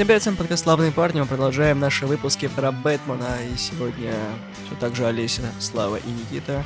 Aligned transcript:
Ребят, 0.00 0.22
всем 0.22 0.34
подкаст 0.34 0.62
«Славные 0.62 0.92
парни». 0.92 1.20
Мы 1.20 1.26
продолжаем 1.26 1.78
наши 1.78 2.06
выпуски 2.06 2.48
про 2.48 2.72
Бэтмена. 2.72 3.36
И 3.52 3.58
сегодня 3.58 4.14
все 4.64 4.74
так 4.76 4.96
же 4.96 5.04
Олеся, 5.04 5.42
Слава 5.58 5.96
и 5.96 6.10
Никита 6.10 6.64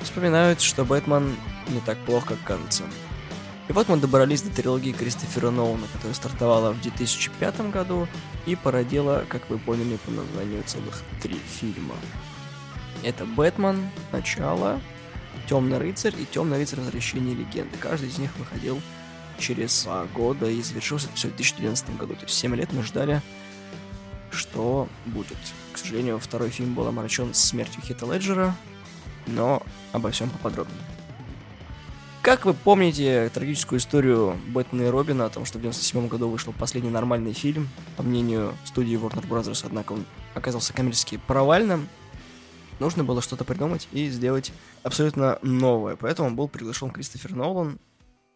вспоминают, 0.00 0.60
что 0.60 0.84
Бэтмен 0.84 1.34
не 1.66 1.80
так 1.80 1.98
плохо, 2.04 2.28
как 2.28 2.44
кажется. 2.44 2.84
И 3.68 3.72
вот 3.72 3.88
мы 3.88 3.96
добрались 3.96 4.42
до 4.42 4.54
трилогии 4.54 4.92
Кристофера 4.92 5.50
Нолана, 5.50 5.88
которая 5.92 6.14
стартовала 6.14 6.70
в 6.70 6.80
2005 6.82 7.72
году 7.72 8.06
и 8.46 8.54
породила, 8.54 9.24
как 9.28 9.50
вы 9.50 9.58
поняли 9.58 9.96
по 9.96 10.12
названию, 10.12 10.62
целых 10.64 11.02
три 11.20 11.40
фильма. 11.58 11.96
Это 13.02 13.24
«Бэтмен», 13.24 13.90
«Начало», 14.12 14.80
«Темный 15.48 15.78
рыцарь» 15.78 16.14
и 16.16 16.24
«Темный 16.26 16.58
рыцарь. 16.58 16.78
Возвращение 16.78 17.34
легенды». 17.34 17.76
Каждый 17.80 18.08
из 18.08 18.18
них 18.18 18.30
выходил 18.36 18.80
через 19.42 19.82
два 19.82 20.06
года 20.14 20.48
и 20.48 20.62
завершился 20.62 21.08
это 21.08 21.16
все 21.16 21.28
в 21.28 21.36
2012 21.36 21.96
году. 21.96 22.14
То 22.14 22.24
есть 22.24 22.34
7 22.34 22.54
лет 22.54 22.72
мы 22.72 22.82
ждали, 22.82 23.20
что 24.30 24.88
будет. 25.04 25.36
К 25.72 25.78
сожалению, 25.78 26.18
второй 26.18 26.50
фильм 26.50 26.74
был 26.74 26.86
омрачен 26.86 27.34
смертью 27.34 27.82
Хита 27.82 28.06
Леджера, 28.06 28.56
но 29.26 29.62
обо 29.92 30.10
всем 30.10 30.30
поподробнее. 30.30 30.78
Как 32.22 32.44
вы 32.44 32.54
помните 32.54 33.30
трагическую 33.34 33.80
историю 33.80 34.38
Бэтмена 34.48 34.86
и 34.86 34.90
Робина 34.90 35.26
о 35.26 35.28
том, 35.28 35.44
что 35.44 35.58
в 35.58 35.60
97 35.60 36.06
году 36.06 36.28
вышел 36.28 36.52
последний 36.52 36.90
нормальный 36.90 37.32
фильм, 37.32 37.68
по 37.96 38.04
мнению 38.04 38.54
студии 38.64 38.96
Warner 38.96 39.26
Bros., 39.26 39.60
однако 39.66 39.92
он 39.92 40.04
оказался 40.34 40.72
коммерчески 40.72 41.16
провальным, 41.26 41.88
нужно 42.78 43.02
было 43.02 43.22
что-то 43.22 43.44
придумать 43.44 43.88
и 43.90 44.08
сделать 44.08 44.52
абсолютно 44.84 45.40
новое. 45.42 45.96
Поэтому 45.96 46.30
был 46.30 46.46
приглашен 46.46 46.90
Кристофер 46.90 47.34
Нолан, 47.34 47.80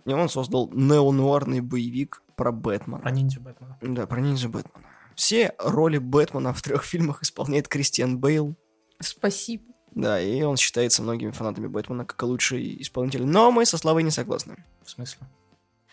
и 0.07 0.13
он 0.13 0.29
создал 0.29 0.71
неонуарный 0.73 1.61
боевик 1.61 2.23
про 2.37 2.53
Бэтмена. 2.53 3.01
Про 3.01 3.11
ниндзю 3.11 3.41
Бэтмена. 3.41 3.79
Да, 3.83 4.07
про 4.07 4.21
ниндзю 4.21 4.49
Бэтмена. 4.49 4.87
Все 5.15 5.55
роли 5.59 5.99
Бэтмена 5.99 6.53
в 6.53 6.63
трех 6.63 6.85
фильмах 6.93 7.23
исполняет 7.23 7.69
Кристиан 7.69 8.19
Бейл. 8.19 8.55
Спасибо. 9.01 9.65
Да, 9.95 10.21
и 10.21 10.43
он 10.43 10.57
считается 10.57 11.03
многими 11.03 11.31
фанатами 11.31 11.67
Бэтмена 11.67 12.05
как 12.05 12.23
лучший 12.23 12.81
исполнитель. 12.83 13.25
Но 13.27 13.51
мы 13.51 13.65
со 13.67 13.79
Славой 13.79 14.03
не 14.03 14.11
согласны. 14.11 14.65
В 14.85 14.91
смысле? 14.91 15.27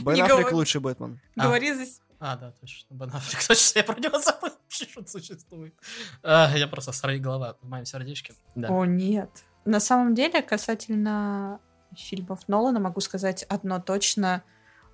Бен 0.00 0.14
Аффлек 0.22 0.28
говори. 0.28 0.54
лучший 0.54 0.80
Бэтмен. 0.80 1.20
А. 1.36 1.44
Говори 1.44 1.72
за... 1.74 1.84
с- 1.84 2.00
А, 2.18 2.36
да, 2.36 2.52
точно. 2.52 2.94
Бен 2.94 3.10
Аффлек, 3.14 3.42
точно, 3.48 3.78
я 3.78 3.84
про 3.84 4.00
него 4.00 4.18
забыл, 4.18 4.50
что 4.68 4.86
он 5.00 5.06
существует. 5.06 5.74
А, 6.22 6.50
я 6.56 6.66
просто 6.66 6.92
сорви 6.92 7.18
голова 7.18 7.56
в 7.60 7.68
моем 7.68 7.84
сердечке. 7.84 8.32
Да. 8.54 8.68
О, 8.68 8.86
нет. 8.86 9.30
На 9.66 9.78
самом 9.80 10.14
деле, 10.14 10.40
касательно 10.40 11.60
фильмов 11.96 12.40
Нолана, 12.48 12.80
могу 12.80 13.00
сказать 13.00 13.42
одно 13.44 13.80
точно. 13.80 14.42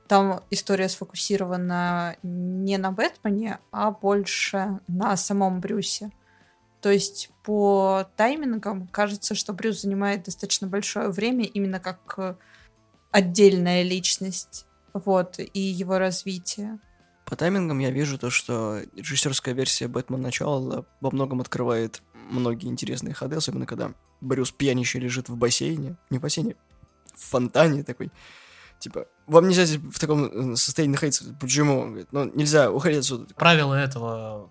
Там 0.09 0.43
история 0.51 0.89
сфокусирована 0.89 2.17
не 2.23 2.79
на 2.79 2.93
Бэтмене, 2.93 3.59
а 3.73 3.91
больше 3.91 4.81
на 4.87 5.17
самом 5.17 5.61
Брюсе. 5.61 6.11
То 6.81 6.91
есть 6.91 7.31
по 7.43 8.09
таймингам 8.17 8.87
кажется, 8.87 9.35
что 9.35 9.53
Брюс 9.53 9.83
занимает 9.83 10.25
достаточно 10.25 10.69
большое 10.69 11.09
время 11.09 11.45
именно 11.45 11.81
как 11.81 12.15
э, 12.19 12.37
отдельная 13.11 13.83
личность. 13.83 14.67
Вот, 14.93 15.39
и 15.39 15.61
его 15.61 15.99
развитие. 15.99 16.79
По 17.25 17.35
таймингам 17.35 17.81
я 17.81 17.91
вижу 17.91 18.19
то, 18.19 18.31
что 18.31 18.81
режиссерская 18.95 19.53
версия 19.53 19.89
Бэтмен 19.89 20.23
Начало 20.23 20.87
во 21.01 21.11
многом 21.11 21.41
открывает 21.41 22.03
многие 22.31 22.69
интересные 22.69 23.15
ходы, 23.15 23.37
особенно 23.37 23.67
когда 23.67 23.93
Брюс 24.21 24.53
пьянище 24.53 25.01
лежит 25.01 25.29
в 25.29 25.37
бассейне. 25.37 25.97
Не 26.11 26.19
в 26.19 26.23
бассейне, 26.23 26.57
в 27.17 27.31
фонтане 27.31 27.83
такой. 27.83 28.13
Типа, 28.79 29.07
вам 29.27 29.49
нельзя 29.49 29.65
здесь 29.65 29.81
в 29.81 29.99
таком 29.99 30.53
э, 30.53 30.57
состоянии 30.57 30.93
находиться. 30.93 31.35
Почему? 31.41 31.81
Он 31.81 31.89
говорит, 31.89 32.13
ну, 32.13 32.31
нельзя, 32.35 32.71
уходить 32.71 33.01
отсюда. 33.01 33.35
Правила 33.35 33.75
этого 33.75 34.51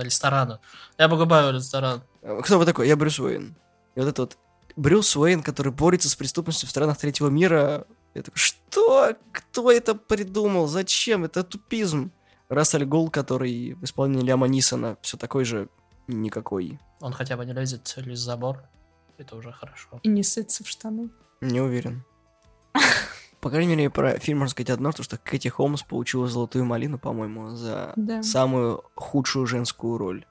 ресторана. 0.00 0.60
Я 0.98 1.08
покупаю 1.08 1.54
ресторан. 1.54 2.02
«А 2.22 2.40
Кто 2.42 2.58
вы 2.58 2.64
такой? 2.64 2.88
Я 2.88 2.96
Брюс 2.96 3.20
Уэйн. 3.20 3.56
И 3.94 4.00
вот 4.00 4.08
это 4.08 4.22
вот 4.22 4.38
Брюс 4.76 5.16
Уэйн, 5.16 5.42
который 5.42 5.72
борется 5.72 6.08
с 6.08 6.16
преступностью 6.16 6.66
в 6.66 6.70
странах 6.70 6.98
третьего 6.98 7.28
мира. 7.28 7.86
Я 8.14 8.22
такой, 8.22 8.38
что? 8.38 9.14
Кто 9.32 9.70
это 9.70 9.94
придумал? 9.94 10.66
Зачем? 10.66 11.24
Это 11.24 11.44
тупизм. 11.44 12.12
Рассель 12.48 12.84
Гол, 12.84 13.10
который 13.10 13.74
в 13.74 13.84
исполнении 13.84 14.26
Ляма 14.26 14.48
Нисона 14.48 14.96
все 15.02 15.16
такой 15.16 15.44
же 15.44 15.68
никакой. 16.06 16.78
Он 17.00 17.12
хотя 17.12 17.36
бы 17.36 17.44
не 17.44 17.52
лезет 17.52 17.84
через 17.84 18.20
забор. 18.20 18.62
Это 19.18 19.36
уже 19.36 19.52
хорошо. 19.52 20.00
И 20.02 20.08
не 20.08 20.22
сыться 20.22 20.64
в 20.64 20.68
штаны. 20.68 21.10
Не 21.44 21.60
уверен. 21.60 22.04
По 23.40 23.50
крайней 23.50 23.76
мере, 23.76 23.90
про 23.90 24.18
фильм 24.18 24.38
можно 24.38 24.50
сказать 24.50 24.70
одно, 24.70 24.92
то, 24.92 25.02
что 25.02 25.18
Кэти 25.18 25.48
Холмс 25.48 25.82
получила 25.82 26.26
золотую 26.26 26.64
малину, 26.64 26.98
по-моему, 26.98 27.50
за 27.54 27.92
Да. 27.96 28.22
самую 28.22 28.82
худшую 28.94 29.46
женскую 29.46 29.98
роль. 29.98 30.24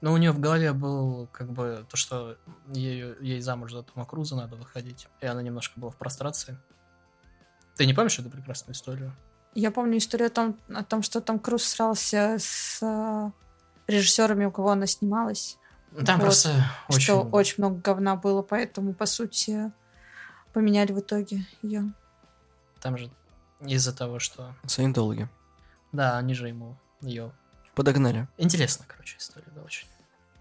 Но 0.00 0.12
у 0.12 0.16
нее 0.16 0.30
в 0.32 0.38
голове 0.38 0.72
был 0.72 1.28
как 1.32 1.50
бы 1.50 1.84
то, 1.88 1.96
что 1.96 2.36
ей, 2.68 3.14
ей 3.20 3.40
замуж 3.40 3.72
за 3.72 3.82
Тома 3.82 4.06
Круза 4.06 4.36
надо 4.36 4.56
выходить. 4.56 5.08
И 5.20 5.26
она 5.26 5.42
немножко 5.42 5.78
была 5.80 5.90
в 5.90 5.96
прострации. 5.96 6.56
Ты 7.76 7.86
не 7.86 7.92
помнишь 7.92 8.18
эту 8.18 8.30
прекрасную 8.30 8.74
историю? 8.74 9.12
Я 9.54 9.72
помню 9.72 9.98
историю 9.98 10.28
о 10.28 10.30
том, 10.30 10.56
о 10.72 10.84
том, 10.84 11.02
что 11.02 11.20
Том 11.20 11.38
Круз 11.40 11.64
срался 11.64 12.36
с 12.38 12.78
э, 12.80 13.30
режиссерами, 13.88 14.44
у 14.44 14.52
кого 14.52 14.70
она 14.70 14.86
снималась. 14.86 15.58
Там 16.06 16.18
Вот. 16.18 16.26
просто 16.26 16.50
очень... 16.88 17.00
Что 17.00 17.22
очень 17.22 17.56
много 17.58 17.80
говна 17.80 18.14
было, 18.16 18.42
поэтому, 18.42 18.94
по 18.94 19.06
сути, 19.06 19.72
поменяли 20.52 20.92
в 20.92 21.00
итоге 21.00 21.46
ее. 21.62 21.92
Там 22.80 22.96
же 22.96 23.10
из-за 23.60 23.94
того, 23.96 24.18
что... 24.18 24.54
Саентологи. 24.66 25.28
Да, 25.92 26.18
они 26.18 26.34
же 26.34 26.48
ему 26.48 26.76
ее... 27.00 27.32
Подогнали. 27.74 28.28
Интересно, 28.36 28.84
короче, 28.88 29.16
история, 29.18 29.46
да, 29.54 29.62
очень. 29.62 29.86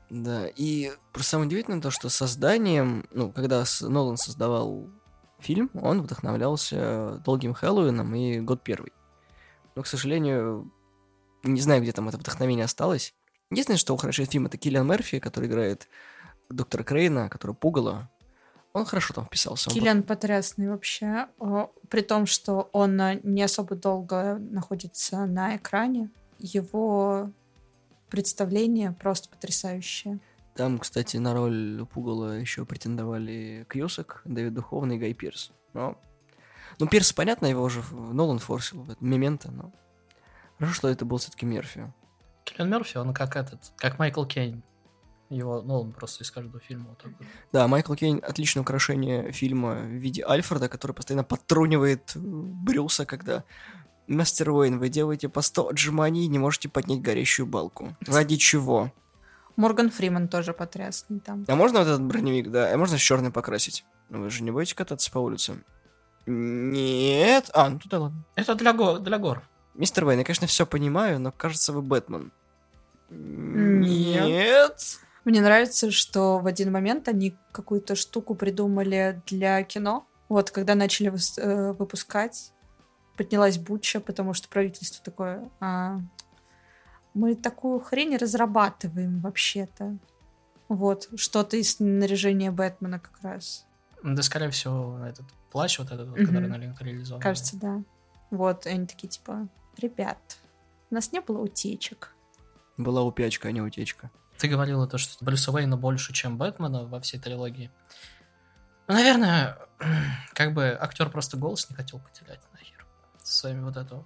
Да, 0.10 0.48
и 0.48 0.92
просто 1.14 1.32
самое 1.32 1.48
удивительное 1.48 1.82
то, 1.82 1.92
что 1.92 2.10
созданием, 2.10 3.06
ну, 3.12 3.32
когда 3.32 3.64
с- 3.64 3.88
Нолан 3.88 4.18
создавал 4.18 4.90
фильм, 5.38 5.70
он 5.76 6.02
вдохновлялся 6.02 7.22
Долгим 7.24 7.54
Хэллоуином 7.54 8.14
и 8.16 8.40
Год 8.40 8.64
Первый. 8.64 8.92
Но, 9.76 9.84
к 9.84 9.88
сожалению, 9.88 10.72
не 11.44 11.62
знаю, 11.62 11.82
где 11.82 11.92
там 11.92 12.10
это 12.10 12.18
вдохновение 12.18 12.66
осталось. 12.66 13.14
Единственное, 13.52 13.78
что 13.78 13.94
украшает 13.94 14.32
фильм, 14.32 14.48
это 14.48 14.58
Киллиан 14.58 14.88
Мерфи, 14.88 15.20
который 15.20 15.48
играет 15.48 15.88
доктора 16.50 16.84
Крейна, 16.84 17.30
который 17.30 17.56
пугало. 17.56 18.10
Он 18.74 18.86
хорошо 18.86 19.14
там 19.14 19.26
вписался. 19.26 19.70
Киллиан 19.72 20.04
потрясный 20.04 20.70
вообще. 20.70 21.28
О, 21.40 21.72
При 21.90 22.02
том, 22.02 22.26
что 22.26 22.70
он 22.72 23.00
э, 23.02 23.20
не 23.24 23.42
особо 23.42 23.76
долго 23.76 24.38
находится 24.38 25.26
на 25.26 25.56
экране, 25.56 26.12
его 26.38 27.32
представление 28.10 28.92
просто 28.92 29.30
потрясающее. 29.30 30.20
Там, 30.56 30.78
кстати, 30.78 31.18
на 31.18 31.34
роль 31.34 31.86
Пугала 31.86 32.38
еще 32.38 32.66
претендовали 32.66 33.66
Кьюсак, 33.70 34.22
Дэвид 34.26 34.54
Духовный 34.54 34.98
и 34.98 35.00
Гай 35.00 35.14
Пирс. 35.14 35.52
Но... 35.74 35.98
Ну, 36.80 36.88
Пирс, 36.88 37.12
понятно, 37.14 37.46
его 37.48 37.64
уже 37.64 37.82
Нолан 37.92 38.40
форсил 38.40 38.82
в 38.84 38.90
этом 38.92 39.08
Мементо, 39.10 39.52
но... 39.52 39.72
Хорошо, 40.58 40.76
что 40.76 40.90
это 40.90 41.06
был 41.06 41.18
все-таки 41.18 41.46
Мерфи. 41.46 41.92
Киллиан 42.44 42.70
Мерфи, 42.70 42.98
он 42.98 43.14
как 43.14 43.36
этот, 43.36 43.72
как 43.78 44.00
Майкл 44.00 44.26
Кейн. 44.26 44.64
Его, 45.30 45.62
ну, 45.62 45.82
он 45.82 45.92
просто 45.92 46.24
из 46.24 46.32
каждого 46.32 46.60
фильма 46.60 46.88
вот 46.90 46.98
так 46.98 47.12
вот. 47.20 47.28
Да, 47.54 47.68
Майкл 47.68 47.94
Кейн— 47.94 48.20
отличное 48.28 48.62
украшение 48.62 49.32
фильма 49.32 49.76
в 49.76 49.86
виде 49.86 50.24
Альфреда, 50.28 50.70
который 50.70 50.94
постоянно 50.94 51.24
подтрунивает 51.24 52.14
э, 52.16 52.20
Брюса, 52.20 53.06
когда 53.06 53.44
«Мастер 54.08 54.50
Уэйн, 54.50 54.80
вы 54.80 54.90
делаете 54.90 55.30
по 55.30 55.42
100 55.44 55.70
отжиманий 55.70 56.26
и 56.26 56.28
не 56.28 56.40
можете 56.40 56.68
поднять 56.68 57.02
горящую 57.02 57.46
балку. 57.46 57.96
Ради 58.08 58.38
чего? 58.38 58.92
Морган 59.56 59.92
Фриман 59.92 60.30
тоже 60.30 60.52
потрясный 60.54 61.20
там. 61.20 61.46
А 61.48 61.56
можно 61.56 61.80
вот 61.80 61.88
этот 61.88 62.02
броневик, 62.02 62.50
да? 62.50 62.74
А 62.74 62.78
можно 62.78 62.98
в 62.98 63.02
черный 63.02 63.30
покрасить? 63.30 63.86
Ну 64.10 64.22
вы 64.24 64.32
же 64.32 64.42
не 64.42 64.50
будете 64.50 64.74
кататься 64.74 65.12
по 65.12 65.20
улице? 65.20 65.64
Нет. 66.26 67.52
А, 67.54 67.70
ну 67.70 67.78
туда 67.78 68.00
ладно. 68.00 68.24
Это 68.36 68.56
для, 68.56 68.74
го- 68.74 68.98
для 68.98 69.20
гор. 69.20 69.44
Мистер 69.76 70.06
Уэйн, 70.06 70.20
я, 70.20 70.26
конечно, 70.26 70.48
все 70.48 70.66
понимаю, 70.66 71.20
но 71.20 71.32
кажется, 71.32 71.72
вы 71.72 71.82
Бэтмен. 71.84 72.32
Нет. 73.10 74.26
Нет. 74.26 75.00
Мне 75.26 75.42
нравится, 75.42 75.92
что 75.92 76.40
в 76.40 76.48
один 76.48 76.72
момент 76.72 77.08
они 77.08 77.38
какую-то 77.52 77.96
штуку 77.96 78.36
придумали 78.36 79.22
для 79.28 79.62
кино. 79.64 80.08
Вот, 80.30 80.52
когда 80.52 80.76
начали 80.76 81.12
э, 81.38 81.74
выпускать, 81.74 82.54
поднялась 83.18 83.58
буча, 83.58 84.00
потому 84.00 84.34
что 84.34 84.48
правительство 84.48 85.04
такое... 85.04 85.50
«А, 85.60 86.00
мы 87.14 87.36
такую 87.36 87.80
хрень 87.80 88.16
разрабатываем 88.18 89.20
вообще-то. 89.20 89.98
Вот, 90.68 91.10
что-то 91.16 91.58
из 91.58 91.76
снаряжения 91.76 92.52
Бэтмена 92.52 93.00
как 93.00 93.20
раз. 93.24 93.66
Да, 94.04 94.22
скорее 94.22 94.52
всего, 94.52 95.00
этот 95.04 95.26
плащ 95.52 95.80
вот 95.80 95.92
этот, 95.92 96.08
Мгм. 96.08 96.28
который 96.28 96.48
на 96.48 96.56
реализован. 96.80 97.22
Кажется, 97.22 97.58
да. 97.58 97.82
Вот, 98.30 98.68
и 98.68 98.70
они 98.70 98.86
такие, 98.86 99.08
типа, 99.10 99.48
ребят, 99.78 100.38
у 100.92 100.96
нас 100.96 101.12
не 101.12 101.20
было 101.22 101.40
утечек. 101.40 102.14
Была 102.78 103.02
упячка, 103.02 103.48
а 103.48 103.52
не 103.52 103.62
утечка. 103.62 104.12
Ты 104.40 104.48
говорила 104.48 104.88
то, 104.88 104.98
что 104.98 105.24
Брюса 105.24 105.52
Уэйна 105.52 105.76
больше, 105.76 106.14
чем 106.14 106.38
Бэтмена 106.38 106.86
во 106.86 107.02
всей 107.02 107.20
трилогии. 107.20 107.70
Ну, 108.88 108.94
наверное, 108.94 109.58
как 110.34 110.54
бы 110.54 110.78
актер 110.80 111.10
просто 111.10 111.36
голос 111.36 111.70
не 111.70 111.76
хотел 111.76 112.00
потерять 112.00 112.40
нахер. 112.54 112.86
Со 113.22 113.40
своими 113.40 113.64
вот 113.64 113.76
этого. 113.76 114.06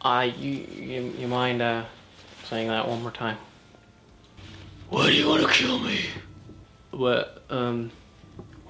Uh, 0.00 0.22
you, 0.36 0.66
you, 0.76 1.14
you 1.18 1.26
mind 1.26 1.62
uh, 1.62 1.82
saying 2.48 2.68
that 2.68 2.86
one 2.86 3.02
more 3.02 3.10
time? 3.10 3.38
Why 4.90 5.06
do 5.06 5.12
you 5.12 5.26
want 5.26 5.42
to 5.42 5.48
kill 5.48 5.78
me? 5.78 5.98
What, 6.90 7.42
um... 7.48 7.90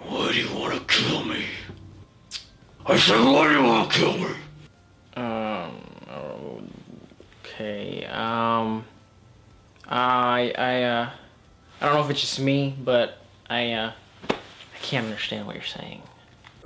Why 0.07 0.33
do 0.33 0.39
you 0.39 0.49
want 0.57 0.75
to 0.75 0.81
kill 0.87 1.25
me? 1.25 1.45
I 2.87 2.97
said, 2.97 3.19
why 3.19 3.49
do 3.49 3.55
you 3.55 3.63
want 3.65 3.91
to 3.91 3.99
kill 3.99 4.17
me? 4.17 4.35
Um, 5.17 6.71
okay, 7.43 8.05
um... 8.07 8.85
I, 9.89 10.53
I, 10.57 10.83
uh... 10.83 11.11
I 11.81 11.87
don't 11.87 11.95
know 11.95 12.05
if 12.05 12.11
it's 12.11 12.21
just 12.21 12.41
me, 12.41 12.75
but 12.85 13.19
I, 13.49 13.73
uh... 13.73 13.93
I 14.31 14.79
can't 14.83 15.07
understand 15.07 15.47
what 15.47 15.57
you're 15.57 15.65
saying. 15.65 16.03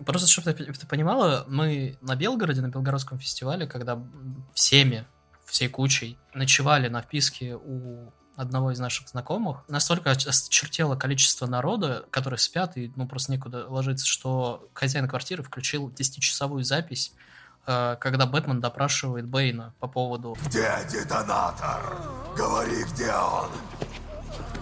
Просто, 0.04 0.28
чтобы 0.28 0.52
ты, 0.52 0.72
ты 0.72 0.86
понимала, 0.86 1.44
мы 1.48 1.96
на 2.00 2.14
Белгороде, 2.14 2.60
на 2.60 2.68
Белгородском 2.68 3.18
фестивале, 3.18 3.66
когда 3.66 4.00
всеми, 4.54 5.04
всей 5.44 5.68
кучей 5.68 6.18
ночевали 6.34 6.88
на 6.88 7.02
вписке 7.02 7.56
у 7.56 8.12
одного 8.36 8.70
из 8.70 8.78
наших 8.78 9.08
знакомых, 9.08 9.64
настолько 9.66 10.12
очертело 10.12 10.94
количество 10.94 11.46
народа, 11.46 12.06
которые 12.10 12.38
спят, 12.38 12.76
и 12.76 12.92
ну 12.94 13.08
просто 13.08 13.32
некуда 13.32 13.66
ложиться, 13.66 14.06
что 14.06 14.68
хозяин 14.74 15.08
квартиры 15.08 15.42
включил 15.42 15.88
10-часовую 15.90 16.62
запись, 16.62 17.12
когда 17.68 18.24
Бэтмен 18.24 18.60
допрашивает 18.60 19.26
Бэйна 19.26 19.74
по 19.78 19.88
поводу... 19.88 20.36
Где 20.46 20.70
детонатор? 20.90 21.98
Говори, 22.34 22.82
где 22.92 23.12
он? 23.12 23.50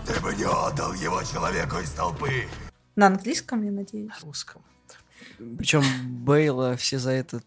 Ты 0.04 0.20
бы 0.20 0.34
не 0.34 0.44
отдал 0.44 0.92
его 0.92 1.22
человеку 1.22 1.78
из 1.78 1.90
толпы. 1.92 2.48
На 2.96 3.06
английском, 3.06 3.62
я 3.62 3.70
надеюсь? 3.70 4.10
На 4.10 4.26
русском. 4.26 4.62
Причем 5.38 5.82
Бейла 6.24 6.76
все 6.76 6.98
за 6.98 7.12
это 7.12 7.42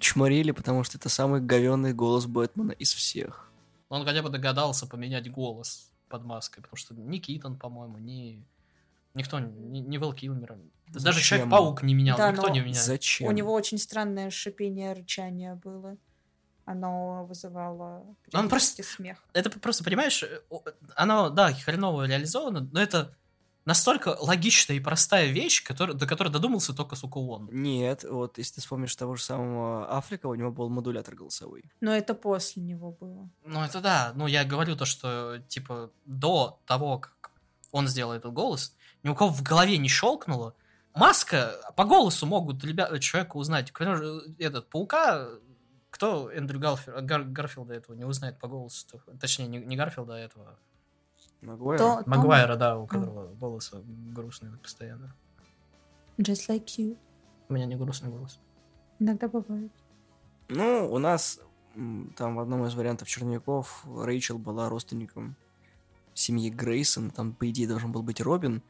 чморили, 0.00 0.50
потому 0.50 0.82
что 0.82 0.98
это 0.98 1.08
самый 1.08 1.40
говенный 1.40 1.92
голос 1.92 2.26
Бэтмена 2.26 2.72
из 2.72 2.92
всех. 2.92 3.48
Он 3.90 4.04
хотя 4.04 4.20
бы 4.20 4.30
догадался 4.30 4.86
поменять 4.86 5.30
голос 5.30 5.92
под 6.08 6.24
маской, 6.24 6.60
потому 6.60 6.76
что 6.76 6.94
ни 6.94 7.18
Китон, 7.18 7.56
по-моему, 7.56 7.98
ни... 7.98 8.44
Никто, 9.14 9.38
ни, 9.38 9.78
ни 9.78 9.96
Вэл 9.96 10.12
Килмер, 10.12 10.56
даже 10.88 11.20
Человек-паук 11.20 11.82
не 11.82 11.94
менял, 11.94 12.16
Да, 12.16 12.30
никто 12.30 12.48
но- 12.48 12.52
не 12.52 12.60
менял. 12.60 12.82
Зачем? 12.82 13.28
У 13.28 13.32
него 13.32 13.52
очень 13.52 13.78
странное 13.78 14.30
шипение, 14.30 14.92
рычание 14.92 15.54
было. 15.54 15.96
Оно 16.66 17.26
вызывало 17.26 18.16
Он 18.32 18.48
просто- 18.48 18.82
смех. 18.82 19.18
Это 19.34 19.50
просто, 19.50 19.84
понимаешь, 19.84 20.24
оно, 20.96 21.28
да, 21.30 21.52
хреново 21.52 22.06
реализовано, 22.06 22.68
но 22.72 22.80
это 22.80 23.14
настолько 23.66 24.16
логичная 24.20 24.76
и 24.76 24.80
простая 24.80 25.26
вещь, 25.30 25.62
который, 25.62 25.94
до 25.94 26.06
которой 26.06 26.30
додумался 26.30 26.72
только, 26.74 26.96
сука, 26.96 27.18
он. 27.18 27.48
Нет, 27.52 28.04
вот 28.04 28.38
если 28.38 28.56
ты 28.56 28.60
вспомнишь 28.62 28.96
того 28.96 29.14
же 29.16 29.22
самого 29.22 29.92
Африка, 29.94 30.26
у 30.26 30.34
него 30.34 30.50
был 30.52 30.68
модулятор 30.70 31.14
голосовой. 31.14 31.64
Но 31.80 31.92
это 31.94 32.14
после 32.14 32.62
него 32.62 32.92
было. 32.92 33.28
Ну, 33.44 33.62
это 33.62 33.80
да. 33.80 34.12
Ну, 34.14 34.26
я 34.26 34.44
говорю 34.44 34.74
то, 34.74 34.86
что, 34.86 35.38
типа, 35.48 35.90
до 36.06 36.60
того, 36.66 36.98
как 36.98 37.30
он 37.72 37.88
сделал 37.88 38.12
этот 38.12 38.32
голос, 38.32 38.74
ни 39.04 39.08
у 39.10 39.14
кого 39.14 39.30
в 39.30 39.42
голове 39.42 39.78
не 39.78 39.88
щелкнуло. 39.88 40.54
Маска, 40.94 41.52
по 41.76 41.84
голосу 41.84 42.26
могут 42.26 42.64
ребята, 42.64 42.98
человека 42.98 43.36
узнать. 43.36 43.70
К 43.70 43.78
примеру, 43.78 44.20
этот, 44.38 44.68
Паука, 44.70 45.28
кто 45.90 46.30
Эндрю 46.30 46.58
Гарфи- 46.60 47.00
Гар- 47.02 47.24
Гарфилда 47.24 47.74
этого 47.74 47.94
не 47.94 48.04
узнает 48.04 48.38
по 48.38 48.48
голосу? 48.48 48.86
Точнее, 49.20 49.46
не, 49.46 49.58
не 49.58 49.76
Гарфилда, 49.76 50.14
а 50.14 50.18
этого. 50.18 50.58
Магуайр? 51.40 51.78
То- 51.78 52.02
Магуайра, 52.06 52.56
да, 52.56 52.78
у 52.78 52.86
которого 52.86 53.26
голос 53.34 53.72
грустный 53.74 54.56
постоянно. 54.58 55.14
Just 56.18 56.48
like 56.48 56.66
you. 56.78 56.96
У 57.48 57.54
меня 57.54 57.66
не 57.66 57.76
грустный 57.76 58.10
голос. 58.10 58.38
Иногда 58.98 59.28
бывает. 59.28 59.72
Ну, 60.48 60.88
у 60.92 60.98
нас 60.98 61.40
там 62.16 62.36
в 62.36 62.40
одном 62.40 62.64
из 62.66 62.74
вариантов 62.74 63.08
черновиков 63.08 63.84
Рэйчел 63.84 64.38
была 64.38 64.68
родственником 64.68 65.36
семьи 66.14 66.48
Грейсон, 66.50 67.10
там, 67.10 67.32
по 67.34 67.50
идее, 67.50 67.66
должен 67.66 67.90
был 67.90 68.02
быть 68.02 68.20
Робин. 68.20 68.62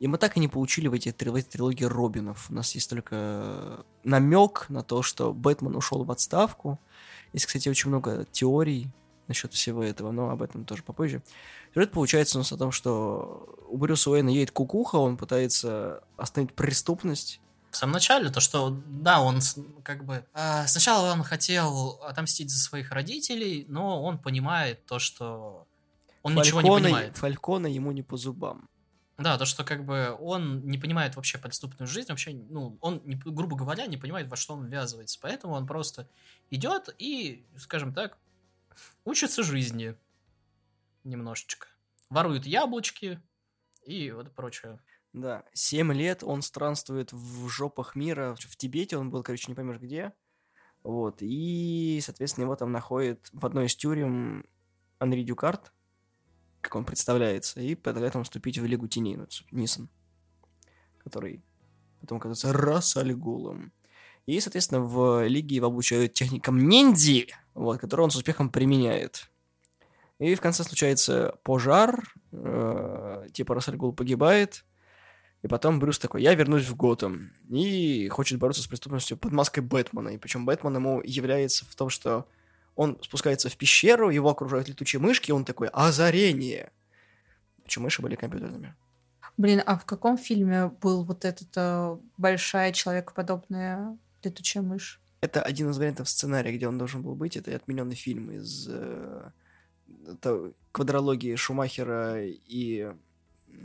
И 0.00 0.08
мы 0.08 0.16
так 0.16 0.38
и 0.38 0.40
не 0.40 0.48
получили 0.48 0.88
в, 0.88 0.94
эти, 0.94 1.10
этой 1.10 1.42
трилогии 1.42 1.84
Робинов. 1.84 2.50
У 2.50 2.54
нас 2.54 2.74
есть 2.74 2.88
только 2.88 3.84
намек 4.02 4.64
на 4.70 4.82
то, 4.82 5.02
что 5.02 5.34
Бэтмен 5.34 5.76
ушел 5.76 6.04
в 6.04 6.10
отставку. 6.10 6.80
Есть, 7.34 7.44
кстати, 7.44 7.68
очень 7.68 7.90
много 7.90 8.26
теорий 8.32 8.88
насчет 9.28 9.52
всего 9.52 9.84
этого, 9.84 10.10
но 10.10 10.30
об 10.30 10.42
этом 10.42 10.64
тоже 10.64 10.82
попозже. 10.82 11.22
Сюжет 11.74 11.92
получается 11.92 12.38
у 12.38 12.40
нас 12.40 12.50
о 12.50 12.56
том, 12.56 12.72
что 12.72 13.54
у 13.68 13.76
Брюса 13.76 14.10
Уэйна 14.10 14.30
едет 14.30 14.52
кукуха, 14.52 14.96
он 14.96 15.18
пытается 15.18 16.02
остановить 16.16 16.54
преступность, 16.54 17.40
В 17.70 17.76
самом 17.76 17.92
начале, 17.92 18.30
то, 18.30 18.40
что, 18.40 18.80
да, 18.86 19.20
он 19.20 19.40
как 19.84 20.04
бы... 20.04 20.24
а, 20.32 20.66
сначала 20.66 21.12
он 21.12 21.22
хотел 21.22 22.00
отомстить 22.02 22.50
за 22.50 22.58
своих 22.58 22.90
родителей, 22.90 23.66
но 23.68 24.02
он 24.02 24.18
понимает 24.18 24.84
то, 24.86 24.98
что... 24.98 25.66
Он 26.22 26.34
ничего 26.34 26.62
не 26.62 26.70
понимает. 26.70 27.16
Фалькона 27.18 27.66
ему 27.66 27.92
не 27.92 28.02
по 28.02 28.16
зубам. 28.16 28.66
Да, 29.20 29.36
то, 29.36 29.44
что 29.44 29.64
как 29.64 29.84
бы 29.84 30.16
он 30.18 30.66
не 30.66 30.78
понимает 30.78 31.14
вообще 31.14 31.36
преступную 31.36 31.86
жизнь, 31.86 32.08
вообще, 32.08 32.32
ну, 32.32 32.78
он, 32.80 33.02
не- 33.04 33.16
грубо 33.16 33.54
говоря, 33.54 33.86
не 33.86 33.98
понимает, 33.98 34.28
во 34.28 34.36
что 34.36 34.54
он 34.54 34.64
ввязывается. 34.64 35.18
Поэтому 35.20 35.52
он 35.52 35.66
просто 35.66 36.08
идет 36.48 36.88
и, 36.98 37.46
скажем 37.58 37.92
так, 37.92 38.16
учится 39.04 39.42
жизни 39.42 39.96
немножечко. 41.04 41.68
Ворует 42.08 42.46
яблочки 42.46 43.20
и 43.84 44.10
вот 44.10 44.34
прочее. 44.34 44.80
Да, 45.12 45.44
семь 45.52 45.92
лет 45.92 46.22
он 46.22 46.42
странствует 46.42 47.12
в 47.12 47.48
жопах 47.48 47.96
мира, 47.96 48.34
в 48.38 48.56
Тибете 48.56 48.96
он 48.96 49.10
был, 49.10 49.22
короче, 49.22 49.46
не 49.48 49.54
поймешь 49.54 49.78
где. 49.78 50.12
Вот, 50.82 51.18
и, 51.20 52.00
соответственно, 52.02 52.44
его 52.44 52.56
там 52.56 52.72
находит 52.72 53.28
в 53.32 53.46
одной 53.46 53.66
из 53.66 53.76
тюрем 53.76 54.46
Анри 54.98 55.22
Дюкарт, 55.24 55.72
как 56.60 56.76
он 56.76 56.84
представляется, 56.84 57.60
и 57.60 57.74
предлагает 57.74 58.14
ему 58.14 58.24
вступить 58.24 58.58
в 58.58 58.64
Лигу 58.64 58.88
Теней, 58.88 59.16
ну, 59.16 59.26
Нисон, 59.50 59.88
который 60.98 61.42
потом 62.00 62.18
оказывается 62.18 62.52
Расальгулом. 62.52 63.72
И, 64.26 64.38
соответственно, 64.40 64.82
в 64.82 65.26
Лиге 65.26 65.56
его 65.56 65.66
обучают 65.66 66.14
техникам 66.14 66.68
ниндзи, 66.68 67.28
вот, 67.54 67.80
которые 67.80 68.04
он 68.04 68.10
с 68.10 68.16
успехом 68.16 68.50
применяет. 68.50 69.30
И 70.18 70.34
в 70.34 70.40
конце 70.40 70.64
случается 70.64 71.38
пожар, 71.42 72.12
э, 72.32 73.26
типа 73.32 73.54
Рассальгул 73.54 73.94
погибает, 73.94 74.64
и 75.42 75.48
потом 75.48 75.80
Брюс 75.80 75.98
такой, 75.98 76.22
я 76.22 76.34
вернусь 76.34 76.68
в 76.68 76.76
Готэм. 76.76 77.32
И 77.48 78.08
хочет 78.08 78.38
бороться 78.38 78.62
с 78.62 78.66
преступностью 78.66 79.16
под 79.16 79.32
маской 79.32 79.60
Бэтмена. 79.60 80.10
И 80.10 80.18
причем 80.18 80.44
Бэтмен 80.44 80.74
ему 80.74 81.00
является 81.02 81.64
в 81.64 81.74
том, 81.74 81.88
что 81.88 82.28
он 82.76 82.98
спускается 83.02 83.48
в 83.48 83.56
пещеру, 83.56 84.10
его 84.10 84.30
окружают 84.30 84.68
летучие 84.68 85.00
мышки, 85.00 85.30
и 85.30 85.32
он 85.32 85.44
такой, 85.44 85.68
озарение. 85.68 86.72
Причем 87.64 87.82
мыши 87.82 88.02
были 88.02 88.16
компьютерными. 88.16 88.74
Блин, 89.36 89.62
а 89.64 89.78
в 89.78 89.84
каком 89.84 90.18
фильме 90.18 90.66
был 90.66 91.04
вот 91.04 91.24
эта 91.24 91.46
э, 91.56 91.98
большая 92.16 92.72
человекоподобная 92.72 93.96
летучая 94.22 94.62
мышь? 94.62 95.00
Это 95.20 95.42
один 95.42 95.70
из 95.70 95.78
вариантов 95.78 96.08
сценария, 96.08 96.52
где 96.52 96.68
он 96.68 96.78
должен 96.78 97.02
был 97.02 97.14
быть. 97.14 97.36
Это 97.36 97.54
отмененный 97.54 97.94
фильм 97.94 98.30
из 98.30 98.68
э, 98.68 99.30
это 100.06 100.52
квадрологии 100.72 101.34
Шумахера 101.36 102.24
и 102.24 102.92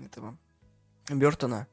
этого 0.06 0.38
Бертона. 1.10 1.68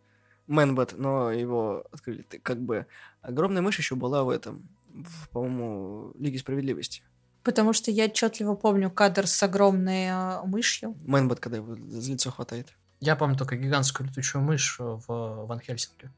Мэнбет, 0.46 0.94
но 0.98 1.30
его 1.30 1.84
открыли. 1.92 2.22
Как 2.42 2.60
бы 2.60 2.86
огромная 3.20 3.62
мышь 3.62 3.78
еще 3.78 3.94
была 3.94 4.24
в 4.24 4.28
этом, 4.28 4.68
в, 4.88 5.28
по-моему, 5.28 6.12
Лиге 6.18 6.38
справедливости. 6.38 7.02
Потому 7.42 7.72
что 7.72 7.90
я 7.90 8.04
отчетливо 8.04 8.54
помню 8.54 8.90
кадр 8.90 9.26
с 9.26 9.42
огромной 9.42 10.06
э, 10.06 10.42
мышью. 10.44 10.96
Мэнбет, 11.04 11.40
когда 11.40 11.58
его 11.58 11.74
за 11.74 12.12
лицо 12.12 12.30
хватает. 12.30 12.72
Я 13.00 13.16
помню 13.16 13.36
только 13.36 13.56
гигантскую 13.56 14.08
летучую 14.08 14.42
мышь 14.42 14.76
в 14.78 15.06
Ван 15.08 15.60
Хельсинге. 15.60 16.12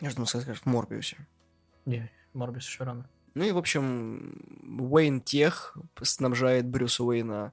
Я 0.00 0.10
же 0.10 0.16
думал, 0.16 0.26
скажешь, 0.26 0.60
в 0.60 0.66
Морбиусе. 0.66 1.16
Не, 1.86 2.10
Морбис 2.34 2.66
еще 2.66 2.84
рано. 2.84 3.08
Ну 3.34 3.44
и, 3.44 3.52
в 3.52 3.58
общем, 3.58 4.34
Уэйн 4.80 5.20
Тех 5.20 5.76
снабжает 6.02 6.66
Брюса 6.66 7.04
Уэйна 7.04 7.52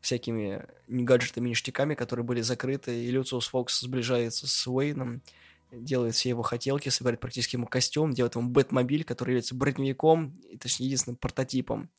всякими 0.00 0.64
не 0.86 1.04
гаджетами, 1.04 1.48
ништяками, 1.48 1.94
которые 1.94 2.24
были 2.24 2.40
закрыты, 2.40 3.04
и 3.04 3.10
Люциус 3.10 3.48
Фокс 3.48 3.80
сближается 3.80 4.46
с 4.46 4.66
Уэйном, 4.66 5.20
делает 5.72 6.14
все 6.14 6.28
его 6.28 6.42
хотелки, 6.42 6.88
собирает 6.88 7.20
практически 7.20 7.56
ему 7.56 7.66
костюм, 7.66 8.12
делает 8.12 8.36
ему 8.36 8.48
Бэтмобиль, 8.48 9.04
который 9.04 9.30
является 9.30 9.54
броневиком, 9.54 10.34
точнее, 10.60 10.86
единственным 10.86 11.16
прототипом. 11.16 11.90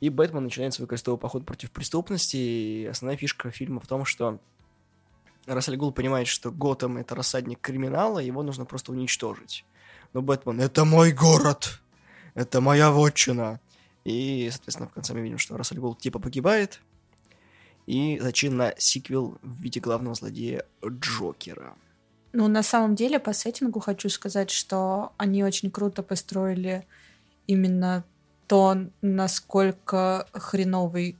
И 0.00 0.10
Бэтмен 0.10 0.44
начинает 0.44 0.74
свой 0.74 0.86
крестовый 0.86 1.18
поход 1.18 1.46
против 1.46 1.70
преступности, 1.70 2.36
и 2.36 2.86
основная 2.86 3.16
фишка 3.16 3.50
фильма 3.50 3.80
в 3.80 3.86
том, 3.86 4.04
что 4.04 4.38
Рассель 5.46 5.76
Гул 5.76 5.92
понимает, 5.92 6.28
что 6.28 6.50
Готэм— 6.50 6.96
это 6.98 7.14
рассадник 7.14 7.60
криминала, 7.60 8.18
его 8.18 8.42
нужно 8.42 8.64
просто 8.64 8.92
уничтожить. 8.92 9.64
Но 10.12 10.22
Бэтмен— 10.22 10.60
это 10.62 10.84
мой 10.84 11.12
город! 11.12 11.80
Это 12.34 12.60
моя 12.60 12.90
вотчина! 12.90 13.60
И, 14.04 14.48
соответственно, 14.50 14.88
в 14.88 14.92
конце 14.92 15.14
мы 15.14 15.20
видим, 15.20 15.38
что 15.38 15.56
Рассель 15.56 15.78
Гул 15.78 15.94
типа 15.94 16.18
погибает, 16.18 16.80
и 17.86 18.18
зачин 18.18 18.56
на 18.56 18.74
сиквел 18.78 19.38
в 19.42 19.62
виде 19.62 19.80
главного 19.80 20.14
злодея 20.14 20.64
Джокера. 20.84 21.74
Ну, 22.32 22.48
на 22.48 22.62
самом 22.62 22.94
деле, 22.94 23.18
по 23.18 23.32
сеттингу 23.32 23.80
хочу 23.80 24.08
сказать, 24.08 24.50
что 24.50 25.12
они 25.16 25.42
очень 25.42 25.70
круто 25.70 26.02
построили 26.02 26.86
именно 27.46 28.04
то, 28.46 28.76
насколько 29.02 30.26
хреновый 30.32 31.18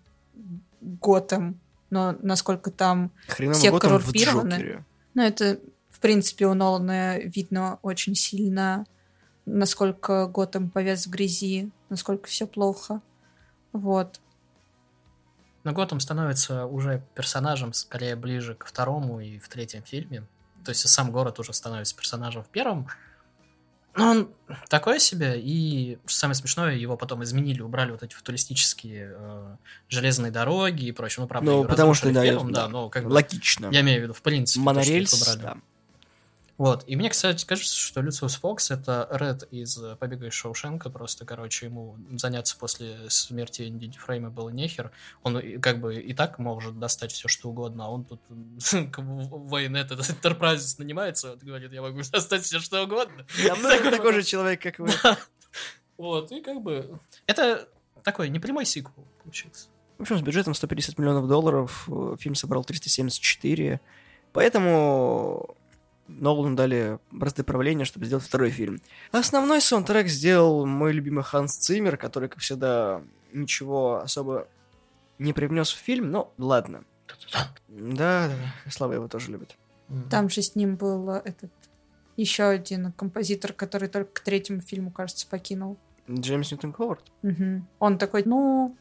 Готэм, 0.80 1.60
но 1.90 2.16
насколько 2.22 2.70
там 2.70 3.10
Хреново 3.28 3.58
все 3.58 3.70
Готэм 3.70 3.90
коррумпированы. 3.90 4.84
Ну, 5.14 5.22
это, 5.22 5.58
в 5.90 6.00
принципе, 6.00 6.46
у 6.46 6.54
Нолана 6.54 7.18
видно 7.18 7.78
очень 7.82 8.14
сильно, 8.14 8.86
насколько 9.46 10.26
Готэм 10.26 10.70
повез 10.70 11.06
в 11.06 11.10
грязи, 11.10 11.70
насколько 11.88 12.28
все 12.28 12.46
плохо. 12.46 13.00
Вот. 13.72 14.20
Но 15.64 15.72
Готэм 15.72 16.00
становится 16.00 16.66
уже 16.66 17.02
персонажем 17.14 17.72
скорее 17.72 18.14
ближе 18.14 18.54
к 18.54 18.66
второму 18.66 19.20
и 19.20 19.38
в 19.38 19.48
третьем 19.48 19.82
фильме. 19.82 20.24
То 20.64 20.70
есть 20.70 20.84
и 20.84 20.88
сам 20.88 21.10
город 21.10 21.38
уже 21.38 21.52
становится 21.52 21.96
персонажем 21.96 22.42
в 22.44 22.48
первом. 22.48 22.88
Но 23.96 24.10
он 24.10 24.28
такой 24.68 25.00
себе, 25.00 25.40
и 25.40 25.98
самое 26.06 26.34
смешное, 26.34 26.74
его 26.74 26.96
потом 26.96 27.24
изменили, 27.24 27.62
убрали 27.62 27.92
вот 27.92 28.02
эти 28.02 28.14
футуристические 28.14 29.14
э, 29.16 29.56
железные 29.88 30.30
дороги 30.30 30.84
и 30.84 30.92
прочее. 30.92 31.22
Ну, 31.22 31.28
правда, 31.28 31.50
Ну, 31.50 31.64
потому 31.64 31.94
что, 31.94 32.12
да, 32.12 32.22
первом, 32.22 32.52
да, 32.52 32.62
да, 32.62 32.68
но 32.68 32.90
как 32.90 33.04
бы... 33.04 33.12
Логично. 33.12 33.70
Я 33.72 33.80
имею 33.80 34.00
в 34.00 34.02
виду, 34.04 34.12
в 34.12 34.20
принципе, 34.20 34.62
то, 34.64 34.70
что 34.70 34.80
их 34.80 34.86
Монорельс, 34.86 35.22
убрали. 35.22 35.38
да. 35.38 35.56
Вот. 36.58 36.84
И 36.86 36.96
мне, 36.96 37.10
кстати, 37.10 37.44
кажется, 37.44 37.76
что 37.76 38.00
Люциус 38.00 38.36
Фокс 38.36 38.70
это 38.70 39.08
Ред 39.10 39.46
из 39.50 39.76
э, 39.76 39.94
«Побега 39.96 40.26
из 40.26 40.32
Шоушенка». 40.32 40.88
Просто, 40.88 41.26
короче, 41.26 41.66
ему 41.66 41.96
заняться 42.12 42.56
после 42.56 43.10
смерти 43.10 43.68
Энди 43.68 43.86
Дифрейма 43.86 44.30
было 44.30 44.48
нехер. 44.48 44.90
Он 45.22 45.60
как 45.60 45.80
бы 45.80 46.00
и 46.00 46.14
так 46.14 46.38
может 46.38 46.78
достать 46.78 47.12
все, 47.12 47.28
что 47.28 47.50
угодно, 47.50 47.84
а 47.84 47.88
он 47.88 48.04
тут 48.04 48.20
военет 48.96 49.90
этот 49.90 50.08
Enterprise 50.08 50.76
нанимается, 50.78 51.30
вот 51.30 51.42
говорит, 51.42 51.72
я 51.72 51.82
могу 51.82 52.00
достать 52.12 52.42
все, 52.42 52.58
что 52.58 52.84
угодно. 52.84 53.26
Я 53.36 53.54
такой 53.90 54.14
же 54.14 54.22
человек, 54.22 54.62
как 54.62 54.78
вы. 54.78 54.90
Вот, 55.98 56.32
и 56.32 56.40
как 56.40 56.62
бы... 56.62 56.98
Это 57.26 57.68
такой 58.02 58.30
непрямой 58.30 58.64
сиквел 58.64 59.06
получился. 59.22 59.68
В 59.98 60.02
общем, 60.02 60.18
с 60.18 60.22
бюджетом 60.22 60.54
150 60.54 60.98
миллионов 60.98 61.26
долларов 61.26 61.88
э, 61.88 62.16
фильм 62.18 62.34
собрал 62.34 62.64
374. 62.64 63.80
Поэтому 64.32 65.56
Нолану 66.08 66.56
дали 66.56 66.98
бразды 67.10 67.42
правления, 67.42 67.84
чтобы 67.84 68.06
сделать 68.06 68.24
второй 68.24 68.50
фильм. 68.50 68.80
Основной 69.12 69.60
саундтрек 69.60 70.08
сделал 70.08 70.66
мой 70.66 70.92
любимый 70.92 71.24
Ханс 71.24 71.56
Циммер, 71.56 71.96
который, 71.96 72.28
как 72.28 72.40
всегда, 72.40 73.02
ничего 73.32 74.00
особо 74.00 74.48
не 75.18 75.32
привнес 75.32 75.70
в 75.70 75.78
фильм, 75.78 76.10
но 76.10 76.32
ладно. 76.38 76.84
Да, 77.68 78.28
да, 78.28 78.30
Слава 78.70 78.94
его 78.94 79.08
тоже 79.08 79.32
любит. 79.32 79.56
Там 80.10 80.28
же 80.28 80.42
с 80.42 80.56
ним 80.56 80.76
был 80.76 81.10
э, 81.10 81.22
этот 81.24 81.52
еще 82.16 82.44
один 82.44 82.92
композитор, 82.92 83.52
который 83.52 83.88
только 83.88 84.10
к 84.12 84.20
третьему 84.20 84.60
фильму, 84.60 84.90
кажется, 84.90 85.26
покинул. 85.28 85.76
Джеймс 86.10 86.50
Ньютон 86.50 86.72
Ховард. 86.72 87.04
Мгм. 87.22 87.68
Он 87.78 87.98
такой, 87.98 88.22
ну, 88.24 88.76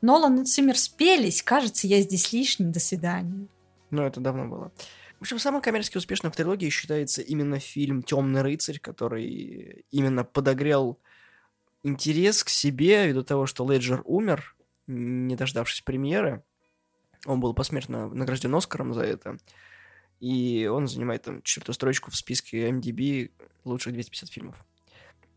Нолан 0.00 0.40
и 0.40 0.44
Циммер 0.44 0.78
спелись, 0.78 1.42
кажется, 1.42 1.86
я 1.86 2.00
здесь 2.00 2.32
лишний, 2.32 2.66
до 2.66 2.80
свидания. 2.80 3.46
Ну, 3.90 4.02
это 4.02 4.20
давно 4.20 4.46
было. 4.46 4.72
В 5.20 5.24
общем, 5.24 5.38
самым 5.38 5.60
коммерчески 5.60 5.98
успешным 5.98 6.32
в 6.32 6.36
трилогии 6.36 6.70
считается 6.70 7.20
именно 7.20 7.58
фильм 7.58 8.02
Темный 8.02 8.40
рыцарь, 8.40 8.78
который 8.78 9.84
именно 9.90 10.24
подогрел 10.24 10.98
интерес 11.82 12.42
к 12.42 12.48
себе 12.48 13.06
ввиду 13.06 13.22
того, 13.22 13.44
что 13.44 13.70
Леджер 13.70 14.00
умер, 14.06 14.56
не 14.86 15.36
дождавшись 15.36 15.82
премьеры. 15.82 16.42
Он 17.26 17.38
был 17.38 17.52
посмертно 17.52 18.08
награжден 18.08 18.54
Оскаром 18.54 18.94
за 18.94 19.02
это. 19.02 19.36
И 20.20 20.66
он 20.72 20.88
занимает 20.88 21.24
там 21.24 21.42
четвертую 21.42 21.74
строчку 21.74 22.10
в 22.10 22.16
списке 22.16 22.70
MDB 22.70 23.30
лучших 23.64 23.92
250 23.92 24.30
фильмов. 24.30 24.64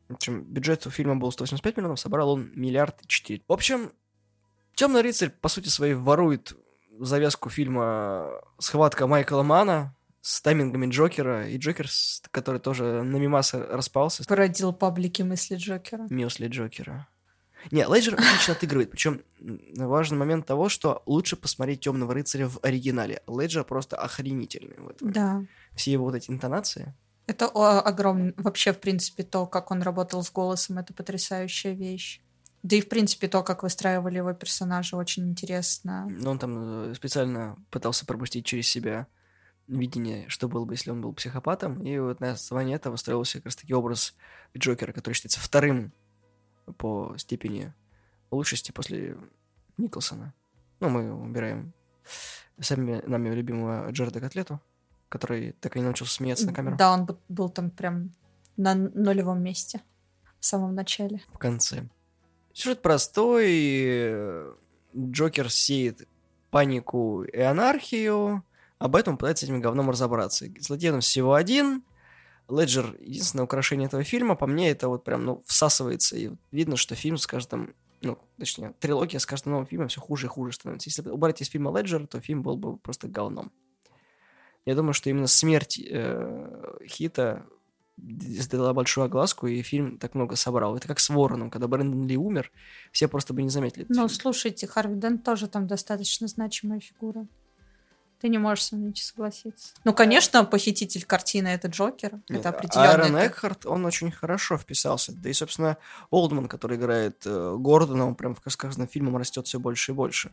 В 0.08 0.14
общем, 0.14 0.44
бюджет 0.46 0.88
у 0.88 0.92
фильма 0.92 1.18
был 1.18 1.30
185 1.30 1.76
миллионов, 1.76 2.00
собрал 2.00 2.30
он 2.30 2.52
миллиард 2.56 3.06
четыре. 3.08 3.44
В 3.50 3.54
общем, 3.54 3.92
Темный 4.76 5.02
рыцарь, 5.02 5.30
по 5.30 5.50
сути 5.50 5.68
своей, 5.68 5.94
ворует 5.94 6.56
завязку 7.00 7.50
фильма 7.50 8.42
«Схватка 8.60 9.08
Майкла 9.08 9.44
Мана» 9.44 9.96
с 10.22 10.42
таймингами 10.42 10.90
Джокера, 10.90 11.48
и 11.48 11.58
Джокер, 11.58 11.88
который 12.32 12.60
тоже 12.60 13.04
на 13.04 13.18
мимасы 13.18 13.60
распался, 13.60 14.24
Породил 14.24 14.72
паблики 14.72 15.22
мысли 15.22 15.56
Джокера. 15.56 16.08
Мюсли 16.10 16.48
Джокера. 16.48 17.08
Не, 17.72 17.86
Леджер 17.86 18.16
отлично 18.16 18.54
отыгрывает, 18.54 18.92
причем 18.92 19.22
важный 19.78 20.18
момент 20.18 20.46
того, 20.46 20.70
что 20.70 21.02
лучше 21.06 21.36
посмотреть 21.36 21.82
Темного 21.82 22.14
рыцаря 22.14 22.48
в 22.48 22.60
оригинале. 22.62 23.22
Леджер 23.28 23.64
просто 23.64 23.98
охренительный 23.98 24.78
в 24.78 24.90
этом. 24.90 25.12
Да. 25.12 25.44
Все 25.76 25.92
его 25.92 26.06
вот 26.06 26.16
эти 26.16 26.30
интонации. 26.30 26.94
Это 27.26 27.48
огромный... 27.48 28.34
Вообще, 28.38 28.74
в 28.74 28.80
принципе, 28.80 29.24
то, 29.24 29.46
как 29.46 29.72
он 29.72 29.82
работал 29.82 30.24
с 30.24 30.32
голосом, 30.32 30.78
это 30.78 30.94
потрясающая 30.94 31.74
вещь. 31.74 32.22
Да 32.64 32.78
и, 32.78 32.82
в 32.82 32.88
принципе, 32.88 33.28
то, 33.28 33.44
как 33.44 33.62
выстраивали 33.64 34.18
его 34.18 34.34
персонажа, 34.34 34.96
очень 34.96 35.30
интересно. 35.30 36.08
Но 36.10 36.32
он 36.32 36.40
там 36.40 36.92
э, 36.92 36.96
специально 36.96 37.58
пытался 37.70 38.06
пропустить 38.06 38.46
через 38.46 38.68
себя 38.68 39.08
видение, 39.68 40.28
что 40.30 40.48
было 40.48 40.64
бы, 40.64 40.74
если 40.74 40.92
он 40.92 41.02
был 41.02 41.14
психопатом. 41.14 41.84
И 41.84 41.98
вот 42.00 42.22
на 42.22 42.32
основании 42.32 42.76
этого 42.76 42.96
строился 42.96 43.40
как 43.40 43.46
раз-таки 43.46 43.74
образ 43.74 44.16
Джокера, 44.58 44.94
который 44.94 45.14
считается 45.14 45.42
вторым 45.42 45.92
по 46.78 47.16
степени 47.18 47.74
лучшести 48.32 48.72
после 48.72 49.18
Николсона. 49.78 50.34
Ну, 50.80 50.90
мы 50.90 51.14
убираем 51.14 51.74
сами 52.60 53.02
нами 53.06 53.30
любимого 53.30 53.90
Джареда 53.92 54.20
Котлету, 54.20 54.62
который 55.10 55.54
так 55.54 55.76
и 55.76 55.80
не 55.80 55.86
научился 55.86 56.16
смеяться 56.16 56.46
на 56.46 56.54
камеру 56.54 56.78
Да, 56.78 56.94
он 56.94 57.08
был 57.30 57.50
там 57.50 57.70
прям 57.70 58.14
на 58.58 58.76
нулевом 58.76 59.42
месте 59.42 59.82
в 60.40 60.46
самом 60.46 60.76
начале. 60.76 61.22
в 61.34 61.38
конце. 61.38 61.90
Сюжет 62.54 62.82
простой. 62.82 63.50
э, 63.52 64.54
Джокер 64.96 65.50
сеет 65.50 66.08
панику 66.52 67.24
и 67.24 67.40
анархию. 67.40 68.44
Об 68.78 68.96
этом 68.96 69.18
пытается 69.18 69.46
с 69.46 69.50
этим 69.50 69.60
говном 69.60 69.90
разобраться. 69.90 70.46
Злодей 70.60 70.92
он 70.92 71.02
всего 71.02 71.34
один. 71.34 71.84
Леджер— 72.50 72.96
единственное 73.00 73.46
украшение 73.46 73.88
этого 73.88 74.04
фильма. 74.04 74.36
По 74.36 74.46
мне, 74.46 74.70
это 74.70 74.88
вот 74.88 75.04
прям, 75.04 75.26
ну, 75.26 75.44
всасывается. 75.48 76.16
И 76.16 76.32
видно, 76.52 76.76
что 76.76 76.94
фильм 76.96 77.18
с 77.18 77.26
каждым... 77.26 77.74
Ну, 78.02 78.20
точнее, 78.38 78.74
трилогия 78.80 79.20
с 79.20 79.26
каждым 79.26 79.54
новым 79.54 79.66
фильмом 79.66 79.88
все 79.88 80.02
хуже 80.02 80.28
и 80.28 80.30
хуже 80.30 80.54
становится. 80.54 80.90
Если 80.90 81.10
убрать 81.10 81.42
из 81.42 81.48
фильма 81.48 81.76
Леджера, 81.76 82.06
то 82.06 82.20
фильм 82.20 82.44
был 82.44 82.58
бы 82.58 82.78
просто 82.78 83.08
говном. 83.08 83.52
Я 84.66 84.76
думаю, 84.76 84.94
что 84.94 85.10
именно 85.10 85.28
смерть 85.28 85.80
э, 85.80 86.78
Хита 86.86 87.46
сделала 87.98 88.74
большую 88.74 89.06
огласку, 89.06 89.48
и 89.48 89.62
фильм 89.62 89.98
так 89.98 90.16
много 90.16 90.36
собрал. 90.36 90.76
Это 90.76 90.88
как 90.88 91.00
с 91.00 91.10
Вороном, 91.10 91.50
когда 91.50 91.68
Брэндон 91.68 92.08
Ли 92.08 92.18
умер, 92.18 92.52
все 92.92 93.08
просто 93.08 93.34
бы 93.34 93.44
не 93.44 93.50
заметили. 93.50 93.86
Ну, 93.90 94.08
фильм. 94.08 94.10
слушайте, 94.10 94.68
Харви 94.68 94.96
Дент 94.96 95.24
тоже 95.24 95.48
там 95.48 95.68
достаточно 95.68 96.28
значимая 96.28 96.80
фигура. 96.80 97.28
Ты 98.20 98.30
не 98.30 98.38
можешь 98.38 98.64
со 98.64 98.78
мной 98.78 98.90
не 98.90 99.02
согласиться. 99.02 99.74
Ну, 99.84 99.94
конечно, 99.94 100.46
похититель 100.46 101.04
картины 101.04 101.50
это 101.50 101.68
Джокер. 101.68 102.22
Нет, 102.30 102.40
это 102.40 102.50
определенно. 102.50 102.90
Аарон 102.90 103.18
Экхарт, 103.18 103.66
он 103.66 103.86
очень 103.86 104.12
хорошо 104.12 104.58
вписался. 104.58 105.12
Да 105.14 105.30
и, 105.30 105.34
собственно, 105.34 105.78
Олдман, 106.10 106.48
который 106.48 106.78
играет 106.78 107.22
э, 107.26 107.56
Гордона, 107.60 108.08
он 108.08 108.16
прям 108.16 108.38
с 108.46 108.56
каждым 108.56 108.88
фильмом 108.88 109.18
растет 109.18 109.46
все 109.48 109.60
больше 109.60 109.92
и 109.92 109.96
больше. 109.96 110.32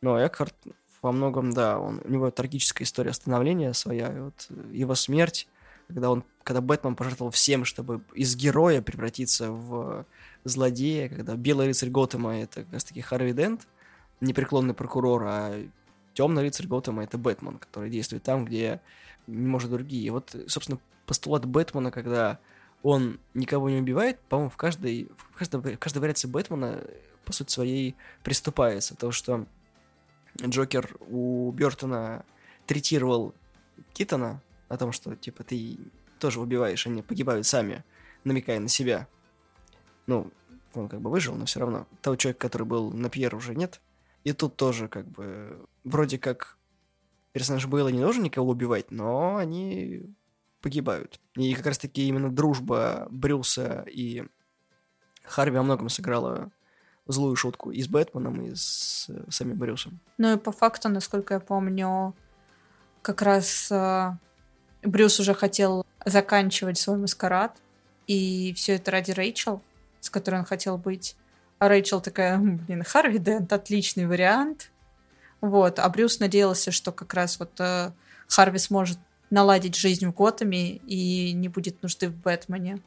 Но 0.00 0.18
Экхарт 0.26 0.56
во 1.02 1.12
многом, 1.12 1.52
да, 1.52 1.78
он, 1.78 2.00
у 2.04 2.08
него 2.08 2.30
трагическая 2.32 2.84
история 2.84 3.12
становления 3.12 3.74
своя. 3.74 4.08
И 4.08 4.18
вот 4.18 4.48
его 4.72 4.96
смерть, 4.96 5.46
когда 5.88 6.10
он, 6.10 6.24
когда 6.42 6.60
Бэтмен 6.60 6.96
пожертвовал 6.96 7.30
всем, 7.30 7.64
чтобы 7.64 8.02
из 8.14 8.36
героя 8.36 8.82
превратиться 8.82 9.50
в 9.50 10.06
злодея, 10.44 11.08
когда 11.08 11.36
Белый 11.36 11.68
рыцарь 11.68 11.90
Готэма 11.90 12.38
это 12.38 12.64
как 12.64 12.72
раз 12.72 12.84
таки 12.84 13.00
Харви 13.00 13.32
Дент, 13.32 13.66
непреклонный 14.20 14.74
прокурор, 14.74 15.24
а 15.26 15.66
Темный 16.14 16.42
рыцарь 16.42 16.68
Готэма 16.68 17.02
это 17.02 17.18
Бэтмен, 17.18 17.58
который 17.58 17.90
действует 17.90 18.22
там, 18.22 18.44
где 18.44 18.80
не 19.26 19.46
может 19.46 19.70
другие. 19.70 20.06
И 20.06 20.10
вот, 20.10 20.34
собственно, 20.46 20.78
постулат 21.06 21.44
Бэтмена, 21.44 21.90
когда 21.90 22.38
он 22.82 23.18
никого 23.34 23.68
не 23.68 23.78
убивает, 23.78 24.20
по-моему, 24.28 24.50
в 24.50 24.56
каждой, 24.56 25.10
в 25.32 25.36
каждой, 25.36 25.74
в 25.74 25.78
каждой 25.78 25.98
вариации 25.98 26.28
Бэтмена, 26.28 26.84
по 27.24 27.32
сути 27.32 27.50
своей, 27.52 27.96
приступается. 28.22 28.94
То, 28.94 29.10
что 29.10 29.46
Джокер 30.40 30.96
у 31.08 31.50
Бертона 31.50 32.24
третировал 32.66 33.34
Китона 33.92 34.40
о 34.74 34.78
том, 34.78 34.92
что, 34.92 35.14
типа, 35.16 35.44
ты 35.44 35.78
тоже 36.18 36.40
убиваешь, 36.40 36.86
они 36.86 37.02
погибают 37.02 37.46
сами, 37.46 37.84
намекая 38.24 38.60
на 38.60 38.68
себя. 38.68 39.08
Ну, 40.06 40.30
он 40.74 40.88
как 40.88 41.00
бы 41.00 41.10
выжил, 41.10 41.34
но 41.34 41.46
все 41.46 41.60
равно. 41.60 41.86
Того 42.02 42.16
человека, 42.16 42.40
который 42.40 42.66
был 42.66 42.92
на 42.92 43.08
Пьер, 43.08 43.34
уже 43.34 43.54
нет. 43.54 43.80
И 44.24 44.32
тут 44.32 44.56
тоже, 44.56 44.88
как 44.88 45.06
бы, 45.06 45.66
вроде 45.84 46.18
как 46.18 46.56
персонаж 47.32 47.66
Бейла 47.66 47.88
не 47.88 48.00
должен 48.00 48.22
никого 48.22 48.50
убивать, 48.50 48.90
но 48.90 49.36
они 49.36 50.14
погибают. 50.62 51.20
И 51.36 51.54
как 51.54 51.66
раз-таки 51.66 52.06
именно 52.08 52.30
дружба 52.30 53.06
Брюса 53.10 53.84
и 53.90 54.24
Харви 55.24 55.56
во 55.56 55.62
многом 55.62 55.88
сыграла 55.88 56.50
злую 57.06 57.36
шутку 57.36 57.70
и 57.70 57.82
с 57.82 57.88
Бэтменом, 57.88 58.40
и 58.40 58.54
с 58.54 59.10
самим 59.28 59.58
Брюсом. 59.58 60.00
Ну 60.16 60.34
и 60.34 60.38
по 60.38 60.52
факту, 60.52 60.88
насколько 60.88 61.34
я 61.34 61.40
помню, 61.40 62.14
как 63.02 63.20
раз 63.20 63.70
э, 63.70 64.12
Брюс 64.84 65.18
уже 65.20 65.34
хотел 65.34 65.86
заканчивать 66.04 66.78
свой 66.78 66.98
маскарад, 66.98 67.56
и 68.06 68.52
все 68.54 68.74
это 68.74 68.90
ради 68.90 69.12
Рэйчел, 69.12 69.62
с 70.00 70.10
которой 70.10 70.40
он 70.40 70.44
хотел 70.44 70.78
быть. 70.78 71.16
А 71.58 71.68
Рэйчел 71.68 72.00
такая, 72.00 72.34
«М, 72.34 72.58
блин, 72.58 72.82
Харви 72.82 73.18
Дент, 73.18 73.52
отличный 73.52 74.06
вариант. 74.06 74.70
Вот, 75.40 75.78
а 75.78 75.88
Брюс 75.88 76.20
надеялся, 76.20 76.70
что 76.70 76.92
как 76.92 77.14
раз 77.14 77.38
вот 77.38 77.52
э, 77.58 77.92
Харви 78.28 78.58
сможет 78.58 78.98
наладить 79.30 79.76
жизнь 79.76 80.06
в 80.06 80.14
Готэме 80.14 80.76
и 80.76 81.32
не 81.32 81.48
будет 81.48 81.82
нужды 81.82 82.08
в 82.08 82.16
Бэтмене. 82.16 82.80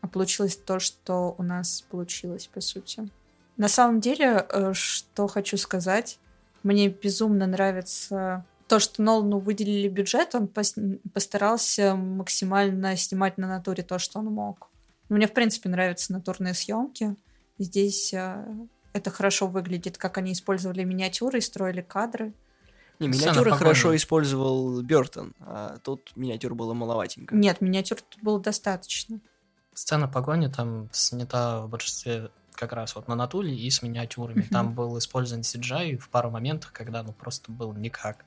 А 0.00 0.08
получилось 0.08 0.56
то, 0.56 0.80
что 0.80 1.34
у 1.38 1.42
нас 1.42 1.84
получилось, 1.90 2.48
по 2.52 2.60
сути. 2.60 3.08
На 3.56 3.68
самом 3.68 4.00
деле, 4.00 4.46
э, 4.48 4.72
что 4.74 5.28
хочу 5.28 5.56
сказать, 5.56 6.18
мне 6.62 6.88
безумно 6.88 7.46
нравится 7.46 8.44
то, 8.72 8.78
что 8.78 9.02
Нолану 9.02 9.38
выделили 9.38 9.86
бюджет, 9.86 10.34
он 10.34 10.44
пос- 10.44 10.98
постарался 11.12 11.94
максимально 11.94 12.96
снимать 12.96 13.36
на 13.36 13.46
натуре 13.46 13.82
то, 13.82 13.98
что 13.98 14.20
он 14.20 14.28
мог. 14.28 14.70
Мне, 15.10 15.26
в 15.26 15.34
принципе, 15.34 15.68
нравятся 15.68 16.10
натурные 16.14 16.54
съемки. 16.54 17.14
Здесь 17.58 18.14
э, 18.14 18.42
это 18.94 19.10
хорошо 19.10 19.46
выглядит, 19.46 19.98
как 19.98 20.16
они 20.16 20.32
использовали 20.32 20.84
миниатюры 20.84 21.36
и 21.36 21.42
строили 21.42 21.82
кадры. 21.82 22.32
Не, 22.98 23.12
Сцена 23.12 23.20
миниатюры 23.20 23.50
погони. 23.50 23.58
хорошо 23.58 23.94
использовал 23.94 24.80
Бертон, 24.80 25.34
а 25.40 25.76
тут 25.82 26.10
миниатюр 26.16 26.54
было 26.54 26.72
маловатенько. 26.72 27.34
Нет, 27.34 27.60
миниатюр 27.60 28.00
тут 28.00 28.22
было 28.22 28.40
достаточно. 28.40 29.20
Сцена 29.74 30.08
погони 30.08 30.46
там 30.46 30.88
снята 30.92 31.60
в 31.60 31.68
большинстве 31.68 32.30
как 32.54 32.72
раз 32.72 32.94
вот 32.94 33.06
на 33.06 33.16
натуле 33.16 33.54
и 33.54 33.68
с 33.68 33.82
миниатюрами. 33.82 34.48
Там 34.50 34.72
был 34.74 34.96
использован 34.96 35.42
CGI 35.42 35.98
в 35.98 36.08
пару 36.08 36.30
моментах, 36.30 36.72
когда 36.72 37.02
ну 37.02 37.12
просто 37.12 37.52
был 37.52 37.74
никак. 37.74 38.24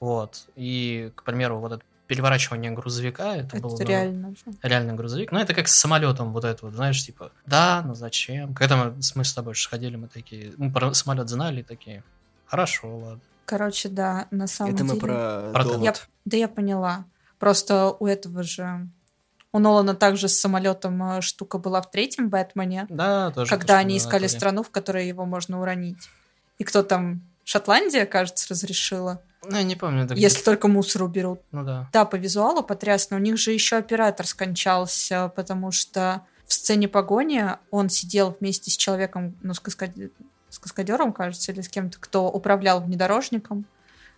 Вот. 0.00 0.46
И, 0.56 1.12
к 1.14 1.22
примеру, 1.22 1.58
вот 1.60 1.72
это 1.72 1.82
переворачивание 2.06 2.72
грузовика, 2.72 3.36
это, 3.36 3.56
Это 3.56 3.60
было 3.60 3.76
ну, 3.78 3.84
реально 3.86 4.30
же. 4.30 4.42
реальный 4.62 4.94
грузовик. 4.94 5.30
Ну, 5.30 5.38
это 5.38 5.54
как 5.54 5.68
с 5.68 5.76
самолетом 5.76 6.32
вот 6.32 6.44
это 6.44 6.66
вот, 6.66 6.74
знаешь, 6.74 7.04
типа, 7.04 7.30
да, 7.46 7.82
ну 7.86 7.94
зачем? 7.94 8.52
Когда 8.52 8.76
мы, 8.76 8.94
мы 9.14 9.24
с 9.24 9.32
тобой 9.32 9.54
сходили, 9.54 9.94
мы 9.94 10.08
такие, 10.08 10.52
мы 10.56 10.72
про 10.72 10.92
самолет 10.92 11.28
знали, 11.28 11.62
такие, 11.62 12.02
хорошо, 12.46 12.96
ладно. 12.98 13.20
Короче, 13.44 13.88
да, 13.88 14.26
на 14.32 14.48
самом 14.48 14.74
Это 14.74 14.82
деле... 14.82 14.94
мы 14.94 15.00
про, 15.00 15.50
Про 15.52 15.64
довод. 15.64 15.82
Я, 15.84 15.94
да 16.24 16.36
я 16.36 16.48
поняла. 16.48 17.04
Просто 17.38 17.94
у 17.98 18.06
этого 18.06 18.42
же... 18.42 18.88
У 19.52 19.58
Нолана 19.58 19.94
также 19.94 20.28
с 20.28 20.38
самолетом 20.38 21.02
э, 21.02 21.20
штука 21.20 21.58
была 21.58 21.82
в 21.82 21.90
третьем 21.90 22.28
Бэтмене, 22.28 22.86
Да, 22.88 23.32
тоже. 23.32 23.50
когда 23.50 23.78
они 23.78 23.98
искали 23.98 24.28
страну, 24.28 24.62
в 24.62 24.70
которой 24.70 25.08
его 25.08 25.26
можно 25.26 25.60
уронить. 25.60 26.08
И 26.58 26.64
кто 26.64 26.84
там? 26.84 27.22
Шотландия, 27.44 28.06
кажется, 28.06 28.46
разрешила. 28.50 29.22
Ну, 29.42 29.56
я 29.56 29.62
не 29.62 29.76
помню. 29.76 30.04
это 30.04 30.14
Если 30.14 30.36
где- 30.38 30.44
только 30.44 30.68
мусор 30.68 31.02
уберут. 31.02 31.40
Ну 31.50 31.64
да. 31.64 31.88
Да, 31.92 32.04
по 32.04 32.16
визуалу 32.16 32.62
потрясно. 32.62 33.16
У 33.16 33.20
них 33.20 33.38
же 33.38 33.52
еще 33.52 33.76
оператор 33.76 34.26
скончался, 34.26 35.32
потому 35.34 35.70
что 35.72 36.26
в 36.46 36.52
сцене 36.52 36.88
погони 36.88 37.44
он 37.70 37.88
сидел 37.88 38.36
вместе 38.38 38.70
с 38.70 38.76
человеком, 38.76 39.36
ну, 39.42 39.54
с, 39.54 39.60
каскаде- 39.60 40.10
с 40.48 40.58
каскадером, 40.58 41.12
кажется, 41.12 41.52
или 41.52 41.60
с 41.62 41.68
кем-то, 41.68 41.98
кто 41.98 42.28
управлял 42.30 42.80
внедорожником. 42.82 43.64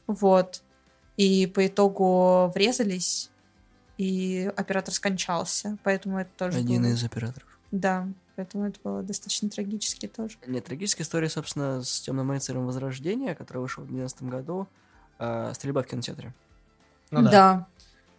Вот. 0.07 0.63
И 1.17 1.47
по 1.47 1.67
итогу 1.67 2.51
врезались, 2.55 3.31
и 3.99 4.51
оператор 4.57 4.93
скончался. 4.95 5.77
Поэтому 5.85 6.19
это 6.19 6.31
тоже 6.37 6.59
Один 6.59 6.83
было- 6.83 6.91
из 6.91 7.05
операторов. 7.05 7.49
Да, 7.71 8.09
поэтому 8.35 8.67
это 8.67 8.81
было 8.83 9.03
достаточно 9.03 9.49
трагически 9.51 10.09
тоже. 10.09 10.37
Нет, 10.47 10.65
трагическая 10.65 11.05
история, 11.05 11.29
собственно, 11.29 11.83
с 11.83 12.01
Темным 12.01 12.31
рыцарем 12.31 12.67
Возрождения, 12.67 13.35
который 13.35 13.59
вышел 13.59 13.85
в 13.85 13.87
2012 13.87 14.29
году. 14.31 14.67
А, 15.19 15.53
стрельба 15.55 15.83
в 15.83 15.87
кинотеатре. 15.87 16.33
Ну 17.11 17.23
да. 17.23 17.67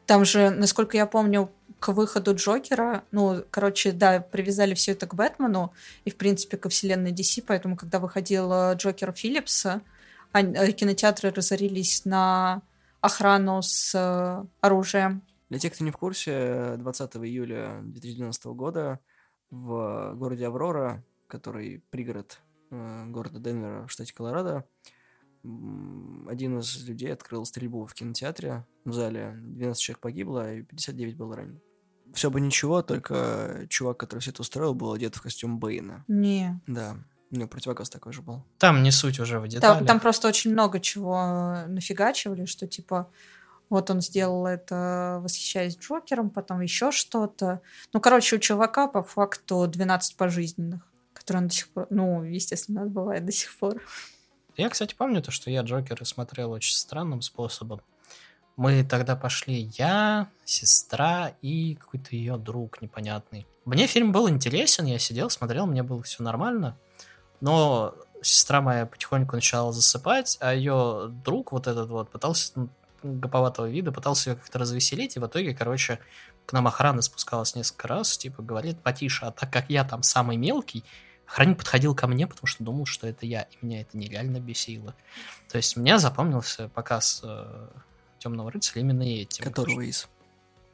Там 0.05 0.25
же, 0.25 0.49
насколько 0.49 0.97
я 0.97 1.05
помню, 1.05 1.49
к 1.79 1.91
выходу 1.91 2.35
Джокера, 2.35 3.03
ну, 3.11 3.43
короче, 3.51 3.91
да, 3.91 4.19
привязали 4.19 4.73
все 4.73 4.93
это 4.93 5.07
к 5.07 5.15
Бэтмену 5.15 5.73
и, 6.05 6.11
в 6.11 6.15
принципе, 6.15 6.57
ко 6.57 6.69
вселенной 6.69 7.11
DC, 7.11 7.43
поэтому, 7.45 7.75
когда 7.75 7.99
выходил 7.99 8.51
э, 8.51 8.75
Джокер 8.75 9.11
Филлипса, 9.11 9.81
э, 10.33 10.71
кинотеатры 10.71 11.31
разорились 11.31 12.05
на 12.05 12.61
охрану 13.01 13.61
с 13.61 13.93
э, 13.95 14.45
оружием. 14.61 15.23
Для 15.49 15.59
тех, 15.59 15.73
кто 15.73 15.83
не 15.83 15.91
в 15.91 15.97
курсе, 15.97 16.75
20 16.77 17.15
июля 17.17 17.79
2012 17.83 18.45
года 18.45 18.99
в 19.51 20.13
городе 20.15 20.47
Аврора, 20.47 21.03
который 21.27 21.83
пригород 21.89 22.39
э, 22.71 23.05
города 23.07 23.39
Денвера 23.39 23.87
в 23.87 23.91
штате 23.91 24.13
Колорадо, 24.13 24.65
один 25.43 26.59
из 26.59 26.87
людей 26.87 27.11
открыл 27.11 27.45
стрельбу 27.45 27.85
в 27.85 27.93
кинотеатре 27.93 28.65
в 28.85 28.93
зале. 28.93 29.35
12 29.37 29.81
человек 29.81 29.99
погибло, 29.99 30.53
и 30.53 30.61
59 30.61 31.17
было 31.17 31.35
ранено. 31.35 31.59
Все 32.13 32.29
бы 32.29 32.39
ничего, 32.39 32.81
только 32.81 33.65
чувак, 33.69 33.97
который 33.97 34.19
все 34.19 34.31
это 34.31 34.41
устроил, 34.41 34.73
был 34.73 34.93
одет 34.93 35.15
в 35.15 35.21
костюм 35.21 35.59
Бэйна. 35.59 36.05
Не. 36.07 36.61
Да, 36.67 36.95
у 37.31 37.35
него 37.35 37.47
противогаз 37.47 37.89
такой 37.89 38.13
же 38.13 38.21
был. 38.21 38.43
Там 38.59 38.83
не 38.83 38.91
суть 38.91 39.19
уже 39.19 39.39
в 39.39 39.47
деталях. 39.47 39.79
Там, 39.79 39.87
там 39.87 39.99
просто 39.99 40.27
очень 40.27 40.51
много 40.51 40.79
чего 40.79 41.15
э, 41.17 41.67
нафигачивали, 41.67 42.45
что 42.45 42.67
типа 42.67 43.09
вот 43.69 43.89
он 43.89 44.01
сделал 44.01 44.45
это, 44.45 45.19
восхищаясь 45.23 45.77
Джокером, 45.77 46.29
потом 46.29 46.61
еще 46.61 46.91
что-то. 46.91 47.61
Ну, 47.91 47.99
короче, 47.99 48.35
у 48.35 48.39
чувака 48.39 48.87
по 48.87 49.01
факту 49.01 49.65
12 49.67 50.15
пожизненных, 50.15 50.87
которые 51.13 51.41
он 51.41 51.47
до 51.47 51.53
сих 51.55 51.69
пор, 51.69 51.87
ну, 51.89 52.23
естественно, 52.23 52.83
отбывает 52.83 53.25
до 53.25 53.31
сих 53.31 53.57
пор. 53.57 53.81
Я, 54.55 54.69
кстати, 54.69 54.93
помню 54.93 55.21
то, 55.21 55.31
что 55.31 55.49
я 55.49 55.61
Джокера 55.61 56.03
смотрел 56.05 56.51
очень 56.51 56.75
странным 56.75 57.21
способом. 57.21 57.81
Мы 58.55 58.83
тогда 58.83 59.15
пошли 59.15 59.71
я, 59.77 60.29
сестра 60.45 61.33
и 61.41 61.75
какой-то 61.75 62.15
ее 62.15 62.37
друг 62.37 62.81
непонятный. 62.81 63.47
Мне 63.65 63.87
фильм 63.87 64.11
был 64.11 64.29
интересен, 64.29 64.85
я 64.85 64.99
сидел, 64.99 65.29
смотрел, 65.31 65.65
мне 65.65 65.81
было 65.81 66.03
все 66.03 66.21
нормально. 66.21 66.77
Но 67.41 67.95
сестра 68.21 68.61
моя 68.61 68.85
потихоньку 68.85 69.35
начала 69.35 69.71
засыпать, 69.71 70.37
а 70.39 70.53
ее 70.53 71.07
друг 71.25 71.51
вот 71.51 71.67
этот 71.67 71.89
вот 71.89 72.11
пытался, 72.11 72.51
ну, 72.55 72.69
гоповатого 73.01 73.67
вида, 73.67 73.91
пытался 73.91 74.31
ее 74.31 74.35
как-то 74.35 74.59
развеселить, 74.59 75.15
и 75.15 75.19
в 75.19 75.25
итоге, 75.25 75.55
короче, 75.55 75.99
к 76.45 76.53
нам 76.53 76.67
охрана 76.67 77.01
спускалась 77.01 77.55
несколько 77.55 77.87
раз, 77.87 78.17
типа, 78.17 78.41
говорит, 78.43 78.81
потише, 78.81 79.25
а 79.25 79.31
так 79.31 79.51
как 79.51 79.69
я 79.69 79.83
там 79.83 80.03
самый 80.03 80.37
мелкий, 80.37 80.83
охранник 81.27 81.57
подходил 81.57 81.95
ко 81.95 82.07
мне, 82.07 82.27
потому 82.27 82.47
что 82.47 82.63
думал, 82.63 82.85
что 82.85 83.07
это 83.07 83.25
я, 83.25 83.43
и 83.43 83.57
меня 83.61 83.81
это 83.81 83.97
нереально 83.97 84.39
бесило. 84.39 84.95
То 85.49 85.57
есть 85.57 85.75
мне 85.77 85.97
запомнился 85.99 86.69
показ 86.69 87.21
э, 87.23 87.67
Темного 88.23 88.51
рыцаря 88.51 88.81
именно 88.81 89.03
этим. 89.03 89.43
Которого 89.43 89.81
из? 89.81 90.07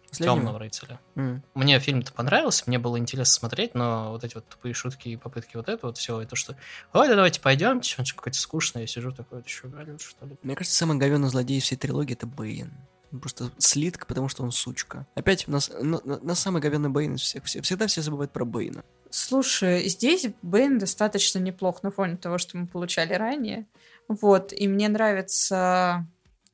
Последнего? 0.09 0.37
Темного 0.37 0.59
рыцаря. 0.59 0.99
М. 1.15 1.43
Мне 1.55 1.79
фильм-то 1.79 2.13
понравился, 2.13 2.63
мне 2.67 2.77
было 2.77 2.97
интересно 2.97 3.33
смотреть, 3.33 3.73
но 3.73 4.11
вот 4.11 4.23
эти 4.23 4.35
вот 4.35 4.47
тупые 4.47 4.73
шутки 4.73 5.09
и 5.09 5.17
попытки 5.17 5.55
вот 5.55 5.67
это 5.67 5.87
вот 5.87 5.97
все, 5.97 6.21
это 6.21 6.35
что, 6.35 6.55
ой, 6.93 7.07
да 7.07 7.15
давайте 7.15 7.41
пойдемте, 7.41 7.95
он 7.97 8.05
какой-то 8.05 8.37
скучный, 8.37 8.81
я 8.81 8.87
сижу 8.87 9.11
такой, 9.11 9.39
это 9.39 9.49
что, 9.49 9.67
Голливуд, 9.67 10.01
что 10.01 10.25
ли? 10.25 10.37
Мне 10.43 10.55
кажется, 10.55 10.77
самый 10.77 10.97
говенный 10.97 11.29
злодей 11.29 11.59
всей 11.59 11.75
трилогии 11.75 12.13
это 12.13 12.27
Бэйн. 12.27 12.71
Он 13.11 13.19
Просто 13.19 13.51
слитка, 13.57 14.05
потому 14.05 14.29
что 14.29 14.43
он 14.43 14.51
сучка. 14.51 15.07
Опять, 15.15 15.47
у 15.47 15.51
нас, 15.51 15.69
на, 15.81 15.99
на- 16.03 16.19
нас 16.19 16.39
самый 16.39 16.61
говенный 16.61 16.89
Бэйн 16.89 17.15
из 17.15 17.21
всех. 17.21 17.43
Все- 17.45 17.61
Всегда 17.61 17.87
все 17.87 18.01
забывают 18.01 18.31
про 18.31 18.45
Бэйна. 18.45 18.83
Слушай, 19.09 19.89
здесь 19.89 20.27
Бэйн 20.43 20.77
достаточно 20.77 21.39
неплох 21.39 21.81
на 21.81 21.89
фоне 21.91 22.17
того, 22.17 22.37
что 22.37 22.57
мы 22.57 22.67
получали 22.67 23.13
ранее. 23.13 23.65
Вот, 24.07 24.53
и 24.53 24.67
мне 24.67 24.89
нравится 24.89 26.07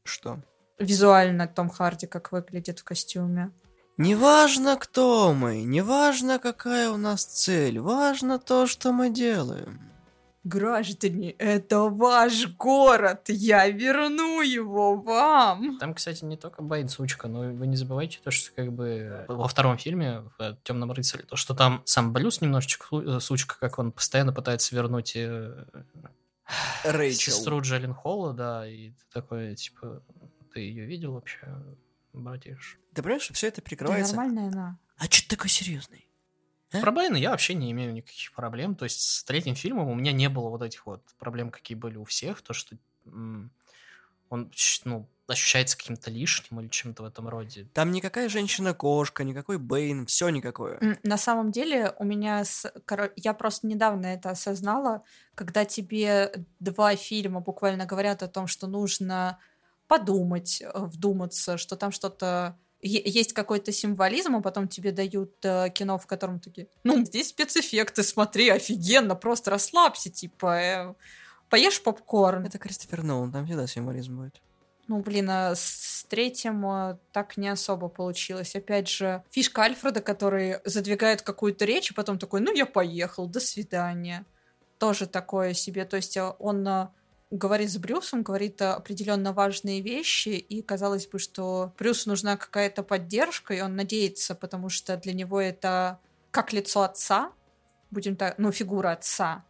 Что? 0.04 0.40
визуально 0.80 1.48
Том 1.48 1.70
Харди, 1.70 2.08
как 2.08 2.32
выглядит 2.32 2.80
в 2.80 2.84
костюме. 2.84 3.52
Неважно, 3.98 4.76
кто 4.78 5.34
мы, 5.34 5.64
неважно, 5.64 6.38
какая 6.40 6.90
у 6.90 6.98
нас 6.98 7.24
цель, 7.24 7.80
важно 7.80 8.40
то, 8.40 8.68
что 8.68 8.92
мы 8.92 9.10
делаем. 9.10 9.80
Граждане, 10.46 11.32
это 11.32 11.82
ваш 11.90 12.48
город, 12.56 13.24
я 13.30 13.68
верну 13.68 14.42
его 14.42 14.96
вам. 14.96 15.78
Там, 15.80 15.94
кстати, 15.96 16.24
не 16.24 16.38
только 16.38 16.62
Бэйн 16.62 16.88
сучка, 16.88 17.28
но 17.28 17.40
вы 17.40 17.66
не 17.68 17.76
забывайте 17.76 18.20
то, 18.24 18.30
что 18.32 18.52
как 18.54 18.72
бы 18.72 19.26
во 19.28 19.48
втором 19.48 19.78
фильме, 19.78 20.22
в 20.38 20.58
Темном 20.64 20.92
рыцаре, 20.92 21.24
то, 21.24 21.36
что 21.36 21.56
там 21.56 21.82
сам 21.86 22.14
Брюс 22.14 22.42
немножечко 22.42 22.86
су- 22.88 23.20
сучка, 23.20 23.58
как 23.60 23.80
он 23.80 23.92
постоянно 23.92 24.34
пытается 24.34 24.76
вернуть 24.76 25.14
э, 25.16 25.66
Рэйчел. 26.84 27.34
сестру 27.34 27.62
Джеллен 27.62 27.94
Холла, 27.94 28.34
да, 28.34 28.68
и 28.68 28.92
ты 28.92 29.04
такой, 29.12 29.56
типа, 29.56 30.04
ты 30.54 30.60
ее 30.60 30.86
видел 30.86 31.14
вообще, 31.14 31.40
братиш? 32.14 32.78
Ты 32.94 33.02
понимаешь, 33.02 33.24
что 33.24 33.34
все 33.34 33.48
это 33.48 33.62
Да 33.62 33.66
прикрывается? 33.66 34.16
нормальная 34.16 34.48
она. 34.52 34.80
А 34.98 35.08
че 35.08 35.24
ты 35.28 35.36
такой 35.36 35.50
серьезный? 35.50 36.08
А? 36.72 36.82
Про 36.82 36.92
Бэйна 36.92 37.16
я 37.18 37.32
вообще 37.32 37.54
не 37.54 37.72
имею 37.72 37.94
никаких 37.94 38.34
проблем. 38.34 38.76
То 38.76 38.84
есть 38.86 39.02
с 39.02 39.24
третьим 39.24 39.56
фильмом 39.56 39.88
у 39.88 39.96
меня 39.96 40.12
не 40.12 40.30
было 40.30 40.50
вот 40.50 40.62
этих 40.62 40.86
вот 40.86 41.02
проблем, 41.20 41.52
какие 41.52 41.78
были 41.78 41.98
у 41.98 42.04
всех. 42.06 42.42
То, 42.42 42.54
что 42.54 42.76
он, 44.30 44.52
ну, 44.86 45.08
ощущается 45.28 45.78
каким-то 45.78 46.12
лишним 46.12 46.60
или 46.60 46.68
чем-то 46.68 47.04
в 47.04 47.06
этом 47.06 47.28
роде. 47.28 47.68
Там 47.74 47.92
никакая 47.92 48.30
женщина-кошка, 48.30 49.24
никакой 49.24 49.58
Бэйн, 49.58 50.06
все 50.06 50.30
никакое. 50.30 51.00
На 51.04 51.18
самом 51.18 51.52
деле 51.52 51.94
у 51.98 52.04
меня... 52.04 52.44
с- 52.44 52.72
Я 53.16 53.34
просто 53.34 53.68
недавно 53.68 54.08
это 54.08 54.32
осознала, 54.32 55.04
когда 55.34 55.66
тебе 55.66 56.32
два 56.60 56.96
фильма 56.96 57.40
буквально 57.40 57.86
говорят 57.86 58.24
о 58.24 58.28
том, 58.28 58.48
что 58.48 58.68
нужно 58.68 59.40
подумать, 59.88 60.62
э, 60.62 60.72
вдуматься, 60.76 61.58
что 61.58 61.76
там 61.76 61.92
что-то 61.92 62.58
есть 62.88 63.34
какой-то 63.34 63.72
символизм, 63.72 64.36
а 64.36 64.42
потом 64.42 64.68
тебе 64.68 64.92
дают 64.92 65.34
э, 65.44 65.70
кино, 65.70 65.98
в 65.98 66.06
котором 66.06 66.40
такие, 66.40 66.68
ну, 66.84 67.04
здесь 67.06 67.30
спецэффекты, 67.30 68.04
смотри, 68.04 68.50
офигенно, 68.50 69.16
просто 69.16 69.52
расслабься, 69.52 70.10
типа, 70.10 70.60
э, 70.60 70.94
поешь 71.50 71.82
попкорн. 71.82 72.46
Это 72.46 72.58
Кристофер 72.58 73.04
Нолан, 73.04 73.32
там 73.32 73.46
всегда 73.46 73.68
символизм 73.68 74.18
будет. 74.18 74.42
Ну, 74.88 75.00
блин, 75.00 75.30
а 75.30 75.56
с 75.56 76.06
третьим 76.10 76.66
э, 76.66 76.98
так 77.12 77.38
не 77.38 77.48
особо 77.48 77.88
получилось. 77.88 78.56
Опять 78.56 78.88
же, 78.88 79.24
фишка 79.32 79.64
Альфреда, 79.64 80.02
который 80.02 80.58
задвигает 80.64 81.24
какую-то 81.24 81.66
речь, 81.66 81.92
и 81.92 81.94
потом 81.94 82.20
такой, 82.20 82.42
ну, 82.42 82.54
я 82.54 82.66
поехал, 82.66 83.28
до 83.28 83.40
свидания. 83.40 84.26
Тоже 84.78 85.08
такое 85.08 85.54
себе. 85.54 85.86
То 85.86 85.96
есть 85.96 86.18
э, 86.18 86.34
он 86.38 86.68
э, 86.68 86.90
говорит 87.32 87.72
с 87.72 87.78
Брюсом, 87.78 88.24
говорит 88.24 88.62
определенно 88.62 89.34
важные 89.34 89.82
вещи, 89.82 90.30
и 90.30 90.62
казалось 90.62 91.08
бы, 91.08 91.20
что 91.20 91.74
Брюсу 91.78 92.10
нужна 92.10 92.38
какая-то 92.38 92.84
поддержка, 92.84 93.54
и 93.54 93.62
он 93.62 93.76
надеется, 93.76 94.36
потому 94.36 94.70
что 94.70 94.98
для 94.98 95.14
него 95.14 95.42
это 95.42 96.00
как 96.32 96.54
лицо 96.54 96.82
отца, 96.84 97.32
будем 97.92 98.16
так, 98.16 98.38
ну, 98.38 98.52
фигура 98.52 98.92
отца, 98.92 99.46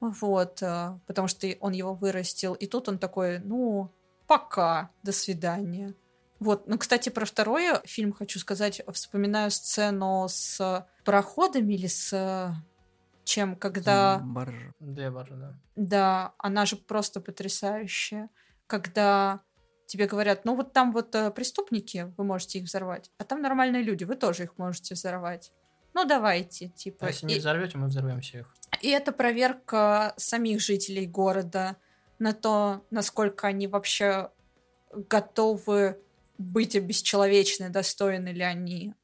вот, 0.00 0.62
э, 0.62 0.98
потому 1.06 1.28
что 1.28 1.46
он 1.60 1.72
его 1.72 1.94
вырастил, 1.94 2.54
и 2.54 2.66
тут 2.66 2.88
он 2.88 2.98
такой, 2.98 3.38
ну, 3.40 3.90
пока, 4.26 4.90
до 5.02 5.12
свидания. 5.12 5.94
Вот, 6.38 6.66
ну, 6.66 6.78
кстати, 6.78 7.10
про 7.10 7.26
второй 7.26 7.80
фильм 7.84 8.12
хочу 8.12 8.38
сказать. 8.38 8.80
Вспоминаю 8.92 9.50
сцену 9.50 10.26
с 10.28 10.86
пароходами 11.04 11.74
или 11.74 11.86
с 11.86 12.12
э, 12.14 12.54
чем, 13.30 13.54
когда... 13.56 14.18
Баржа. 14.18 14.74
Две 14.80 15.10
баржи, 15.10 15.34
да. 15.36 15.54
Да, 15.76 16.34
она 16.38 16.66
же 16.66 16.76
просто 16.76 17.20
потрясающая. 17.20 18.28
Когда 18.66 19.40
тебе 19.86 20.06
говорят, 20.06 20.44
ну 20.44 20.56
вот 20.56 20.72
там 20.72 20.92
вот 20.92 21.14
э, 21.14 21.30
преступники, 21.30 22.12
вы 22.16 22.24
можете 22.24 22.58
их 22.58 22.64
взорвать, 22.64 23.10
а 23.18 23.24
там 23.24 23.40
нормальные 23.40 23.82
люди, 23.82 24.04
вы 24.04 24.16
тоже 24.16 24.44
их 24.44 24.58
можете 24.58 24.94
взорвать. 24.94 25.52
Ну 25.94 26.04
давайте, 26.04 26.68
типа. 26.68 27.06
А 27.06 27.08
если 27.10 27.26
не 27.26 27.34
И- 27.36 27.38
взорвете, 27.38 27.78
мы 27.78 27.86
взорвем 27.86 28.20
всех. 28.20 28.52
и 28.80 28.88
это 28.88 29.12
проверка 29.12 30.12
самих 30.16 30.60
жителей 30.60 31.06
города 31.06 31.76
на 32.18 32.32
то, 32.32 32.84
насколько 32.90 33.46
они 33.46 33.66
вообще 33.68 34.30
готовы 34.92 36.00
быть 36.38 36.74
обесчеловечны, 36.76 37.68
достойны 37.68 38.30
ли 38.30 38.42
они 38.42 38.94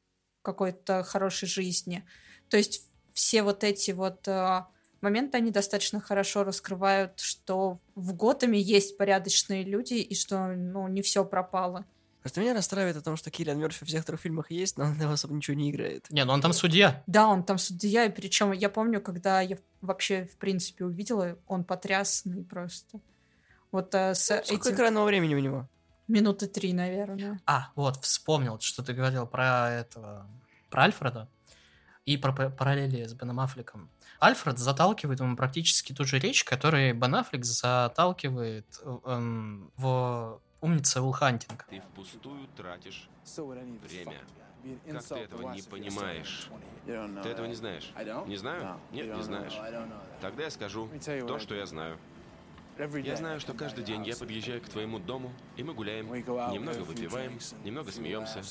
какой-то 0.42 1.02
хорошей 1.04 1.48
жизни. 1.48 2.04
То 2.48 2.56
есть 2.56 2.85
все 3.16 3.42
вот 3.42 3.64
эти 3.64 3.92
вот 3.92 4.28
э, 4.28 4.64
моменты, 5.00 5.38
они 5.38 5.50
достаточно 5.50 6.00
хорошо 6.00 6.44
раскрывают, 6.44 7.18
что 7.18 7.80
в 7.94 8.14
Готэме 8.14 8.60
есть 8.60 8.98
порядочные 8.98 9.64
люди, 9.64 9.94
и 9.94 10.14
что, 10.14 10.48
ну, 10.48 10.86
не 10.86 11.00
все 11.00 11.24
пропало. 11.24 11.86
Просто 12.20 12.42
меня 12.42 12.52
расстраивает 12.52 12.94
о 12.96 13.00
том, 13.00 13.16
что 13.16 13.30
Киллиан 13.30 13.58
Мерфи 13.58 13.84
в 13.84 13.88
всех 13.88 14.04
трех 14.04 14.20
фильмах 14.20 14.50
есть, 14.50 14.76
но 14.76 14.84
он 14.84 14.98
там 14.98 15.10
особо 15.10 15.32
ничего 15.32 15.56
не 15.56 15.70
играет. 15.70 16.10
Не, 16.10 16.26
ну 16.26 16.34
он 16.34 16.42
там 16.42 16.52
судья. 16.52 17.02
Да, 17.06 17.26
он 17.28 17.42
там 17.42 17.56
судья, 17.56 18.04
и 18.04 18.10
причем 18.10 18.52
я 18.52 18.68
помню, 18.68 19.00
когда 19.00 19.40
я 19.40 19.56
вообще, 19.80 20.26
в 20.26 20.36
принципе, 20.36 20.84
увидела, 20.84 21.38
он 21.46 21.64
потрясный 21.64 22.44
просто. 22.44 23.00
Вот 23.72 23.94
э, 23.94 24.14
с 24.14 24.28
Ну, 24.28 24.44
Сколько 24.44 24.68
этим... 24.68 24.76
экранного 24.76 25.06
времени 25.06 25.34
у 25.34 25.38
него? 25.38 25.68
Минуты 26.06 26.48
три, 26.48 26.74
наверное. 26.74 27.40
А, 27.46 27.72
вот, 27.76 27.96
вспомнил, 28.04 28.60
что 28.60 28.82
ты 28.82 28.92
говорил 28.92 29.26
про 29.26 29.70
этого, 29.70 30.26
про 30.68 30.82
Альфреда 30.82 31.30
и 32.06 32.16
про 32.16 32.32
параллели 32.32 33.04
с 33.04 33.12
Беном 33.12 33.40
Аффлеком. 33.40 33.90
Альфред 34.20 34.58
заталкивает 34.58 35.20
ему 35.20 35.36
практически 35.36 35.92
ту 35.92 36.04
же 36.04 36.18
речь, 36.18 36.44
которую 36.44 36.94
Бен 36.94 37.14
Аффлек 37.16 37.44
заталкивает 37.44 38.66
э, 38.82 38.98
эм, 39.04 39.72
в 39.76 40.40
«Умница 40.60 41.02
Уилл 41.02 41.12
Хантинг». 41.12 41.66
Ты 41.68 41.80
впустую 41.80 42.46
тратишь 42.56 43.08
время. 43.36 44.20
Как 44.90 45.04
ты 45.04 45.14
этого 45.16 45.52
не 45.52 45.62
понимаешь? 45.62 46.48
Ты 46.86 46.92
этого 47.28 47.46
не 47.46 47.54
знаешь? 47.54 47.92
Не 48.26 48.36
знаю? 48.36 48.80
Нет, 48.92 49.14
не 49.14 49.22
знаешь. 49.22 49.58
Тогда 50.20 50.44
я 50.44 50.50
скажу 50.50 50.88
то, 51.26 51.38
что 51.40 51.54
я 51.56 51.66
знаю. 51.66 51.98
Я 53.02 53.16
знаю, 53.16 53.40
что 53.40 53.54
каждый 53.54 53.84
день 53.84 54.04
я 54.06 54.14
подъезжаю 54.16 54.60
к 54.60 54.68
твоему 54.68 54.98
дому, 54.98 55.32
и 55.56 55.62
мы 55.62 55.72
гуляем, 55.72 56.12
немного 56.12 56.80
выпиваем, 56.80 57.38
немного 57.64 57.90
смеемся, 57.90 58.42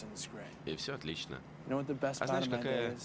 и 0.66 0.76
все 0.76 0.96
отлично. 0.96 1.38
А 1.68 2.28
знаешь, 2.28 2.50
какая 2.50 2.98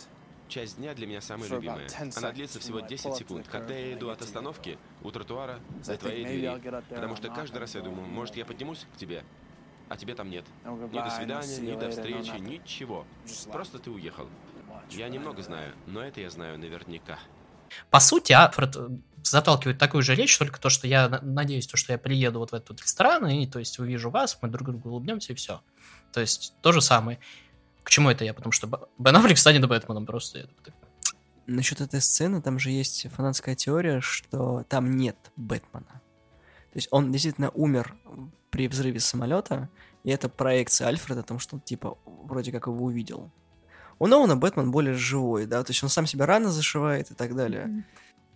Часть 0.51 0.79
дня 0.79 0.95
для 0.95 1.07
меня 1.07 1.21
самая 1.21 1.49
любимая. 1.49 1.89
10 1.89 2.17
Она 2.17 2.33
длится 2.33 2.59
всего 2.59 2.79
I 2.79 2.83
pull 2.85 2.89
10 2.89 3.07
up 3.07 3.13
to 3.13 3.19
секунд, 3.19 3.49
когда 3.49 3.73
я 3.73 3.93
иду 3.95 4.11
от 4.11 4.21
остановки 4.21 4.79
у 5.03 5.11
тротуара 5.13 5.61
до 5.87 5.97
твоей 5.97 6.25
двери. 6.25 6.61
Потому 6.91 7.15
что 7.15 7.29
каждый 7.29 7.59
раз 7.59 7.77
я 7.77 7.83
думаю, 7.83 8.09
может, 8.09 8.37
я 8.37 8.45
поднимусь 8.45 8.85
к 8.93 8.97
тебе, 8.99 9.23
а 9.89 9.97
тебя 9.97 10.17
там 10.17 10.29
нет. 10.29 10.45
Ни 10.65 10.99
до 10.99 11.11
свидания, 11.11 11.59
ни 11.61 11.79
до 11.79 11.91
встречи, 11.91 12.41
ничего. 12.41 13.07
Просто 13.53 13.79
ты 13.79 13.91
уехал. 13.91 14.29
Я 14.91 15.09
немного 15.09 15.41
знаю, 15.43 15.73
но 15.87 16.03
это 16.03 16.21
я 16.21 16.31
знаю 16.31 16.59
наверняка. 16.59 17.21
По 17.91 18.01
сути, 18.01 18.33
Альфред 18.33 18.75
э, 18.75 18.89
заталкивает 19.23 19.79
такую 19.79 20.03
же 20.03 20.17
речь, 20.17 20.37
только 20.37 20.61
то, 20.61 20.71
что 20.71 20.89
я 20.89 21.09
на- 21.09 21.21
надеюсь, 21.21 21.69
то, 21.69 21.77
что 21.77 21.93
я 21.93 21.99
приеду 21.99 22.41
вот 22.41 22.51
в 22.51 22.55
этот 22.55 22.81
ресторан, 22.81 23.29
и 23.29 23.47
то 23.47 23.61
есть 23.61 23.79
увижу 23.79 24.11
вас, 24.11 24.37
мы 24.43 24.49
друг 24.49 24.69
другу 24.69 24.91
улыбнемся, 24.91 25.33
и 25.33 25.37
все. 25.37 25.63
То 26.13 26.21
есть 26.21 26.55
то 26.63 26.73
же 26.73 26.81
самое. 26.81 27.21
К 27.83 27.91
чему 27.91 28.11
это 28.11 28.25
я? 28.25 28.35
Потому 28.35 28.53
что 28.53 28.67
Бен 28.99 29.17
Аффлек 29.17 29.39
станет 29.39 29.67
Бэтменом 29.67 30.07
просто. 30.07 30.49
Насчет 31.47 31.81
этой 31.81 32.01
сцены, 32.01 32.41
там 32.43 32.59
же 32.59 32.71
есть 32.71 33.07
фанатская 33.11 33.55
теория, 33.55 34.01
что 34.01 34.65
там 34.69 34.97
нет 34.97 35.17
Бэтмена. 35.37 36.01
То 36.73 36.77
есть 36.77 36.89
он 36.91 37.11
действительно 37.11 37.51
умер 37.51 37.97
при 38.51 38.69
взрыве 38.69 39.01
самолета, 39.01 39.69
и 40.05 40.11
это 40.11 40.29
проекция 40.29 40.87
Альфреда 40.87 41.21
о 41.21 41.25
том, 41.25 41.39
что 41.39 41.57
он, 41.57 41.61
типа, 41.61 41.99
вроде 42.05 42.53
как 42.53 42.67
его 42.69 42.85
увидел. 42.85 43.31
У 43.99 44.07
Нолана 44.07 44.37
Бэтмен 44.37 44.71
более 44.71 44.95
живой, 44.95 45.47
да, 45.47 45.63
то 45.63 45.73
есть 45.73 45.83
он 45.83 45.89
сам 45.89 46.07
себя 46.07 46.27
рано 46.27 46.51
зашивает 46.51 47.11
и 47.11 47.15
так 47.15 47.35
далее. 47.35 47.85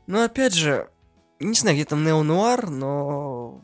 Но 0.06 0.22
опять 0.22 0.54
же, 0.54 0.90
не 1.38 1.54
знаю, 1.54 1.76
где 1.76 1.84
там 1.84 2.04
неонуар, 2.04 2.68
но 2.68 3.62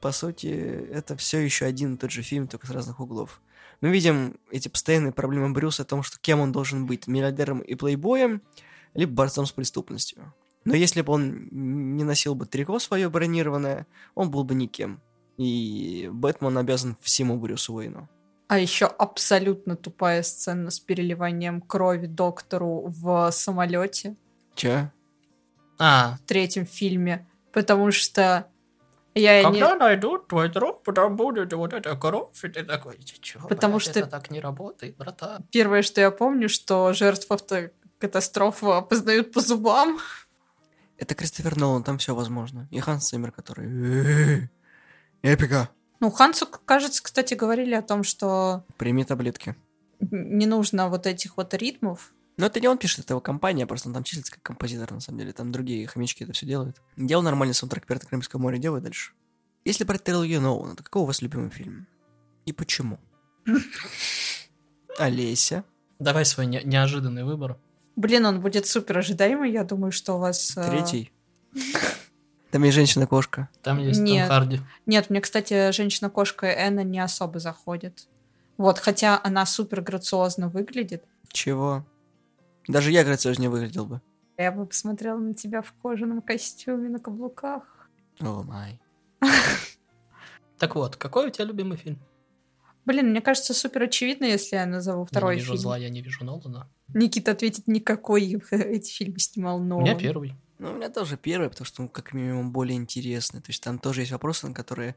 по 0.00 0.12
сути 0.12 0.46
это 0.46 1.16
все 1.16 1.38
еще 1.38 1.64
один 1.64 1.94
и 1.94 1.98
тот 1.98 2.10
же 2.10 2.22
фильм, 2.22 2.46
только 2.46 2.66
с 2.66 2.70
разных 2.70 3.00
углов. 3.00 3.40
Мы 3.80 3.90
видим 3.90 4.38
эти 4.50 4.68
постоянные 4.68 5.12
проблемы 5.12 5.52
Брюса 5.52 5.82
о 5.82 5.86
том, 5.86 6.02
что 6.02 6.18
кем 6.18 6.40
он 6.40 6.52
должен 6.52 6.86
быть, 6.86 7.06
миллиардером 7.06 7.60
и 7.60 7.74
плейбоем, 7.74 8.42
либо 8.94 9.12
борцом 9.12 9.46
с 9.46 9.52
преступностью. 9.52 10.32
Но 10.64 10.74
если 10.74 11.02
бы 11.02 11.12
он 11.12 11.48
не 11.96 12.04
носил 12.04 12.34
бы 12.34 12.46
трико 12.46 12.78
свое 12.78 13.08
бронированное, 13.08 13.86
он 14.14 14.30
был 14.30 14.44
бы 14.44 14.54
никем. 14.54 15.00
И 15.36 16.08
Бэтмен 16.12 16.56
обязан 16.58 16.96
всему 17.00 17.38
Брюсу 17.38 17.74
Уэйну. 17.74 18.08
А 18.48 18.58
еще 18.58 18.86
абсолютно 18.86 19.76
тупая 19.76 20.22
сцена 20.22 20.70
с 20.70 20.80
переливанием 20.80 21.60
крови 21.60 22.06
доктору 22.06 22.84
в 22.86 23.30
самолете 23.32 24.16
Че? 24.56 24.90
А, 25.78 26.16
в 26.16 26.26
третьем 26.26 26.64
фильме, 26.64 27.26
потому 27.52 27.92
что 27.92 28.46
я 29.20 29.38
не... 29.38 29.60
когда 29.60 29.76
найдут 29.76 30.28
твой 30.28 30.48
труп, 30.50 30.88
там 30.94 31.16
будет 31.16 31.52
вот 31.52 31.72
эта 31.72 31.96
кровь, 31.96 32.44
и 32.44 32.48
ты 32.48 32.64
такой, 32.64 32.98
чего, 33.02 33.48
Потому 33.48 33.74
блядь, 33.74 33.82
что- 33.90 33.98
это 34.00 34.08
так 34.08 34.30
не 34.30 34.40
работает, 34.40 34.96
братан. 34.96 35.44
Первое, 35.52 35.82
что 35.82 36.00
я 36.00 36.10
помню, 36.10 36.48
что 36.48 36.92
жертв 36.92 37.30
автокатастрофы 37.30 38.66
опознают 38.66 39.32
по 39.32 39.40
зубам. 39.40 39.98
Это 40.98 41.14
Кристофер 41.14 41.56
Нолан, 41.58 41.82
там 41.82 41.98
все 41.98 42.14
возможно. 42.14 42.68
И 42.70 42.80
Ханс 42.80 43.08
Циммер, 43.08 43.32
который... 43.32 44.48
Эпика! 45.22 45.68
Ну, 46.00 46.10
Хансу, 46.10 46.46
кажется, 46.46 47.02
кстати, 47.02 47.34
говорили 47.34 47.74
о 47.74 47.82
том, 47.82 48.02
что 48.04 48.64
Прими 48.76 49.04
таблетки. 49.04 49.56
не 50.00 50.46
нужно 50.46 50.88
вот 50.88 51.06
этих 51.06 51.36
вот 51.36 51.54
ритмов. 51.54 52.12
Но 52.36 52.46
это 52.46 52.60
не 52.60 52.68
он 52.68 52.76
пишет, 52.76 53.00
это 53.00 53.14
его 53.14 53.20
компания, 53.20 53.66
просто 53.66 53.88
он 53.88 53.94
там 53.94 54.04
числится 54.04 54.32
как 54.32 54.42
композитор, 54.42 54.92
на 54.92 55.00
самом 55.00 55.18
деле. 55.20 55.32
Там 55.32 55.52
другие 55.52 55.86
хомячки 55.86 56.24
это 56.24 56.32
все 56.34 56.44
делают. 56.46 56.82
Делал 56.96 57.22
нормальный 57.22 57.54
саундтрек 57.54 57.86
«Пираты 57.86 58.06
Крымского 58.06 58.40
моря», 58.40 58.58
делай 58.58 58.80
дальше. 58.80 59.12
Если 59.64 59.84
брать 59.84 60.04
трилогию 60.04 60.40
Нолана, 60.40 60.76
то 60.76 60.82
какой 60.82 61.02
у 61.02 61.06
вас 61.06 61.22
любимый 61.22 61.50
фильм? 61.50 61.86
И 62.44 62.52
почему? 62.52 62.98
Олеся. 64.98 65.64
Давай 65.98 66.24
свой 66.24 66.46
не- 66.46 66.62
неожиданный 66.64 67.24
выбор. 67.24 67.58
Блин, 67.96 68.26
он 68.26 68.40
будет 68.40 68.66
супер 68.66 68.98
ожидаемый. 68.98 69.50
Я 69.50 69.64
думаю, 69.64 69.90
что 69.92 70.14
у 70.14 70.18
вас... 70.18 70.56
э, 70.56 70.68
Третий. 70.68 71.10
Там 72.50 72.62
есть 72.62 72.74
женщина-кошка. 72.74 73.48
Там 73.62 73.78
есть 73.78 74.00
Нет. 74.00 74.28
Том 74.28 74.36
Харди. 74.36 74.60
Нет, 74.84 75.08
мне, 75.10 75.20
кстати, 75.20 75.72
женщина-кошка 75.72 76.46
Энна 76.46 76.84
не 76.84 77.00
особо 77.00 77.38
заходит. 77.38 78.06
Вот, 78.58 78.78
хотя 78.78 79.20
она 79.24 79.44
супер 79.46 79.80
грациозно 79.80 80.48
выглядит. 80.48 81.04
Чего? 81.28 81.84
Даже 82.68 82.90
я 82.90 83.04
грациознее 83.04 83.50
выглядел 83.50 83.86
бы. 83.86 84.00
Я 84.36 84.52
бы 84.52 84.66
посмотрела 84.66 85.18
на 85.18 85.34
тебя 85.34 85.62
в 85.62 85.72
кожаном 85.72 86.20
костюме 86.20 86.88
на 86.88 86.98
каблуках. 86.98 87.88
О 88.20 88.42
май. 88.42 88.80
Так 90.58 90.74
вот, 90.74 90.96
какой 90.96 91.26
у 91.26 91.30
тебя 91.30 91.44
любимый 91.44 91.76
фильм? 91.76 91.98
Блин, 92.86 93.10
мне 93.10 93.20
кажется, 93.20 93.52
супер 93.52 93.82
очевидно, 93.82 94.24
если 94.24 94.56
я 94.56 94.64
назову 94.64 95.02
Я 95.02 95.06
второй 95.06 95.34
не 95.34 95.40
вижу 95.40 95.52
фильм. 95.52 95.60
зла, 95.60 95.76
я 95.76 95.90
не 95.90 96.00
вижу 96.00 96.24
Нолана. 96.24 96.70
Никита 96.94 97.32
ответит, 97.32 97.66
никакой 97.66 98.40
эти 98.50 98.90
фильмы 98.90 99.18
снимал, 99.18 99.60
но... 99.60 99.78
У 99.78 99.80
меня 99.82 99.94
первый. 99.96 100.34
Ну, 100.58 100.70
у 100.70 100.74
меня 100.74 100.88
тоже 100.88 101.18
первый, 101.18 101.50
потому 101.50 101.66
что, 101.66 101.82
ну, 101.82 101.88
как 101.88 102.14
минимум, 102.14 102.52
более 102.52 102.78
интересный. 102.78 103.42
То 103.42 103.50
есть 103.50 103.62
там 103.62 103.78
тоже 103.78 104.00
есть 104.02 104.12
вопросы, 104.12 104.46
на 104.46 104.54
которые 104.54 104.96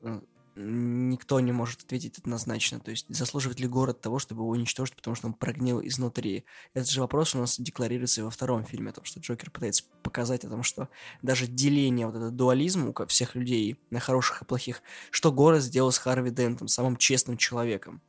э, 0.00 0.20
никто 0.56 1.38
не 1.40 1.52
может 1.52 1.82
ответить 1.82 2.18
однозначно. 2.18 2.80
То 2.80 2.90
есть 2.90 3.06
заслуживает 3.08 3.60
ли 3.60 3.68
город 3.68 4.00
того, 4.00 4.18
чтобы 4.18 4.42
его 4.42 4.50
уничтожить, 4.50 4.96
потому 4.96 5.14
что 5.14 5.26
он 5.26 5.34
прогнил 5.34 5.80
изнутри. 5.80 6.44
Этот 6.74 6.90
же 6.90 7.00
вопрос 7.00 7.34
у 7.34 7.38
нас 7.38 7.60
декларируется 7.60 8.22
и 8.22 8.24
во 8.24 8.30
втором 8.30 8.64
фильме, 8.64 8.90
о 8.90 8.94
том, 8.94 9.04
что 9.04 9.20
Джокер 9.20 9.50
пытается 9.50 9.84
показать 10.02 10.44
о 10.44 10.48
том, 10.48 10.62
что 10.62 10.88
даже 11.22 11.46
деление, 11.46 12.06
вот 12.06 12.16
этот 12.16 12.36
дуализм 12.36 12.88
у 12.88 13.06
всех 13.06 13.34
людей 13.34 13.78
на 13.90 14.00
хороших 14.00 14.42
и 14.42 14.44
плохих, 14.44 14.82
что 15.10 15.30
город 15.30 15.62
сделал 15.62 15.92
с 15.92 15.98
Харви 15.98 16.30
Дентом, 16.30 16.68
самым 16.68 16.96
честным 16.96 17.36
человеком. 17.36 18.00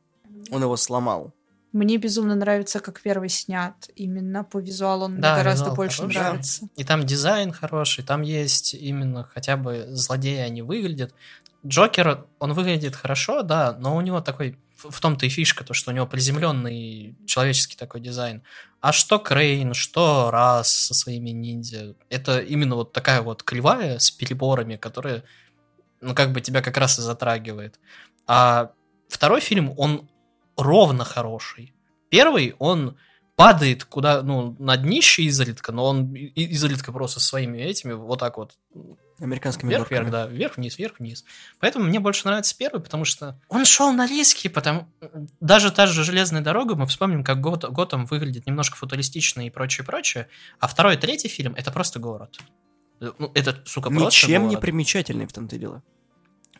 Он 0.50 0.62
его 0.62 0.76
сломал. 0.76 1.34
Мне 1.72 1.98
безумно 1.98 2.34
нравится, 2.34 2.80
как 2.80 3.00
первый 3.00 3.28
снят. 3.28 3.74
Именно 3.94 4.42
по 4.44 4.58
визуалу 4.58 5.04
он 5.04 5.20
да, 5.20 5.34
мне 5.34 5.42
гораздо 5.42 5.70
больше 5.72 5.98
хороший. 5.98 6.16
нравится. 6.16 6.68
И 6.76 6.84
там 6.84 7.04
дизайн 7.04 7.52
хороший, 7.52 8.04
там 8.04 8.22
есть 8.22 8.74
именно 8.74 9.24
хотя 9.24 9.56
бы 9.56 9.86
злодеи 9.90 10.38
они 10.38 10.62
выглядят. 10.62 11.12
Джокер, 11.66 12.24
он 12.38 12.52
выглядит 12.54 12.96
хорошо, 12.96 13.42
да, 13.42 13.76
но 13.78 13.96
у 13.96 14.00
него 14.00 14.20
такой 14.20 14.56
в 14.78 15.00
том-то 15.00 15.26
и 15.26 15.28
фишка, 15.28 15.64
то, 15.64 15.74
что 15.74 15.90
у 15.90 15.94
него 15.94 16.06
приземленный 16.06 17.16
человеческий 17.26 17.76
такой 17.76 18.00
дизайн. 18.00 18.42
А 18.80 18.92
что 18.92 19.18
Крейн, 19.18 19.74
что 19.74 20.30
Раз 20.30 20.72
со 20.72 20.94
своими 20.94 21.30
ниндзя, 21.30 21.94
это 22.10 22.38
именно 22.38 22.76
вот 22.76 22.92
такая 22.92 23.22
вот 23.22 23.42
кривая 23.42 23.98
с 23.98 24.10
переборами, 24.10 24.76
которая, 24.76 25.24
ну, 26.00 26.14
как 26.14 26.32
бы 26.32 26.40
тебя 26.40 26.62
как 26.62 26.76
раз 26.76 26.98
и 26.98 27.02
затрагивает. 27.02 27.80
А 28.26 28.70
второй 29.08 29.40
фильм, 29.40 29.74
он 29.76 30.08
ровно 30.58 31.04
хороший. 31.04 31.74
Первый, 32.10 32.54
он 32.58 32.96
падает 33.36 33.84
куда, 33.84 34.22
ну, 34.22 34.56
на 34.58 34.76
днище 34.76 35.22
изредка, 35.22 35.70
но 35.70 35.84
он 35.84 36.12
изредка 36.12 36.92
просто 36.92 37.20
своими 37.20 37.58
этими 37.58 37.92
вот 37.92 38.18
так 38.18 38.36
вот 38.36 38.56
Американскими 39.20 39.70
вверх, 39.70 39.90
вверх, 39.90 40.10
да, 40.10 40.26
вверх-вниз, 40.26 40.78
вверх-вниз. 40.78 41.24
Поэтому 41.58 41.86
мне 41.86 41.98
больше 41.98 42.26
нравится 42.26 42.56
первый, 42.56 42.80
потому 42.80 43.04
что 43.04 43.40
он 43.48 43.64
шел 43.64 43.92
на 43.92 44.06
риски, 44.06 44.48
потому 44.48 44.88
даже 45.40 45.72
та 45.72 45.86
же 45.86 46.04
железная 46.04 46.40
дорога, 46.40 46.76
мы 46.76 46.86
вспомним, 46.86 47.24
как 47.24 47.40
Гот... 47.40 47.64
Готэм 47.64 48.06
выглядит 48.06 48.46
немножко 48.46 48.76
футуристично 48.76 49.46
и 49.46 49.50
прочее, 49.50 49.84
прочее. 49.84 50.28
А 50.60 50.68
второй 50.68 50.94
и 50.94 50.98
третий 50.98 51.28
фильм 51.28 51.54
это 51.56 51.72
просто 51.72 51.98
город. 51.98 52.38
Ну, 53.00 53.30
это, 53.34 53.60
сука, 53.64 53.90
просто 53.90 54.26
Ничем 54.26 54.42
город. 54.42 54.54
не 54.54 54.60
примечательный 54.60 55.26
в 55.26 55.32
том-то 55.32 55.56
и 55.56 55.58
дело. 55.58 55.82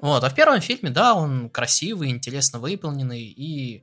Вот, 0.01 0.23
а 0.23 0.31
в 0.31 0.35
первом 0.35 0.61
фильме, 0.61 0.91
да, 0.91 1.15
он 1.15 1.51
красивый, 1.51 2.11
интересно 2.11 2.59
выполненный 2.59 3.23
и 3.23 3.83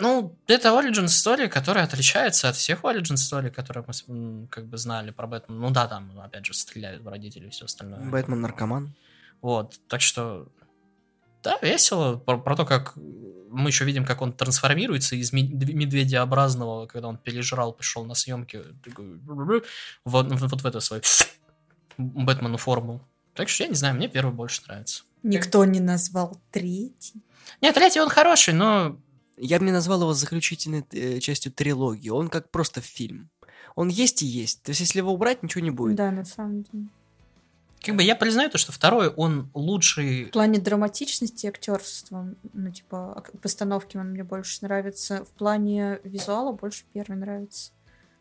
ну, 0.00 0.34
это 0.46 0.70
Origin 0.70 1.06
Story, 1.06 1.48
которая 1.48 1.84
отличается 1.84 2.48
от 2.48 2.56
всех 2.56 2.84
Origin 2.84 3.16
Story, 3.16 3.50
которые 3.50 3.84
мы 4.06 4.46
как 4.48 4.66
бы 4.66 4.78
знали 4.78 5.10
про 5.10 5.26
Бэтмена. 5.26 5.60
Ну 5.60 5.70
да, 5.70 5.86
там, 5.86 6.18
опять 6.20 6.46
же, 6.46 6.54
стреляют 6.54 7.02
в 7.02 7.08
родителей 7.08 7.48
и 7.48 7.50
все 7.50 7.66
остальное. 7.66 8.00
Бэтмен 8.00 8.40
наркоман. 8.40 8.94
Вот, 9.42 9.78
так 9.88 10.00
что, 10.00 10.48
да, 11.42 11.58
весело. 11.60 12.16
Про, 12.16 12.38
про 12.38 12.56
то, 12.56 12.64
как 12.64 12.94
мы 12.96 13.68
еще 13.68 13.84
видим, 13.84 14.06
как 14.06 14.22
он 14.22 14.32
трансформируется 14.32 15.16
из 15.16 15.32
медведеобразного, 15.32 16.86
когда 16.86 17.08
он 17.08 17.18
пережрал, 17.18 17.74
пришел 17.74 18.04
на 18.06 18.14
съемки, 18.14 18.62
вот, 19.26 19.66
вот 20.04 20.62
в 20.62 20.66
эту 20.66 20.80
свою 20.80 21.02
Бэтмену 21.98 22.56
форму. 22.56 23.06
Так 23.34 23.50
что 23.50 23.64
я 23.64 23.68
не 23.68 23.74
знаю, 23.74 23.96
мне 23.96 24.08
первый 24.08 24.32
больше 24.32 24.62
нравится. 24.66 25.04
Никто 25.22 25.64
не 25.64 25.80
назвал 25.80 26.40
третий. 26.50 27.22
Нет, 27.60 27.74
третий 27.74 28.00
он 28.00 28.08
хороший, 28.08 28.54
но 28.54 28.98
я 29.36 29.58
бы 29.58 29.64
не 29.64 29.72
назвал 29.72 30.02
его 30.02 30.12
заключительной 30.12 30.84
э, 30.92 31.18
частью 31.20 31.52
трилогии. 31.52 32.10
Он 32.10 32.28
как 32.28 32.50
просто 32.50 32.80
фильм. 32.80 33.30
Он 33.74 33.88
есть 33.88 34.22
и 34.22 34.26
есть. 34.26 34.62
То 34.62 34.70
есть, 34.70 34.80
если 34.80 34.98
его 34.98 35.12
убрать, 35.12 35.42
ничего 35.42 35.62
не 35.62 35.70
будет. 35.70 35.96
Да, 35.96 36.10
на 36.10 36.24
самом 36.24 36.62
деле. 36.62 36.86
Как 37.82 37.96
бы 37.96 38.02
я 38.02 38.14
признаю 38.14 38.50
то, 38.50 38.58
что 38.58 38.72
второй, 38.72 39.08
он 39.08 39.50
лучший... 39.54 40.26
В 40.26 40.30
плане 40.32 40.58
драматичности 40.58 41.46
актерства, 41.46 42.34
ну, 42.52 42.70
типа, 42.70 43.24
постановки 43.40 43.96
он 43.96 44.10
мне 44.10 44.22
больше 44.22 44.58
нравится. 44.62 45.24
В 45.24 45.30
плане 45.30 45.98
визуала 46.04 46.52
больше 46.52 46.84
первый 46.92 47.16
нравится. 47.16 47.72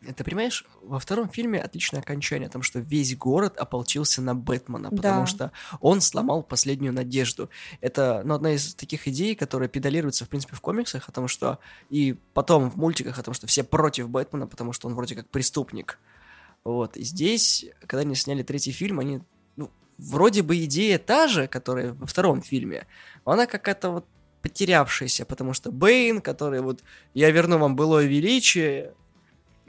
Ты 0.02 0.24
понимаешь, 0.24 0.66
во 0.82 0.98
втором 0.98 1.30
фильме 1.30 1.62
отличное 1.62 2.00
окончание 2.00 2.48
о 2.48 2.52
том, 2.52 2.62
что 2.62 2.80
весь 2.80 3.18
город 3.18 3.58
ополчился 3.58 4.22
на 4.22 4.34
Бэтмена, 4.34 4.92
потому 4.92 5.22
да. 5.22 5.26
что 5.26 5.52
он 5.82 6.00
сломал 6.00 6.42
последнюю 6.42 6.94
надежду. 6.94 7.50
Это 7.82 8.22
ну, 8.24 8.36
одна 8.36 8.54
из 8.54 8.76
таких 8.76 9.10
идей, 9.10 9.36
которая 9.36 9.68
педалируется, 9.68 10.24
в 10.24 10.30
принципе, 10.30 10.56
в 10.56 10.62
комиксах, 10.62 11.10
о 11.10 11.12
том, 11.12 11.28
что 11.28 11.60
и 11.90 12.18
потом 12.34 12.72
в 12.72 12.78
мультиках 12.78 13.20
о 13.20 13.24
том, 13.24 13.34
что 13.34 13.46
все 13.48 13.66
против 13.66 14.10
Бэтмена, 14.10 14.48
потому 14.48 14.72
что 14.72 14.88
он 14.88 14.96
вроде 14.96 15.16
как 15.16 15.28
преступник. 15.30 16.00
Вот. 16.64 16.96
И 16.96 17.04
здесь, 17.04 17.66
когда 17.82 18.00
они 18.00 18.16
сняли 18.16 18.44
третий 18.44 18.72
фильм, 18.72 19.00
они 19.00 19.22
ну, 19.58 19.70
вроде 19.98 20.44
бы 20.44 20.64
идея 20.64 20.98
та 20.98 21.28
же, 21.28 21.48
которая 21.48 21.92
во 21.92 22.06
втором 22.06 22.42
фильме, 22.42 22.88
она 23.26 23.48
какая-то 23.48 23.92
вот 23.92 24.06
потерявшаяся, 24.42 25.26
потому 25.26 25.52
что 25.54 25.72
Бэйн, 25.72 26.22
который 26.22 26.62
вот 26.62 26.84
«я 27.14 27.30
верну 27.32 27.58
вам 27.58 27.76
былое 27.76 28.06
величие», 28.06 28.94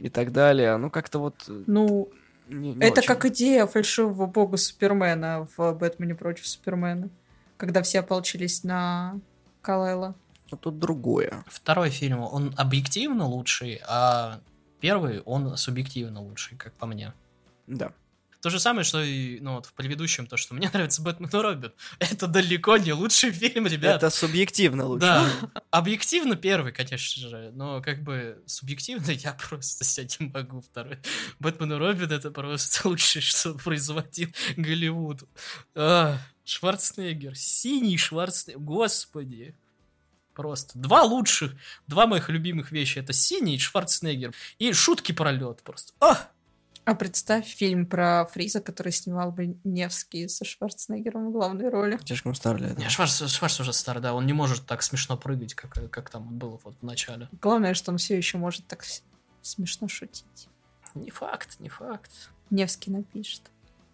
и 0.00 0.08
так 0.08 0.32
далее. 0.32 0.76
Ну, 0.76 0.90
как-то 0.90 1.18
вот... 1.18 1.44
Э, 1.48 1.62
ну, 1.66 2.10
не, 2.48 2.74
не 2.74 2.80
это 2.80 3.00
очень. 3.00 3.08
как 3.08 3.26
идея 3.26 3.66
фальшивого 3.66 4.26
бога 4.26 4.56
Супермена 4.56 5.46
в 5.56 5.72
«Бэтмене 5.74 6.14
против 6.14 6.46
Супермена», 6.46 7.10
когда 7.56 7.82
все 7.82 8.00
ополчились 8.00 8.64
на 8.64 9.20
Калайла. 9.62 10.14
А 10.50 10.56
тут 10.56 10.78
другое. 10.78 11.44
Второй 11.46 11.90
фильм, 11.90 12.20
он 12.20 12.54
объективно 12.56 13.26
лучший, 13.26 13.80
а 13.86 14.40
первый, 14.80 15.20
он 15.20 15.56
субъективно 15.56 16.22
лучший, 16.22 16.56
как 16.56 16.72
по 16.72 16.86
мне. 16.86 17.12
Да. 17.66 17.92
То 18.40 18.48
же 18.48 18.59
самое, 18.59 18.85
что 18.85 19.03
и 19.03 19.38
ну, 19.40 19.57
вот 19.57 19.66
в 19.66 19.74
предыдущем, 19.74 20.26
то, 20.26 20.37
что 20.37 20.55
мне 20.55 20.70
нравится 20.72 21.03
Бэтмен 21.03 21.29
и 21.29 21.37
Робин. 21.37 21.72
Это 21.98 22.26
далеко 22.26 22.79
не 22.79 22.92
лучший 22.92 23.33
фильм, 23.33 23.66
ребят. 23.66 23.96
Это 23.96 24.11
субъективно 24.11 24.87
лучше. 24.87 25.00
Да, 25.00 25.31
объективно 25.70 26.37
первый, 26.37 26.72
конечно 26.72 27.29
же, 27.29 27.50
но 27.55 27.83
как 27.83 28.03
бы 28.03 28.42
субъективно 28.46 29.11
я 29.11 29.35
просто 29.35 29.85
с 29.85 29.98
этим 29.98 30.31
могу 30.33 30.62
второй. 30.62 30.98
Бэтмен 31.38 31.72
и 31.72 31.76
Робин 31.76 32.11
это 32.11 32.31
просто 32.31 32.88
лучшее, 32.88 33.22
что 33.22 33.55
производил 33.55 34.31
Голливуд. 34.57 35.24
А, 35.74 36.18
Шварценеггер, 36.44 37.37
синий 37.37 37.98
Шварценеггер, 37.98 38.62
господи. 38.62 39.55
Просто 40.35 40.79
два 40.79 41.03
лучших, 41.03 41.53
два 41.87 42.07
моих 42.07 42.31
любимых 42.31 42.72
вещи. 42.72 42.98
Это 42.98 43.12
синий 43.12 43.59
Шварценеггер 43.59 44.33
и 44.59 44.72
шутки 44.72 45.12
про 45.12 45.31
лед 45.33 45.62
просто. 45.62 45.92
А! 46.00 46.31
А 46.90 46.96
представь 46.96 47.46
фильм 47.46 47.87
про 47.87 48.26
Фриза, 48.33 48.61
который 48.61 48.90
снимал 48.90 49.31
бы 49.31 49.57
Невский 49.62 50.26
со 50.26 50.44
Шварценеггером 50.44 51.29
в 51.29 51.33
главной 51.33 51.68
роли. 51.68 52.00
Слишком 52.05 52.35
старый, 52.35 52.62
да. 52.62 52.74
Не, 52.74 52.88
Шварц, 52.88 53.22
Шварц 53.29 53.61
уже 53.61 53.72
старый, 53.72 54.03
да. 54.03 54.12
Он 54.12 54.26
не 54.26 54.33
может 54.33 54.66
так 54.66 54.83
смешно 54.83 55.16
прыгать, 55.16 55.55
как, 55.55 55.88
как 55.88 56.11
там 56.11 56.37
было 56.37 56.59
вот 56.64 56.74
в 56.81 56.83
начале. 56.85 57.29
Главное, 57.40 57.74
что 57.74 57.92
он 57.92 57.98
все 57.98 58.16
еще 58.16 58.38
может 58.38 58.66
так 58.66 58.85
смешно 59.40 59.87
шутить. 59.87 60.48
Не 60.96 61.12
факт, 61.12 61.61
не 61.61 61.68
факт. 61.68 62.11
Невский 62.50 62.90
напишет. 62.90 63.42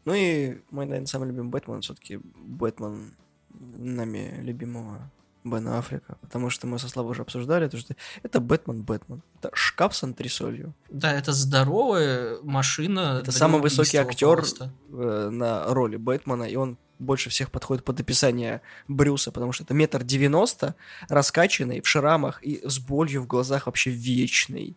Ну 0.07 0.15
и 0.15 0.63
мой, 0.71 0.87
наверное, 0.87 1.05
самый 1.05 1.29
любимый 1.29 1.51
Бэтмен 1.51 1.83
все-таки 1.83 2.17
Бэтмен 2.17 3.15
нами 3.51 4.41
любимого 4.41 5.11
Бена 5.51 5.79
Африка, 5.79 6.17
потому 6.21 6.51
что 6.51 6.67
мы 6.67 6.79
со 6.79 6.89
Славой 6.89 7.13
уже 7.13 7.23
обсуждали, 7.23 7.69
то, 7.69 7.79
что 7.79 7.95
это 8.23 8.41
Бэтмен 8.41 8.83
Бэтмен. 8.83 9.23
Это 9.39 9.51
шкаф 9.55 9.97
с 9.97 10.03
антресолью. 10.03 10.75
Да, 10.91 11.13
это 11.13 11.33
здоровая 11.33 12.39
машина. 12.43 13.21
Это 13.23 13.33
самый 13.33 13.61
высокий 13.61 13.97
актер 13.97 14.45
э, 14.91 15.29
на 15.31 15.65
роли 15.73 15.97
Бэтмена, 15.97 16.45
и 16.45 16.57
он 16.57 16.79
больше 16.99 17.31
всех 17.31 17.51
подходит 17.51 17.85
под 17.85 18.01
описание 18.01 18.63
Брюса, 18.89 19.31
потому 19.31 19.53
что 19.53 19.65
это 19.65 19.75
метр 19.75 20.03
девяносто, 20.03 20.75
раскачанный, 21.09 21.81
в 21.81 21.89
шрамах 21.89 22.43
и 22.43 22.67
с 22.67 22.79
болью 22.79 23.23
в 23.23 23.27
глазах 23.27 23.67
вообще 23.67 23.91
вечный. 23.91 24.77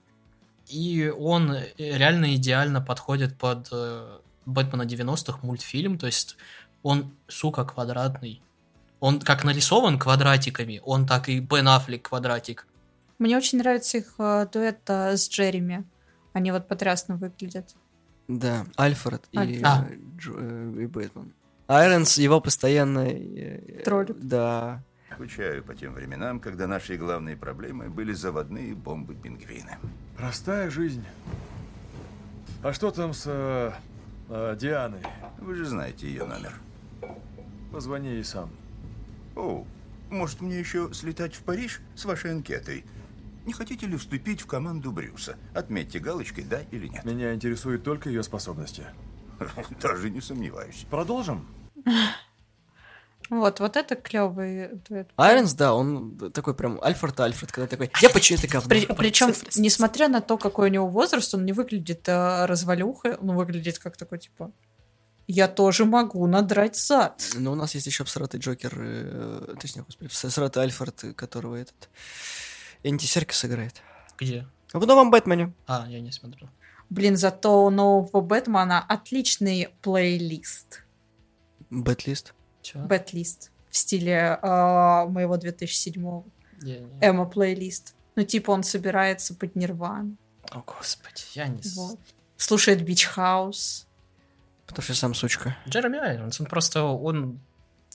И 0.68 1.12
он 1.18 1.56
реально 1.78 2.36
идеально 2.36 2.82
подходит 2.82 3.38
под 3.38 3.70
э, 3.72 4.20
Бэтмена 4.46 4.84
90-х 4.84 5.40
мультфильм, 5.42 5.98
то 5.98 6.06
есть 6.06 6.38
он, 6.84 7.12
сука, 7.28 7.66
квадратный. 7.66 8.42
Он 9.00 9.20
как 9.20 9.44
нарисован 9.44 9.98
квадратиками, 9.98 10.82
он 10.84 11.06
так 11.06 11.30
и 11.30 11.40
Бен 11.40 11.68
Аффлек 11.68 12.10
квадратик. 12.10 12.68
Мне 13.18 13.38
очень 13.38 13.58
нравится 13.58 13.98
их 13.98 14.16
э, 14.18 14.48
дуэт 14.52 14.80
э, 14.88 15.18
с 15.18 15.30
Джереми. 15.30 15.86
Они 16.34 16.52
вот 16.52 16.68
потрясно 16.68 17.16
выглядят. 17.16 17.76
Да, 18.28 18.66
Альфред 18.78 19.28
и, 19.32 19.62
а. 19.64 19.88
Дж, 20.18 20.32
э, 20.36 20.74
и 20.82 20.86
Бэтмен. 20.86 21.34
Айронс 21.68 22.18
его 22.18 22.42
постоянно... 22.42 23.08
Э, 23.08 23.84
Троллит. 23.84 24.20
Да. 24.28 24.84
Скучаю 25.14 25.64
по 25.64 25.76
тем 25.76 25.94
временам, 25.94 26.40
когда 26.40 26.68
наши 26.68 26.96
главные 26.96 27.36
проблемы 27.36 27.90
были 27.90 28.14
заводные 28.14 28.74
бомбы-пингвины. 28.74 29.78
Простая 30.18 30.70
жизнь. 30.70 31.06
А 32.64 32.74
что 32.74 32.92
там 32.92 33.14
с 33.14 33.24
э, 33.26 33.72
э, 34.30 34.58
Дианой? 34.60 35.02
Вы 35.40 35.56
же 35.56 35.66
знаете 35.66 36.08
ее 36.08 36.26
номер. 36.26 36.54
Позвони 37.72 38.10
ей 38.10 38.24
сам. 38.24 38.50
О, 39.36 39.66
может 40.10 40.42
мне 40.42 40.60
еще 40.60 40.90
слетать 40.94 41.36
в 41.36 41.42
Париж 41.44 41.82
с 41.96 42.06
вашей 42.06 42.32
анкетой? 42.32 42.86
Не 43.46 43.54
хотите 43.54 43.88
ли 43.88 43.98
вступить 43.98 44.42
в 44.42 44.48
команду 44.48 44.92
Брюса? 44.92 45.38
Отметьте 45.54 46.00
галочкой 46.00 46.44
«да» 46.44 46.62
или 46.72 46.88
нет. 46.88 47.06
Меня 47.06 47.34
интересуют 47.34 47.84
только 47.84 48.10
ее 48.10 48.24
способности. 48.24 48.86
Даже 49.82 50.10
не 50.10 50.22
сомневаюсь. 50.22 50.86
Продолжим? 50.90 51.48
Вот, 53.30 53.60
вот 53.60 53.78
это 53.78 53.96
клевый 53.96 54.70
дуэт. 54.90 55.12
Айронс, 55.16 55.54
да, 55.54 55.76
он 55.76 56.18
такой 56.34 56.56
прям 56.56 56.80
Альфред 56.82 57.20
Альфред, 57.20 57.52
когда 57.52 57.68
такой, 57.68 57.92
я 58.02 58.10
почему 58.10 58.40
это 58.40 58.48
говно. 58.48 58.70
При, 58.70 58.88
причем, 58.88 59.34
несмотря 59.56 60.08
на 60.08 60.20
то, 60.20 60.38
какой 60.38 60.70
у 60.70 60.74
него 60.74 60.88
возраст, 60.88 61.32
он 61.36 61.46
не 61.46 61.54
выглядит 61.54 62.08
э, 62.08 62.46
развалюхой, 62.46 63.18
он 63.18 63.36
выглядит 63.36 63.78
как 63.78 63.98
такой, 63.98 64.18
типа, 64.18 64.52
я 65.32 65.48
тоже 65.48 65.86
могу 65.86 66.26
надрать 66.28 66.76
зад. 66.76 67.22
Но 67.36 67.52
у 67.52 67.56
нас 67.56 67.76
есть 67.76 67.86
еще 67.88 68.04
всратый 68.04 68.40
Джокер, 68.40 68.74
э, 68.78 69.56
точнее, 69.62 69.84
господи, 69.84 70.10
всратый 70.10 70.64
Альфред, 70.64 71.04
которого 71.16 71.56
этот 71.56 71.90
Энди 72.84 73.06
Серкис 73.06 73.46
играет. 73.46 73.76
Где? 74.18 74.48
В 74.74 74.86
новом 74.86 75.12
Бэтмене. 75.12 75.54
А, 75.68 75.86
я 75.88 76.00
не 76.00 76.12
смотрел. 76.12 76.50
Блин, 76.90 77.16
зато 77.16 77.64
у 77.64 77.70
нового 77.70 78.22
Бэтмена 78.22 78.84
отличный 78.84 79.70
плейлист. 79.84 80.84
Бэтлист? 81.70 82.34
Чё? 82.64 82.80
Бэтлист. 82.80 83.52
В 83.70 83.78
стиле 83.78 84.40
э, 84.42 84.48
моего 85.08 85.38
2007-го. 85.38 86.26
Я 86.64 86.80
не- 86.80 87.00
Эмо 87.02 87.26
плейлист. 87.26 87.94
Ну, 88.16 88.24
типа 88.24 88.50
он 88.52 88.64
собирается 88.64 89.36
под 89.36 89.56
Нирван. 89.56 90.18
О, 90.52 90.64
господи, 90.66 91.22
я 91.36 91.48
не... 91.48 91.62
Вот. 91.76 92.00
Слушает 92.38 92.84
Бич 92.84 93.06
Хаус. 93.06 93.86
Потому 94.70 94.84
что 94.84 94.94
сам 94.94 95.14
сучка. 95.16 95.58
Джереми 95.68 95.98
Айронс, 95.98 96.40
он 96.40 96.46
просто, 96.46 96.84
он 96.84 97.40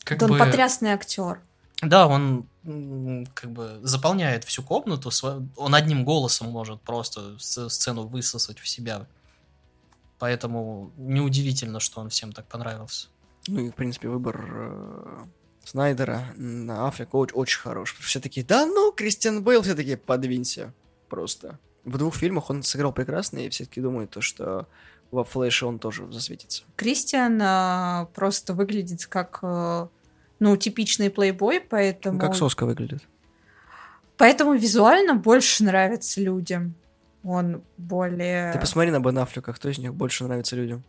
как 0.03 0.19
Да 0.19 0.27
бы... 0.27 0.35
Он 0.35 0.41
потрясный 0.41 0.91
актер. 0.91 1.41
Да, 1.81 2.09
он 2.09 2.49
как 3.35 3.51
бы 3.51 3.79
заполняет 3.83 4.45
всю 4.45 4.63
комнату, 4.63 5.11
он 5.57 5.75
одним 5.75 6.05
голосом 6.05 6.51
может 6.51 6.81
просто 6.81 7.39
сцену 7.39 8.07
высосать 8.07 8.59
в 8.59 8.69
себя. 8.69 9.07
Поэтому 10.19 10.93
неудивительно, 10.97 11.79
что 11.81 12.01
он 12.01 12.09
всем 12.09 12.33
так 12.33 12.47
понравился. 12.47 13.09
Ну 13.47 13.61
и, 13.61 13.71
в 13.71 13.75
принципе, 13.75 14.09
выбор 14.09 14.45
э, 14.49 15.25
Снайдера 15.65 16.33
на 16.37 16.89
Африку 16.89 17.19
очень, 17.19 17.37
очень 17.37 17.61
хорош. 17.61 17.97
Все 18.01 18.21
такие, 18.21 18.45
да 18.45 18.65
ну, 18.65 18.93
Кристиан 18.93 19.45
Бейл, 19.45 19.63
все 19.63 19.75
такие, 19.75 19.97
подвинься. 19.97 20.73
Просто. 21.09 21.59
В 21.85 21.99
двух 21.99 22.17
фильмах 22.17 22.49
он 22.49 22.63
сыграл 22.63 22.93
прекрасно, 22.93 23.39
и 23.39 23.49
все 23.51 23.65
таки 23.65 23.81
думают, 23.81 24.11
то, 24.11 24.23
что 24.23 24.67
во 25.15 25.25
Флэше 25.25 25.67
он 25.67 25.79
тоже 25.79 26.11
засветится. 26.13 26.65
Кристиан 26.77 27.41
э, 27.41 28.07
просто 28.15 28.55
выглядит 28.55 29.07
как, 29.07 29.39
э, 29.43 29.87
ну, 30.39 30.57
типичный 30.57 31.11
плейбой, 31.11 31.61
поэтому... 31.61 32.19
Как 32.19 32.35
соска 32.35 32.67
выглядит. 32.67 33.03
Поэтому 34.17 34.55
визуально 34.55 35.15
больше 35.15 35.65
нравится 35.65 36.21
людям. 36.21 36.75
Он 37.23 37.63
более... 37.79 38.53
Ты 38.53 38.59
посмотри 38.59 38.91
на 38.91 39.01
Бен 39.01 39.19
Аффлека, 39.19 39.53
кто 39.53 39.69
из 39.69 39.79
них 39.79 39.95
больше 39.95 40.25
нравится 40.25 40.57
людям. 40.57 40.85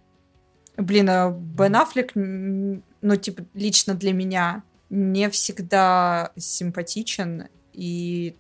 Блин, 0.77 1.09
а 1.09 1.31
Бен 1.31 1.75
Аффлек, 1.75 2.11
ну, 2.15 3.15
типа, 3.15 3.45
лично 3.53 3.93
для 3.93 4.13
меня 4.13 4.63
не 4.89 5.29
всегда 5.29 6.31
симпатичен 6.35 7.47
и 7.73 8.35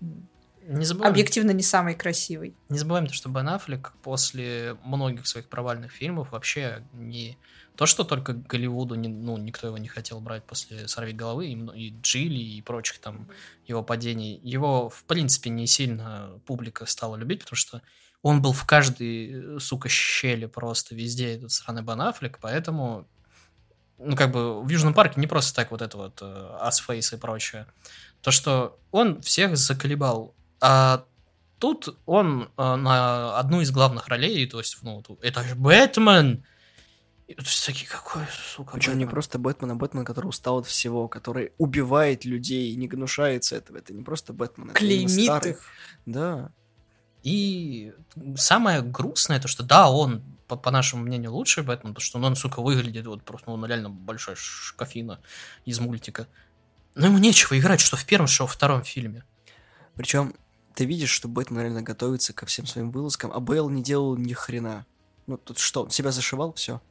Не 0.67 0.85
забываем, 0.85 1.11
объективно 1.11 1.51
не 1.51 1.61
самый 1.61 1.93
красивый. 1.93 2.55
не 2.69 2.79
забываем 2.79 3.05
то, 3.05 3.13
что 3.13 3.29
Бен 3.29 3.47
Аффлек 3.49 3.93
после 4.01 4.75
многих 4.83 5.27
своих 5.27 5.47
провальных 5.47 5.91
фильмов 5.91 6.31
вообще 6.31 6.83
не... 6.93 7.37
То, 7.75 7.85
что 7.85 8.03
только 8.03 8.33
Голливуду 8.33 8.95
не, 8.95 9.09
ну, 9.09 9.37
никто 9.37 9.67
его 9.67 9.77
не 9.77 9.89
хотел 9.89 10.21
брать 10.21 10.43
после 10.43 10.87
«Сорви 10.87 11.11
головы» 11.11 11.47
и, 11.47 11.53
и 11.75 11.93
Джилли 12.01 12.39
и 12.39 12.61
прочих 12.61 12.99
там 12.99 13.27
его 13.67 13.83
падений, 13.83 14.39
его, 14.43 14.89
в 14.89 15.03
принципе, 15.03 15.49
не 15.49 15.67
сильно 15.67 16.39
публика 16.45 16.85
стала 16.85 17.15
любить, 17.15 17.41
потому 17.41 17.57
что 17.57 17.81
он 18.23 18.41
был 18.41 18.53
в 18.53 18.65
каждой, 18.65 19.57
э, 19.57 19.59
сука, 19.59 19.87
щели 19.87 20.47
просто 20.47 20.95
везде 20.95 21.35
этот 21.35 21.51
сраный 21.51 21.83
Бен 21.83 22.01
Аффлек, 22.01 22.39
поэтому, 22.41 23.07
ну, 23.99 24.15
как 24.15 24.31
бы 24.31 24.63
в 24.63 24.69
Южном 24.69 24.95
парке 24.95 25.19
не 25.19 25.27
просто 25.27 25.53
так 25.53 25.69
вот 25.69 25.83
это 25.83 25.95
вот 25.97 26.19
э, 26.23 26.57
Асфейс 26.59 27.13
и 27.13 27.17
прочее. 27.17 27.67
То, 28.21 28.31
что 28.31 28.79
он 28.89 29.21
всех 29.21 29.57
заколебал, 29.57 30.33
а 30.61 31.05
тут 31.59 31.97
он 32.05 32.49
э, 32.57 32.75
на 32.75 33.37
одну 33.39 33.61
из 33.61 33.71
главных 33.71 34.07
ролей, 34.07 34.45
то 34.47 34.59
есть, 34.59 34.77
ну, 34.81 35.03
это 35.21 35.43
же 35.43 35.55
Бэтмен! 35.55 36.43
И 37.27 37.33
то 37.33 37.41
есть 37.41 37.65
такие, 37.65 37.89
какой, 37.89 38.21
сука, 38.29 38.73
Причем 38.73 38.99
не 38.99 39.07
просто 39.07 39.39
Бэтмен, 39.39 39.71
а 39.71 39.75
Бэтмен, 39.75 40.05
который 40.05 40.27
устал 40.27 40.59
от 40.59 40.67
всего, 40.67 41.07
который 41.07 41.53
убивает 41.57 42.23
людей 42.23 42.71
и 42.71 42.75
не 42.75 42.87
гнушается 42.87 43.55
этого. 43.55 43.77
Это 43.77 43.93
не 43.93 44.03
просто 44.03 44.31
Бэтмен, 44.31 44.69
это 44.69 44.77
Клеймит 44.77 45.45
их. 45.45 45.61
Да. 46.05 46.51
И 47.23 47.93
самое 48.37 48.83
грустное, 48.83 49.39
то, 49.39 49.47
что 49.47 49.63
да, 49.63 49.89
он, 49.89 50.21
по, 50.47 50.55
по 50.55 50.69
нашему 50.69 51.01
мнению, 51.01 51.33
лучший 51.33 51.63
Бэтмен, 51.63 51.95
потому 51.95 52.05
что 52.05 52.19
ну, 52.19 52.27
он, 52.27 52.35
сука, 52.35 52.61
выглядит 52.61 53.07
вот 53.07 53.23
просто, 53.23 53.49
ну, 53.49 53.55
он 53.55 53.65
реально 53.65 53.89
большая 53.89 54.35
шкафина 54.35 55.19
из 55.65 55.79
мультика. 55.79 56.27
Но 56.93 57.07
ему 57.07 57.17
нечего 57.17 57.57
играть, 57.57 57.79
что 57.79 57.97
в 57.97 58.05
первом, 58.05 58.27
что 58.27 58.43
во 58.43 58.47
втором 58.47 58.83
фильме. 58.83 59.23
Причем 59.95 60.35
ты 60.75 60.85
видишь, 60.85 61.09
что 61.09 61.27
Бэтмен 61.27 61.61
реально 61.61 61.81
готовится 61.81 62.33
ко 62.33 62.45
всем 62.45 62.65
своим 62.65 62.91
вылазкам, 62.91 63.31
а 63.33 63.39
Бейл 63.39 63.69
не 63.69 63.81
делал 63.81 64.15
ни 64.17 64.33
хрена. 64.33 64.85
Ну 65.27 65.37
тут 65.37 65.57
что, 65.57 65.83
он 65.83 65.89
себя 65.89 66.11
зашивал, 66.11 66.53
все. 66.53 66.81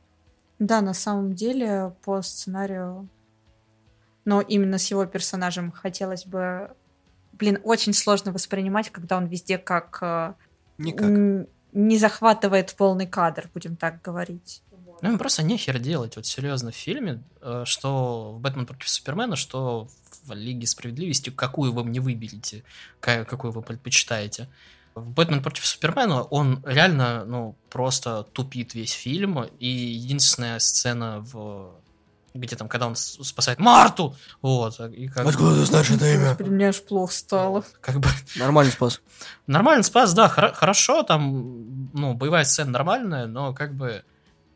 Да, 0.59 0.81
на 0.81 0.95
самом 0.95 1.35
деле, 1.35 1.95
по 2.05 2.23
сценарию, 2.23 3.09
но 4.25 4.41
именно 4.41 4.79
с 4.79 4.91
его 4.91 5.05
персонажем 5.07 5.71
хотелось 5.73 6.27
бы... 6.27 6.71
Блин, 7.33 7.59
очень 7.65 7.93
сложно 7.93 8.33
воспринимать, 8.33 8.91
когда 8.91 9.17
он 9.17 9.27
везде 9.27 9.59
как... 9.59 9.99
э, 10.01 10.35
Никак. 10.79 11.47
Не 11.73 11.99
захватывает 11.99 12.75
полный 12.77 13.07
кадр, 13.07 13.51
будем 13.53 13.77
так 13.77 14.01
говорить. 14.01 14.63
Ну, 15.03 15.11
им 15.11 15.19
просто 15.19 15.43
нехер 15.43 15.81
делать, 15.81 16.17
вот 16.17 16.25
серьезно, 16.25 16.71
в 16.71 16.77
фильме, 16.77 17.23
э, 17.43 17.65
что 17.67 18.33
в 18.33 18.41
«Бэтмен 18.41 18.65
против 18.65 18.89
Супермена», 18.89 19.35
что 19.37 19.89
в 20.25 20.33
«Лиге 20.33 20.67
справедливости», 20.67 21.31
какую 21.31 21.73
вы 21.73 21.85
мне 21.85 22.01
выберете, 22.01 22.65
ка- 23.01 23.25
какую 23.25 23.53
вы 23.53 23.63
предпочитаете. 23.63 24.49
В 24.95 25.11
«Бэтмен 25.11 25.43
против 25.43 25.67
Супермена» 25.67 26.23
он 26.23 26.63
реально, 26.65 27.25
ну, 27.25 27.57
просто 27.71 28.23
тупит 28.33 28.75
весь 28.75 28.93
фильм, 28.93 29.43
и 29.59 29.67
единственная 29.69 30.59
сцена 30.59 31.21
в 31.21 31.75
где 32.37 32.57
там, 32.57 32.67
когда 32.69 32.89
он 32.89 32.97
спасает 32.97 33.61
Марту, 33.61 34.17
вот, 34.43 34.81
и 34.81 35.07
как, 35.07 35.25
Откуда 35.25 35.55
ты 35.55 35.65
знаешь 35.67 35.89
это 35.89 36.13
имя? 36.13 36.31
Господи, 36.31 36.49
мне 36.49 36.69
аж 36.71 36.83
плохо 36.83 37.13
стало. 37.13 37.65
как 37.81 38.01
бы 38.01 38.09
Нормальный 38.35 38.73
спас. 38.73 39.01
Нормальный 39.47 39.85
спас, 39.85 40.13
да, 40.15 40.27
хоро- 40.27 40.53
хорошо, 40.53 41.05
там, 41.05 41.91
ну, 41.93 42.15
боевая 42.15 42.43
сцена 42.43 42.73
нормальная, 42.73 43.27
но 43.29 43.55
как 43.55 43.75
бы 43.77 44.03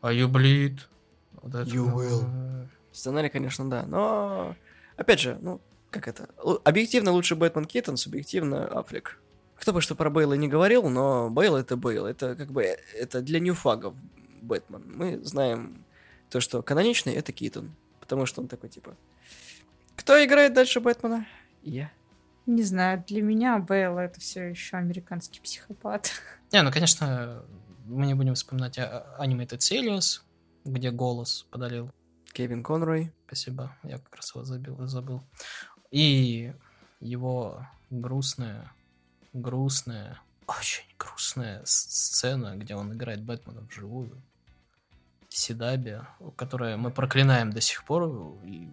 а 0.01 0.11
you 0.11 0.27
bleed. 0.27 0.79
Вот 1.41 1.55
это, 1.55 1.69
You 1.69 1.93
will. 1.93 2.67
Сценарий, 2.91 3.29
конечно, 3.29 3.69
да, 3.69 3.83
но... 3.87 4.55
Опять 4.99 5.21
же, 5.21 5.37
ну, 5.41 5.61
как 5.91 6.09
это? 6.09 6.27
Объективно 6.65 7.11
лучше 7.11 7.37
Бэтмен 7.37 7.63
Китон, 7.63 7.95
субъективно 7.95 8.67
Аффлек. 8.67 9.17
Кто 9.55 9.71
бы 9.71 9.79
что 9.79 9.95
про 9.95 10.09
Бейла 10.09 10.33
не 10.33 10.49
говорил, 10.49 10.89
но 10.89 11.29
Бейл 11.29 11.55
это 11.55 11.77
Бейл. 11.77 12.05
Это 12.05 12.35
как 12.35 12.51
бы, 12.51 12.63
э, 12.63 12.77
это 12.93 13.21
для 13.21 13.39
ньюфагов 13.39 13.95
Бэтмен. 14.41 14.83
Мы 14.93 15.23
знаем 15.23 15.85
то, 16.29 16.41
что 16.41 16.61
каноничный 16.61 17.13
это 17.13 17.31
Китон. 17.31 17.73
Потому 18.01 18.25
что 18.25 18.41
он 18.41 18.49
такой, 18.49 18.69
типа... 18.69 18.97
Кто 19.95 20.21
играет 20.23 20.53
дальше 20.53 20.81
Бэтмена? 20.81 21.25
Я. 21.63 21.91
Не 22.45 22.63
знаю, 22.63 23.01
для 23.07 23.21
меня 23.21 23.57
Бейл 23.59 23.97
это 23.99 24.19
все 24.19 24.49
еще 24.49 24.75
американский 24.75 25.39
психопат. 25.39 26.11
Не, 26.51 26.61
ну, 26.61 26.71
конечно, 26.73 27.41
мы 27.85 28.05
не 28.05 28.15
будем 28.15 28.35
вспоминать 28.35 28.77
а- 28.77 29.15
Animated 29.17 29.59
Series, 29.59 30.21
где 30.65 30.91
голос 30.91 31.47
подарил. 31.51 31.89
Кевин 32.31 32.63
Конрой. 32.63 33.13
Спасибо, 33.27 33.75
я 33.83 33.97
как 33.97 34.15
раз 34.15 34.33
его 34.33 34.43
забил, 34.43 34.77
забыл. 34.87 35.23
И 35.91 36.53
его 36.99 37.65
грустная, 37.89 38.71
грустная, 39.33 40.19
очень 40.47 40.85
грустная 40.97 41.61
сцена, 41.65 42.55
где 42.55 42.75
он 42.75 42.93
играет 42.93 43.23
Бэтмена 43.23 43.61
вживую. 43.61 44.21
Седаби, 45.29 45.99
которое 46.35 46.75
мы 46.77 46.91
проклинаем 46.91 47.51
до 47.51 47.61
сих 47.61 47.83
пор. 47.83 48.39
И 48.43 48.67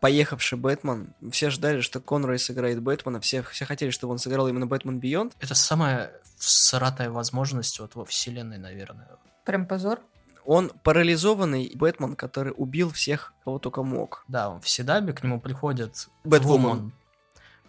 Поехавший 0.00 0.58
Бэтмен. 0.58 1.14
Все 1.30 1.48
ждали, 1.48 1.80
что 1.80 2.00
Конрой 2.00 2.38
сыграет 2.38 2.82
Бэтмена. 2.82 3.20
Все, 3.20 3.42
все 3.42 3.64
хотели, 3.64 3.90
чтобы 3.90 4.12
он 4.12 4.18
сыграл 4.18 4.48
именно 4.48 4.66
Бэтмен 4.66 4.98
Бионд. 4.98 5.34
это 5.40 5.54
самая 5.54 6.12
всратая 6.36 7.08
возможность 7.10 7.78
вот 7.78 7.94
во 7.94 8.04
вселенной, 8.04 8.58
наверное. 8.58 9.08
Прям 9.44 9.66
позор. 9.66 10.00
Он 10.44 10.70
парализованный 10.82 11.72
Бэтмен, 11.74 12.16
который 12.16 12.52
убил 12.56 12.90
всех, 12.90 13.32
кого 13.44 13.58
только 13.58 13.82
мог. 13.82 14.24
Да, 14.28 14.48
он 14.50 14.60
в 14.60 14.68
Седабе, 14.68 15.12
к 15.12 15.22
нему 15.22 15.40
приходит 15.40 16.08
Бэтвумен. 16.24 16.68
Вумен. 16.68 16.92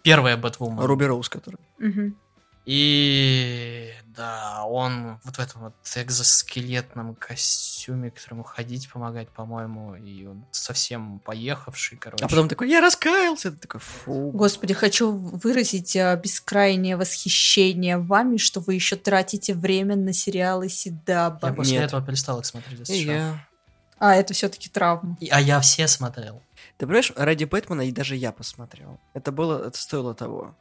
Первая 0.02 0.36
Бэтвумен. 0.36 0.80
Руби 0.80 1.06
Роуз, 1.06 1.28
который. 1.28 1.60
Мгм. 1.78 2.16
И 2.64 3.92
да, 4.16 4.64
он 4.64 5.18
вот 5.24 5.36
в 5.36 5.38
этом 5.38 5.62
вот 5.62 5.74
экзоскелетном 5.96 7.14
костюме, 7.14 8.10
которому 8.10 8.42
ходить 8.42 8.88
помогать, 8.90 9.28
по-моему, 9.28 9.94
и 9.96 10.24
он 10.26 10.44
совсем 10.50 11.18
поехавший, 11.20 11.98
короче. 11.98 12.24
А 12.24 12.28
потом 12.28 12.48
такой, 12.48 12.70
я 12.70 12.80
раскаялся. 12.80 13.50
Ты 13.50 13.58
такой, 13.58 13.80
фу. 13.80 14.30
Господи, 14.30 14.72
хочу 14.72 15.12
выразить 15.12 15.94
э, 15.96 16.18
бескрайнее 16.22 16.96
восхищение 16.96 17.98
вами, 17.98 18.38
что 18.38 18.60
вы 18.60 18.74
еще 18.74 18.96
тратите 18.96 19.52
время 19.54 19.96
на 19.96 20.12
сериалы 20.12 20.68
Седаба. 20.68 21.48
Я 21.48 21.52
после 21.52 21.72
Нет. 21.78 21.84
этого 21.84 22.04
перестал 22.04 22.40
их 22.40 22.46
смотреть, 22.46 22.78
если 22.80 22.94
И 22.94 23.02
что. 23.02 23.12
я. 23.12 23.46
А, 23.98 24.14
это 24.14 24.32
все-таки 24.32 24.68
травма. 24.68 25.16
И- 25.20 25.28
а 25.28 25.40
я 25.40 25.60
все 25.60 25.86
смотрел. 25.86 26.42
Ты 26.78 26.86
понимаешь, 26.86 27.12
ради 27.16 27.44
Бэтмена 27.44 27.82
и 27.82 27.92
даже 27.92 28.16
я 28.16 28.32
посмотрел. 28.32 28.98
Это 29.12 29.32
было, 29.32 29.68
это 29.68 29.78
стоило 29.78 30.14
того. 30.14 30.56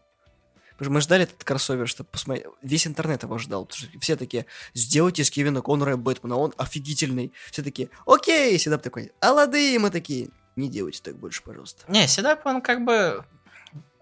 Мы 0.79 1.01
ждали 1.01 1.23
этот 1.23 1.43
кроссовер, 1.43 1.87
чтобы 1.87 2.09
посмотреть. 2.09 2.47
Весь 2.61 2.87
интернет 2.87 3.23
его 3.23 3.37
ждал. 3.37 3.65
Потому 3.65 3.89
что 3.89 3.99
все 3.99 4.15
такие, 4.15 4.45
сделайте 4.73 5.23
с 5.23 5.31
Кевина 5.31 5.61
Коннора 5.61 5.97
Бэтмена, 5.97 6.35
он 6.35 6.53
офигительный. 6.57 7.33
Все 7.51 7.63
такие, 7.63 7.89
окей, 8.05 8.57
Седап 8.57 8.81
такой, 8.81 9.11
а 9.19 9.31
лады, 9.31 9.75
и 9.75 9.77
мы 9.77 9.89
такие, 9.89 10.29
не 10.55 10.69
делайте 10.69 11.01
так 11.03 11.15
больше, 11.15 11.43
пожалуйста. 11.43 11.85
Не, 11.87 12.07
Седап, 12.07 12.45
он 12.45 12.61
как 12.61 12.83
бы... 12.83 13.23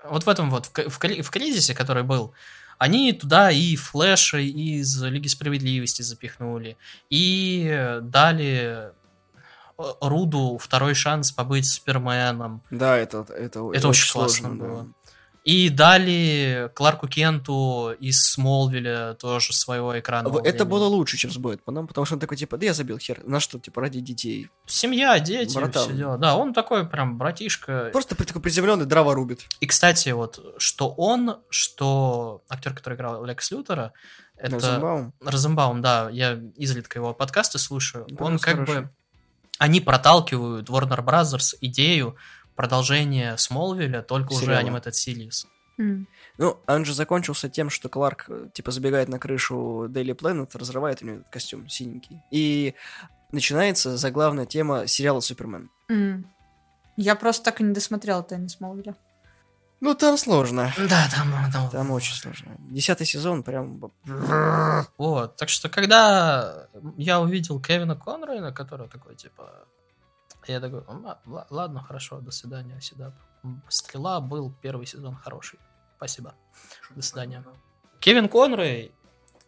Вот 0.03 0.25
в 0.25 0.29
этом 0.29 0.49
вот, 0.49 0.65
в, 0.65 0.89
в, 0.89 0.99
в 0.99 1.29
кризисе, 1.29 1.75
который 1.75 2.03
был, 2.03 2.33
они 2.79 3.13
туда 3.13 3.51
и 3.51 3.75
Флэша 3.75 4.39
из 4.39 4.99
Лиги 5.03 5.27
Справедливости 5.27 6.01
запихнули, 6.01 6.77
и 7.11 7.99
дали 8.01 8.91
Руду 9.77 10.57
второй 10.57 10.95
шанс 10.95 11.31
побыть 11.31 11.69
Суперменом. 11.69 12.63
Да, 12.71 12.97
это, 12.97 13.25
это, 13.29 13.35
это 13.35 13.61
очень, 13.61 13.87
очень 13.87 14.11
классно 14.11 14.47
сложно, 14.47 14.55
было. 14.55 14.87
И 15.43 15.69
дали 15.69 16.71
Кларку 16.75 17.07
Кенту 17.07 17.95
из 17.99 18.31
Смолвиля 18.31 19.15
тоже 19.15 19.53
своего 19.53 19.99
экрана. 19.99 20.27
Это 20.27 20.41
времени. 20.41 20.63
было 20.63 20.85
лучше, 20.85 21.17
чем 21.17 21.31
с 21.31 21.37
Бэтменом, 21.37 21.87
потому 21.87 22.05
что 22.05 22.13
он 22.15 22.19
такой, 22.19 22.37
типа, 22.37 22.57
да 22.57 22.67
я 22.67 22.73
забил 22.75 22.99
хер, 22.99 23.21
на 23.25 23.39
что, 23.39 23.57
типа, 23.57 23.81
ради 23.81 24.01
детей. 24.01 24.49
Семья, 24.67 25.19
дети, 25.19 25.55
Братан. 25.55 25.83
все 25.83 25.93
дела. 25.93 26.17
Да, 26.17 26.35
он 26.35 26.53
такой 26.53 26.87
прям 26.87 27.17
братишка. 27.17 27.89
Просто 27.91 28.15
такой 28.15 28.41
приземленный, 28.41 28.85
дрова 28.85 29.15
рубит. 29.15 29.47
И, 29.61 29.65
кстати, 29.65 30.09
вот, 30.09 30.39
что 30.59 30.89
он, 30.89 31.37
что 31.49 32.43
актер, 32.47 32.75
который 32.75 32.93
играл 32.93 33.25
Лекс 33.25 33.49
Лютера, 33.49 33.93
это... 34.37 34.55
Розенбаум? 34.55 35.13
Розенбаум, 35.21 35.81
да, 35.81 36.09
я 36.11 36.39
изредка 36.55 36.99
его 36.99 37.13
подкасты 37.13 37.57
слушаю. 37.57 38.05
Да, 38.09 38.23
он 38.23 38.37
как 38.37 38.53
хороший. 38.53 38.81
бы... 38.81 38.89
Они 39.57 39.79
проталкивают 39.79 40.69
Warner 40.69 41.03
Brothers 41.03 41.55
идею 41.61 42.15
продолжение 42.61 43.39
Смолвиля, 43.39 44.03
только 44.03 44.35
Сериала. 44.35 44.43
уже 44.43 44.55
аниматед 44.57 44.95
Сириус. 44.95 45.47
Mm. 45.79 46.05
Ну, 46.37 46.59
он 46.67 46.85
же 46.85 46.93
закончился 46.93 47.49
тем, 47.49 47.71
что 47.71 47.89
Кларк, 47.89 48.29
типа, 48.53 48.69
забегает 48.69 49.09
на 49.09 49.17
крышу 49.17 49.87
Daily 49.89 50.15
Planet, 50.15 50.47
разрывает 50.53 51.01
у 51.01 51.05
него 51.07 51.17
этот 51.17 51.29
костюм 51.31 51.67
синенький. 51.67 52.21
И 52.29 52.75
начинается 53.31 53.97
заглавная 53.97 54.45
тема 54.45 54.85
сериала 54.85 55.21
Супермен. 55.21 55.71
Mm. 55.89 56.23
Я 56.97 57.15
просто 57.15 57.45
так 57.45 57.61
и 57.61 57.63
не 57.63 57.73
досмотрела 57.73 58.21
Тайны 58.21 58.47
Смолвиля. 58.47 58.95
Ну, 59.79 59.95
там 59.95 60.15
сложно. 60.19 60.71
Да, 60.77 61.09
там, 61.11 61.33
там... 61.51 61.69
Там 61.71 61.89
очень 61.89 62.13
сложно. 62.13 62.51
Десятый 62.69 63.07
сезон 63.07 63.41
прям... 63.41 63.81
Вот, 64.99 65.35
так 65.35 65.49
что, 65.49 65.67
когда 65.67 66.67
я 66.95 67.19
увидел 67.19 67.59
Кевина 67.59 67.95
Конройна, 67.95 68.53
который 68.53 68.87
такой, 68.87 69.15
типа, 69.15 69.65
я 70.47 70.59
такой, 70.59 70.83
ладно, 71.49 71.83
хорошо, 71.83 72.19
до 72.19 72.31
свидания, 72.31 72.79
Седап. 72.81 73.13
Стрела 73.69 74.21
был 74.21 74.53
первый 74.61 74.85
сезон 74.85 75.15
хороший. 75.15 75.59
Спасибо. 75.97 76.33
До 76.95 77.01
свидания. 77.01 77.43
Кевин 77.99 78.27
Конрой, 78.27 78.91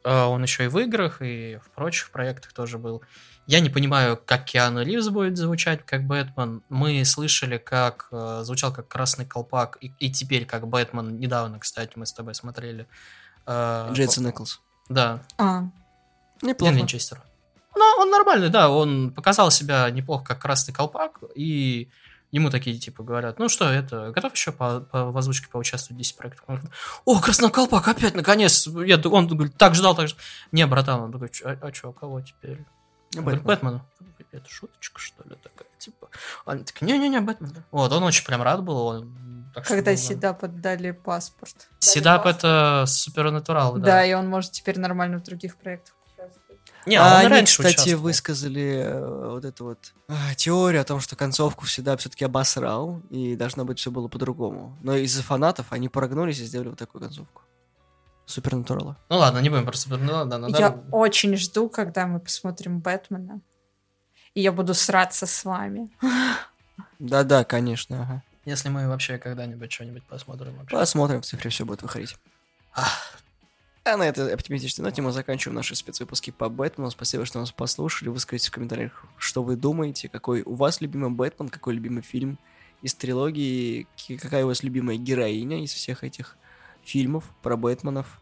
э, 0.04 0.24
он 0.24 0.44
еще 0.44 0.66
и 0.66 0.68
в 0.68 0.78
играх, 0.78 1.22
и 1.22 1.60
в 1.64 1.72
прочих 1.72 2.12
проектах 2.12 2.54
тоже 2.54 2.78
был. 2.78 3.02
Я 3.46 3.60
не 3.60 3.70
понимаю, 3.70 4.20
как 4.24 4.46
Киану 4.46 4.84
Ривз 4.84 5.10
будет 5.10 5.38
звучать 5.38 5.86
как 5.86 6.06
Бэтмен. 6.06 6.64
Мы 6.70 7.04
слышали, 7.06 7.58
как 7.58 8.08
э, 8.12 8.42
звучал 8.44 8.72
как 8.72 8.88
Красный 8.88 9.26
Колпак, 9.26 9.78
и, 9.82 9.92
и 10.00 10.12
теперь 10.12 10.46
как 10.46 10.68
Бэтмен. 10.68 11.20
Недавно, 11.20 11.60
кстати, 11.60 11.94
мы 11.96 12.06
с 12.06 12.14
тобой 12.14 12.36
смотрели. 12.36 12.88
Э, 13.46 13.90
Джейсон 13.92 14.28
Николс. 14.28 14.62
Да. 14.90 15.24
А. 15.38 15.64
Неплохо. 16.42 16.72
Дин 16.72 16.82
Винчестер. 16.82 17.22
Ну, 17.76 17.84
он 18.00 18.10
нормальный, 18.10 18.50
да, 18.50 18.70
он 18.70 19.12
показал 19.12 19.52
себя 19.52 19.90
неплохо 19.90 20.26
как 20.26 20.42
красный 20.42 20.74
колпак, 20.74 21.20
и 21.36 21.90
ему 22.32 22.50
такие, 22.50 22.78
типа, 22.78 23.04
говорят, 23.04 23.40
ну 23.40 23.48
что, 23.50 23.66
это, 23.66 24.12
готов 24.12 24.34
еще 24.34 24.52
по, 24.52 24.82
по 24.82 25.12
в 25.12 25.18
озвучке 25.18 25.48
поучаствовать 25.50 25.96
в 25.96 26.00
10 26.00 26.18
проектов? 26.18 26.44
Он 26.48 26.56
говорит, 26.56 26.74
О, 27.06 27.20
красный 27.20 27.50
колпак, 27.52 27.88
опять, 27.88 28.16
наконец! 28.16 28.68
Я, 28.68 28.98
он 28.98 29.28
говорит, 29.28 29.56
так 29.58 29.76
ждал, 29.76 29.96
так 29.96 30.08
ждал. 30.08 30.20
Не, 30.52 30.66
братан, 30.66 31.02
он 31.02 31.12
такой, 31.12 31.30
а, 31.46 31.58
а 31.62 31.74
что, 31.74 31.92
кого 31.92 32.22
теперь? 32.22 32.66
Он 33.16 33.24
говорит. 33.24 33.82
Это 34.32 34.50
шуточка, 34.50 35.00
что 35.00 35.24
ли, 35.30 35.36
такая, 35.36 35.68
типа. 35.78 36.10
Они 36.46 36.64
такие, 36.64 36.88
не-не-не, 36.88 37.22
Бэтмен, 37.22 37.52
да. 37.52 37.64
Вот, 37.70 37.92
он 37.92 38.02
очень 38.02 38.26
прям 38.26 38.42
рад 38.42 38.64
был, 38.64 38.78
он 38.78 39.52
так 39.54 39.68
Когда 39.68 39.96
Седап 39.96 40.44
отдали 40.44 40.90
паспорт. 40.90 41.70
Седап 41.78 42.26
это 42.26 42.86
супернатурал, 42.88 43.76
да. 43.76 43.86
Да, 43.86 44.06
и 44.06 44.14
он 44.14 44.28
может 44.28 44.52
теперь 44.52 44.80
нормально 44.80 45.20
в 45.20 45.24
других 45.24 45.56
проектах 45.58 45.94
не, 46.86 46.96
а 46.96 47.20
они, 47.20 47.30
раньше 47.30 47.58
кстати, 47.58 47.74
участвовал. 47.74 48.04
высказали 48.04 48.84
э, 48.84 49.30
вот 49.32 49.46
эту 49.46 49.66
вот 49.66 49.94
а, 50.08 50.36
теорию 50.36 50.82
о 50.82 50.84
том, 50.84 51.00
что 51.00 51.16
концовку 51.16 51.66
всегда 51.66 51.96
все-таки 51.98 52.26
обосрал, 52.26 53.02
и 53.10 53.36
должно 53.36 53.66
быть 53.66 53.80
все 53.80 53.92
было 53.92 54.08
по-другому. 54.08 54.78
Но 54.82 54.96
из-за 54.96 55.24
фанатов 55.24 55.68
они 55.72 55.90
прогнулись 55.90 56.40
и 56.40 56.46
сделали 56.46 56.70
вот 56.70 56.80
такую 56.80 57.02
концовку. 57.02 57.42
Супернатурала. 58.26 58.98
Ну 59.10 59.18
ладно, 59.18 59.40
не 59.40 59.50
будем 59.50 59.66
про 59.66 59.76
Супернатурала. 59.76 60.26
Да, 60.26 60.48
я 60.58 60.70
да. 60.70 60.84
очень 60.92 61.36
жду, 61.36 61.70
когда 61.70 62.08
мы 62.08 62.20
посмотрим 62.20 62.80
Бэтмена. 62.80 63.42
И 64.34 64.42
я 64.42 64.52
буду 64.52 64.74
сраться 64.74 65.26
с 65.26 65.46
вами. 65.46 65.90
Да-да, 67.00 67.44
конечно, 67.44 68.04
ага. 68.04 68.24
Если 68.46 68.70
мы 68.70 68.88
вообще 68.90 69.18
когда-нибудь 69.18 69.72
что-нибудь 69.72 70.04
посмотрим. 70.04 70.58
Вообще. 70.58 70.76
Посмотрим, 70.76 71.22
в 71.22 71.26
цифре 71.26 71.50
все 71.50 71.66
будет 71.66 71.82
выходить. 71.82 72.16
Ах. 72.74 73.18
А 73.86 73.98
на 73.98 74.04
этой 74.04 74.34
оптимистичной 74.34 74.86
ноте 74.86 75.02
мы 75.02 75.12
заканчиваем 75.12 75.56
наши 75.56 75.76
спецвыпуски 75.76 76.32
по 76.32 76.48
Бэтмену. 76.48 76.90
Спасибо, 76.90 77.26
что 77.26 77.40
нас 77.40 77.52
послушали. 77.52 78.08
Выскажите 78.08 78.48
в 78.48 78.52
комментариях, 78.52 79.04
что 79.18 79.44
вы 79.44 79.58
думаете, 79.58 80.08
какой 80.08 80.42
у 80.42 80.56
вас 80.56 80.80
любимый 80.80 81.10
Бэтмен, 81.10 81.50
какой 81.50 81.74
любимый 81.74 82.02
фильм 82.02 82.40
из 82.82 82.96
трилогии, 82.96 83.86
какая 84.08 84.46
у 84.46 84.48
вас 84.48 84.64
любимая 84.64 84.96
героиня 84.96 85.62
из 85.62 85.74
всех 85.74 86.06
этих 86.06 86.38
фильмов 86.86 87.26
про 87.42 87.58
Бэтменов. 87.58 88.22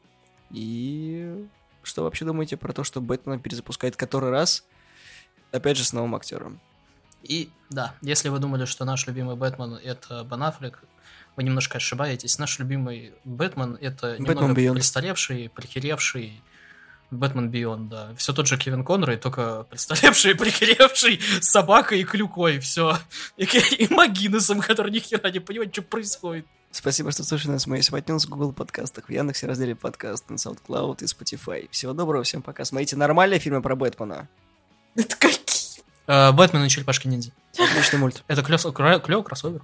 И 0.49 1.47
что 1.83 2.03
вообще 2.05 2.25
думаете 2.25 2.57
про 2.57 2.73
то, 2.73 2.83
что 2.83 2.99
Бэтмена 2.99 3.39
перезапускает 3.39 3.95
который 3.95 4.31
раз, 4.31 4.65
опять 5.51 5.77
же, 5.77 5.83
с 5.83 5.93
новым 5.93 6.15
актером? 6.15 6.59
И 7.21 7.51
да, 7.69 7.93
если 8.01 8.29
вы 8.29 8.39
думали, 8.39 8.65
что 8.65 8.83
наш 8.83 9.05
любимый 9.05 9.35
Бэтмен 9.35 9.75
это 9.75 10.23
Бен 10.23 10.41
вы 11.35 11.43
немножко 11.43 11.77
ошибаетесь. 11.77 12.39
Наш 12.39 12.59
любимый 12.59 13.13
Бэтмен 13.23 13.77
это 13.79 14.15
Бэтмен 14.19 14.49
немного 14.49 14.73
престаревший, 14.73 15.49
прихеревший 15.49 16.41
Бэтмен 17.11 17.49
Бион, 17.49 17.89
да. 17.89 18.13
Все 18.15 18.33
тот 18.33 18.47
же 18.47 18.57
Кевин 18.57 18.83
Коннор, 18.83 19.11
и 19.11 19.17
только 19.17 19.63
представлявший, 19.69 20.35
прихеревший 20.37 21.19
собакой 21.41 21.99
и 21.99 22.03
клюкой, 22.03 22.59
все. 22.59 22.97
И, 23.37 23.43
и 23.43 23.93
Магинесом, 23.93 24.61
который 24.61 24.91
ни 24.91 24.99
хера 24.99 25.29
не 25.29 25.39
понимает, 25.39 25.73
что 25.73 25.81
происходит. 25.81 26.45
Спасибо, 26.71 27.11
что 27.11 27.25
слушали 27.25 27.51
нас 27.51 27.65
в 27.65 27.67
моей 27.67 27.83
в 27.83 28.29
Google 28.29 28.53
подкастах, 28.53 29.07
в 29.07 29.11
Яндексе 29.11 29.45
разделе 29.45 29.75
подкаст, 29.75 30.29
на 30.29 30.35
SoundCloud 30.35 31.03
и 31.03 31.05
Spotify. 31.05 31.67
Всего 31.69 31.91
доброго, 31.91 32.23
всем 32.23 32.41
пока. 32.41 32.63
Смотрите 32.63 32.95
нормальные 32.95 33.41
фильмы 33.41 33.61
про 33.61 33.75
Бэтмена. 33.75 34.29
Это 34.95 35.15
какие? 35.17 35.41
Бэтмен 36.07 36.63
и 36.63 36.69
Черепашки 36.69 37.07
Ниндзя. 37.07 37.31
Отличный 37.59 37.99
мульт. 37.99 38.23
Это 38.27 38.41
клевый 38.41 39.23
кроссовер. 39.23 39.61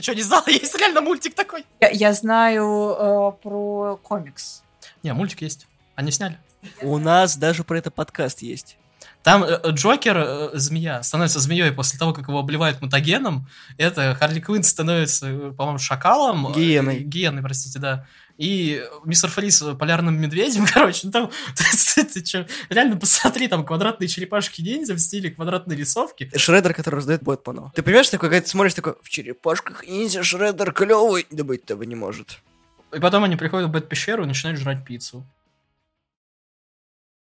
Ты 0.00 0.04
что, 0.04 0.14
не 0.14 0.22
знала? 0.22 0.44
Есть 0.46 0.74
реально 0.78 1.02
мультик 1.02 1.34
такой? 1.34 1.66
Я, 1.78 1.90
я 1.90 2.12
знаю 2.14 2.96
э, 2.98 3.32
про 3.42 4.00
комикс. 4.02 4.62
Не, 5.02 5.12
мультик 5.12 5.42
есть. 5.42 5.66
Они 5.94 6.10
сняли. 6.10 6.38
У 6.80 6.96
нас 6.96 7.36
даже 7.36 7.64
про 7.64 7.76
это 7.76 7.90
подкаст 7.90 8.40
есть. 8.40 8.78
Там 9.22 9.44
э, 9.44 9.60
Джокер, 9.72 10.16
э, 10.16 10.50
змея, 10.54 11.02
становится 11.02 11.38
змеей 11.38 11.70
после 11.70 11.98
того, 11.98 12.14
как 12.14 12.28
его 12.28 12.38
обливают 12.38 12.80
мутагеном. 12.80 13.46
Это 13.76 14.14
Харли 14.14 14.40
Квинн 14.40 14.62
становится, 14.62 15.26
э, 15.28 15.52
по-моему, 15.52 15.78
шакалом. 15.78 16.50
Гиеной. 16.54 17.00
Гиеной, 17.00 17.42
простите, 17.42 17.78
да. 17.78 18.06
И 18.40 18.82
мистер 19.04 19.28
Фрис 19.28 19.62
полярным 19.78 20.18
медведем, 20.18 20.64
короче, 20.72 21.02
ну 21.04 21.12
там, 21.12 21.30
ты, 21.54 22.04
ты, 22.06 22.22
ты 22.22 22.46
реально 22.70 22.96
посмотри, 22.96 23.48
там 23.48 23.66
квадратные 23.66 24.08
черепашки 24.08 24.62
ниндзя 24.62 24.94
в 24.94 24.98
стиле 24.98 25.30
квадратной 25.30 25.76
рисовки. 25.76 26.30
Шредер, 26.34 26.72
который 26.72 26.94
раздает 26.96 27.22
Бэтмену. 27.22 27.70
Ты 27.74 27.82
понимаешь, 27.82 28.08
такой, 28.08 28.30
когда 28.30 28.40
ты 28.40 28.48
смотришь, 28.48 28.72
такой, 28.72 28.94
в 29.02 29.10
черепашках 29.10 29.86
ниндзя 29.86 30.22
Шредер 30.22 30.72
клевый, 30.72 31.26
да 31.30 31.44
быть 31.44 31.66
того 31.66 31.84
не 31.84 31.94
может. 31.94 32.40
И 32.94 32.98
потом 32.98 33.24
они 33.24 33.36
приходят 33.36 33.68
в 33.68 33.72
Бэт-пещеру 33.72 34.24
и 34.24 34.26
начинают 34.26 34.58
жрать 34.58 34.86
пиццу. 34.86 35.26